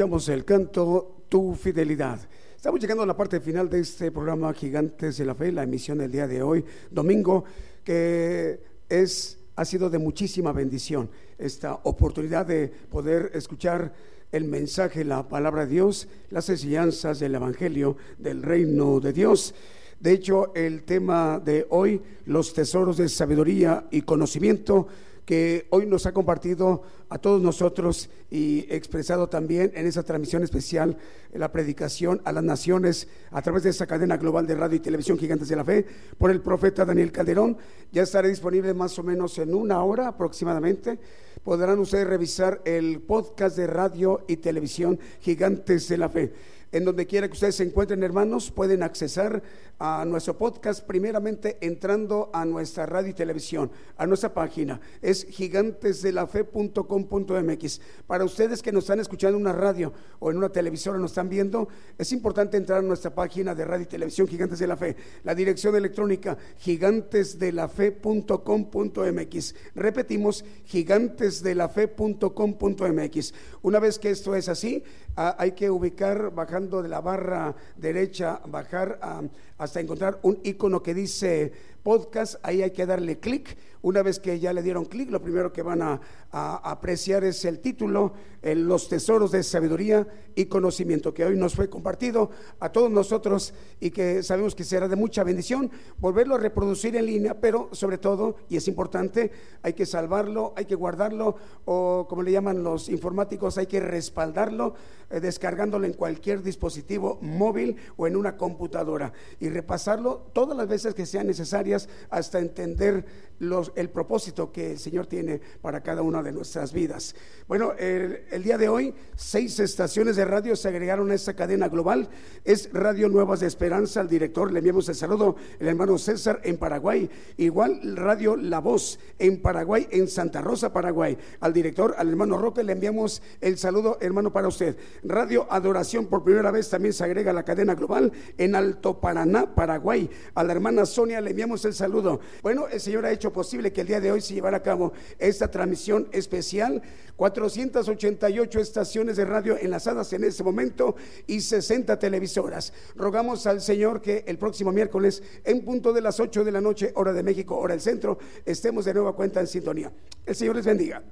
El 0.00 0.46
canto 0.46 1.26
Tu 1.28 1.54
Fidelidad. 1.54 2.18
Estamos 2.56 2.80
llegando 2.80 3.02
a 3.02 3.06
la 3.06 3.14
parte 3.14 3.38
final 3.38 3.68
de 3.68 3.80
este 3.80 4.10
programa 4.10 4.54
Gigantes 4.54 5.18
de 5.18 5.26
la 5.26 5.34
Fe, 5.34 5.52
la 5.52 5.64
emisión 5.64 5.98
del 5.98 6.10
día 6.10 6.26
de 6.26 6.42
hoy, 6.42 6.64
domingo, 6.90 7.44
que 7.84 8.60
es, 8.88 9.38
ha 9.56 9.64
sido 9.66 9.90
de 9.90 9.98
muchísima 9.98 10.52
bendición 10.52 11.10
esta 11.36 11.80
oportunidad 11.82 12.46
de 12.46 12.68
poder 12.68 13.30
escuchar 13.34 13.92
el 14.32 14.44
mensaje, 14.44 15.04
la 15.04 15.28
palabra 15.28 15.66
de 15.66 15.72
Dios, 15.72 16.08
las 16.30 16.48
enseñanzas 16.48 17.18
del 17.18 17.34
Evangelio 17.34 17.98
del 18.16 18.42
reino 18.42 19.00
de 19.00 19.12
Dios. 19.12 19.54
De 19.98 20.12
hecho, 20.12 20.54
el 20.54 20.84
tema 20.84 21.42
de 21.44 21.66
hoy, 21.68 22.00
los 22.24 22.54
tesoros 22.54 22.96
de 22.96 23.10
sabiduría 23.10 23.86
y 23.90 24.00
conocimiento, 24.00 24.86
que 25.26 25.66
hoy 25.70 25.84
nos 25.84 26.06
ha 26.06 26.12
compartido 26.12 26.82
a 27.10 27.18
todos 27.18 27.42
nosotros 27.42 28.08
y 28.30 28.66
expresado 28.72 29.28
también 29.28 29.72
en 29.74 29.86
esa 29.86 30.04
transmisión 30.04 30.44
especial 30.44 30.96
la 31.34 31.50
predicación 31.52 32.22
a 32.24 32.32
las 32.32 32.44
naciones 32.44 33.08
a 33.32 33.42
través 33.42 33.64
de 33.64 33.70
esa 33.70 33.86
cadena 33.86 34.16
global 34.16 34.46
de 34.46 34.54
radio 34.54 34.76
y 34.76 34.80
televisión 34.80 35.18
Gigantes 35.18 35.48
de 35.48 35.56
la 35.56 35.64
Fe 35.64 35.84
por 36.16 36.30
el 36.30 36.40
profeta 36.40 36.84
Daniel 36.84 37.12
Calderón. 37.12 37.58
Ya 37.92 38.04
estará 38.04 38.28
disponible 38.28 38.72
más 38.74 38.98
o 38.98 39.02
menos 39.02 39.36
en 39.38 39.54
una 39.54 39.82
hora 39.82 40.06
aproximadamente. 40.06 40.98
Podrán 41.42 41.78
ustedes 41.80 42.06
revisar 42.06 42.62
el 42.64 43.00
podcast 43.00 43.56
de 43.56 43.66
radio 43.66 44.24
y 44.28 44.36
televisión 44.36 44.98
Gigantes 45.20 45.88
de 45.88 45.98
la 45.98 46.08
Fe. 46.08 46.32
En 46.72 46.84
donde 46.84 47.06
quiera 47.06 47.26
que 47.26 47.32
ustedes 47.32 47.56
se 47.56 47.64
encuentren, 47.64 48.02
hermanos, 48.02 48.50
pueden 48.50 48.82
accesar 48.82 49.42
a 49.80 50.04
nuestro 50.04 50.36
podcast 50.36 50.84
primeramente 50.84 51.56
entrando 51.62 52.28
a 52.34 52.44
nuestra 52.44 52.84
radio 52.84 53.08
y 53.10 53.14
televisión, 53.14 53.70
a 53.96 54.06
nuestra 54.06 54.34
página. 54.34 54.78
Es 55.00 55.24
gigantesdelafe.com.mx. 55.24 57.80
Para 58.06 58.24
ustedes 58.24 58.60
que 58.62 58.72
nos 58.72 58.84
están 58.84 59.00
escuchando 59.00 59.38
en 59.38 59.42
una 59.42 59.54
radio 59.54 59.90
o 60.18 60.30
en 60.30 60.36
una 60.36 60.50
televisora, 60.50 60.98
nos 60.98 61.12
están 61.12 61.30
viendo, 61.30 61.66
es 61.96 62.12
importante 62.12 62.58
entrar 62.58 62.80
a 62.80 62.82
nuestra 62.82 63.14
página 63.14 63.54
de 63.54 63.64
radio 63.64 63.84
y 63.84 63.86
televisión 63.86 64.28
Gigantes 64.28 64.58
de 64.58 64.66
la 64.66 64.76
Fe. 64.76 64.96
La 65.24 65.34
dirección 65.34 65.74
electrónica 65.74 66.36
gigantesdelafe.com.mx. 66.58 69.54
Repetimos, 69.74 70.44
gigantesdelafe.com.mx. 70.66 73.34
Una 73.62 73.80
vez 73.80 73.98
que 73.98 74.10
esto 74.10 74.36
es 74.36 74.50
así, 74.50 74.84
ah, 75.16 75.36
hay 75.38 75.52
que 75.52 75.70
ubicar 75.70 76.34
de 76.68 76.88
la 76.88 77.00
barra 77.00 77.54
derecha, 77.76 78.40
bajar 78.46 78.98
ah, 79.00 79.22
hasta 79.58 79.80
encontrar 79.80 80.18
un 80.22 80.40
icono 80.44 80.82
que 80.82 80.92
dice 80.94 81.52
podcast, 81.82 82.36
ahí 82.42 82.62
hay 82.62 82.72
que 82.72 82.86
darle 82.86 83.18
clic. 83.18 83.56
Una 83.82 84.02
vez 84.02 84.20
que 84.20 84.38
ya 84.38 84.52
le 84.52 84.62
dieron 84.62 84.84
clic, 84.84 85.10
lo 85.10 85.22
primero 85.22 85.52
que 85.52 85.62
van 85.62 85.82
a, 85.82 86.00
apreciar 86.32 87.24
es 87.24 87.44
el 87.44 87.60
título, 87.60 88.12
Los 88.42 88.88
tesoros 88.88 89.32
de 89.32 89.42
sabiduría 89.42 90.06
y 90.34 90.46
conocimiento, 90.46 91.12
que 91.12 91.24
hoy 91.24 91.36
nos 91.36 91.54
fue 91.54 91.68
compartido 91.68 92.30
a 92.60 92.70
todos 92.70 92.90
nosotros 92.90 93.52
y 93.80 93.90
que 93.90 94.22
sabemos 94.22 94.54
que 94.54 94.64
será 94.64 94.86
de 94.86 94.96
mucha 94.96 95.24
bendición 95.24 95.70
volverlo 95.98 96.36
a 96.36 96.38
reproducir 96.38 96.94
en 96.96 97.06
línea, 97.06 97.40
pero 97.40 97.68
sobre 97.72 97.98
todo, 97.98 98.36
y 98.48 98.56
es 98.56 98.68
importante, 98.68 99.32
hay 99.62 99.72
que 99.72 99.86
salvarlo, 99.86 100.52
hay 100.56 100.66
que 100.66 100.74
guardarlo, 100.74 101.36
o 101.64 102.06
como 102.08 102.22
le 102.22 102.32
llaman 102.32 102.62
los 102.62 102.88
informáticos, 102.88 103.58
hay 103.58 103.66
que 103.66 103.80
respaldarlo, 103.80 104.74
eh, 105.10 105.20
descargándolo 105.20 105.86
en 105.86 105.94
cualquier 105.94 106.42
dispositivo 106.42 107.18
móvil 107.20 107.76
o 107.96 108.06
en 108.06 108.16
una 108.16 108.36
computadora 108.36 109.12
y 109.40 109.48
repasarlo 109.48 110.28
todas 110.32 110.56
las 110.56 110.68
veces 110.68 110.94
que 110.94 111.06
sean 111.06 111.26
necesarias 111.26 111.88
hasta 112.10 112.38
entender 112.38 113.04
los, 113.40 113.72
el 113.74 113.90
propósito 113.90 114.52
que 114.52 114.72
el 114.72 114.78
Señor 114.78 115.06
tiene 115.06 115.40
para 115.60 115.82
cada 115.82 116.02
una 116.02 116.22
de 116.22 116.32
nuestras 116.32 116.72
vidas. 116.72 117.14
Bueno, 117.48 117.72
el, 117.78 118.22
el, 118.30 118.42
día 118.42 118.56
de 118.56 118.68
hoy, 118.68 118.94
seis 119.16 119.58
estaciones 119.58 120.16
de 120.16 120.24
radio 120.24 120.54
se 120.54 120.68
agregaron 120.68 121.10
a 121.10 121.14
esta 121.14 121.34
cadena 121.34 121.68
global. 121.68 122.08
Es 122.44 122.70
Radio 122.72 123.08
Nuevas 123.08 123.40
de 123.40 123.46
Esperanza, 123.46 124.00
al 124.00 124.08
director 124.08 124.52
le 124.52 124.58
enviamos 124.58 124.88
el 124.88 124.94
saludo, 124.94 125.36
el 125.58 125.68
hermano 125.68 125.98
César 125.98 126.40
en 126.44 126.56
Paraguay. 126.58 127.10
Igual 127.36 127.96
Radio 127.96 128.36
La 128.36 128.60
Voz 128.60 128.98
en 129.18 129.40
Paraguay, 129.42 129.88
en 129.90 130.08
Santa 130.08 130.40
Rosa, 130.40 130.72
Paraguay. 130.72 131.16
Al 131.40 131.52
director, 131.52 131.94
al 131.98 132.08
hermano 132.08 132.38
Roque, 132.38 132.62
le 132.62 132.72
enviamos 132.72 133.22
el 133.40 133.58
saludo, 133.58 133.98
hermano, 134.00 134.32
para 134.32 134.48
usted. 134.48 134.76
Radio 135.02 135.46
Adoración, 135.50 136.06
por 136.06 136.22
primera 136.22 136.50
vez 136.50 136.68
también 136.68 136.92
se 136.92 137.04
agrega 137.04 137.30
a 137.30 137.34
la 137.34 137.44
cadena 137.44 137.74
global 137.74 138.12
en 138.38 138.54
Alto 138.54 139.00
Paraná, 139.00 139.54
Paraguay. 139.54 140.10
A 140.34 140.44
la 140.44 140.52
hermana 140.52 140.86
Sonia 140.86 141.20
le 141.20 141.30
enviamos 141.30 141.64
el 141.64 141.74
saludo. 141.74 142.20
Bueno, 142.42 142.68
el 142.68 142.80
Señor 142.80 143.06
ha 143.06 143.12
posible 143.32 143.72
que 143.72 143.82
el 143.82 143.86
día 143.86 144.00
de 144.00 144.12
hoy 144.12 144.20
se 144.20 144.34
llevara 144.34 144.58
a 144.58 144.62
cabo 144.62 144.92
esta 145.18 145.50
transmisión 145.50 146.08
especial. 146.12 146.82
488 147.16 148.60
estaciones 148.60 149.16
de 149.16 149.26
radio 149.26 149.58
enlazadas 149.58 150.10
en 150.14 150.24
este 150.24 150.42
momento 150.42 150.96
y 151.26 151.42
60 151.42 151.98
televisoras. 151.98 152.72
Rogamos 152.96 153.46
al 153.46 153.60
Señor 153.60 154.00
que 154.00 154.24
el 154.26 154.38
próximo 154.38 154.72
miércoles, 154.72 155.22
en 155.44 155.62
punto 155.62 155.92
de 155.92 156.00
las 156.00 156.18
8 156.18 156.44
de 156.44 156.52
la 156.52 156.62
noche, 156.62 156.92
hora 156.94 157.12
de 157.12 157.22
México, 157.22 157.58
hora 157.58 157.74
del 157.74 157.82
centro, 157.82 158.18
estemos 158.46 158.86
de 158.86 158.94
nueva 158.94 159.14
cuenta 159.14 159.40
en 159.40 159.46
sintonía. 159.46 159.92
El 160.24 160.34
Señor 160.34 160.56
les 160.56 160.64
bendiga. 160.64 161.02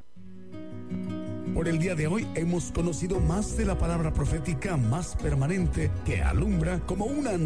Por 1.59 1.67
el 1.67 1.81
día 1.81 1.97
de 1.97 2.07
hoy 2.07 2.25
hemos 2.37 2.71
conocido 2.71 3.19
más 3.19 3.57
de 3.57 3.65
la 3.65 3.77
palabra 3.77 4.13
profética 4.13 4.77
más 4.77 5.17
permanente 5.17 5.91
que 6.05 6.23
alumbra 6.23 6.81
como 6.87 7.07
una 7.07 7.37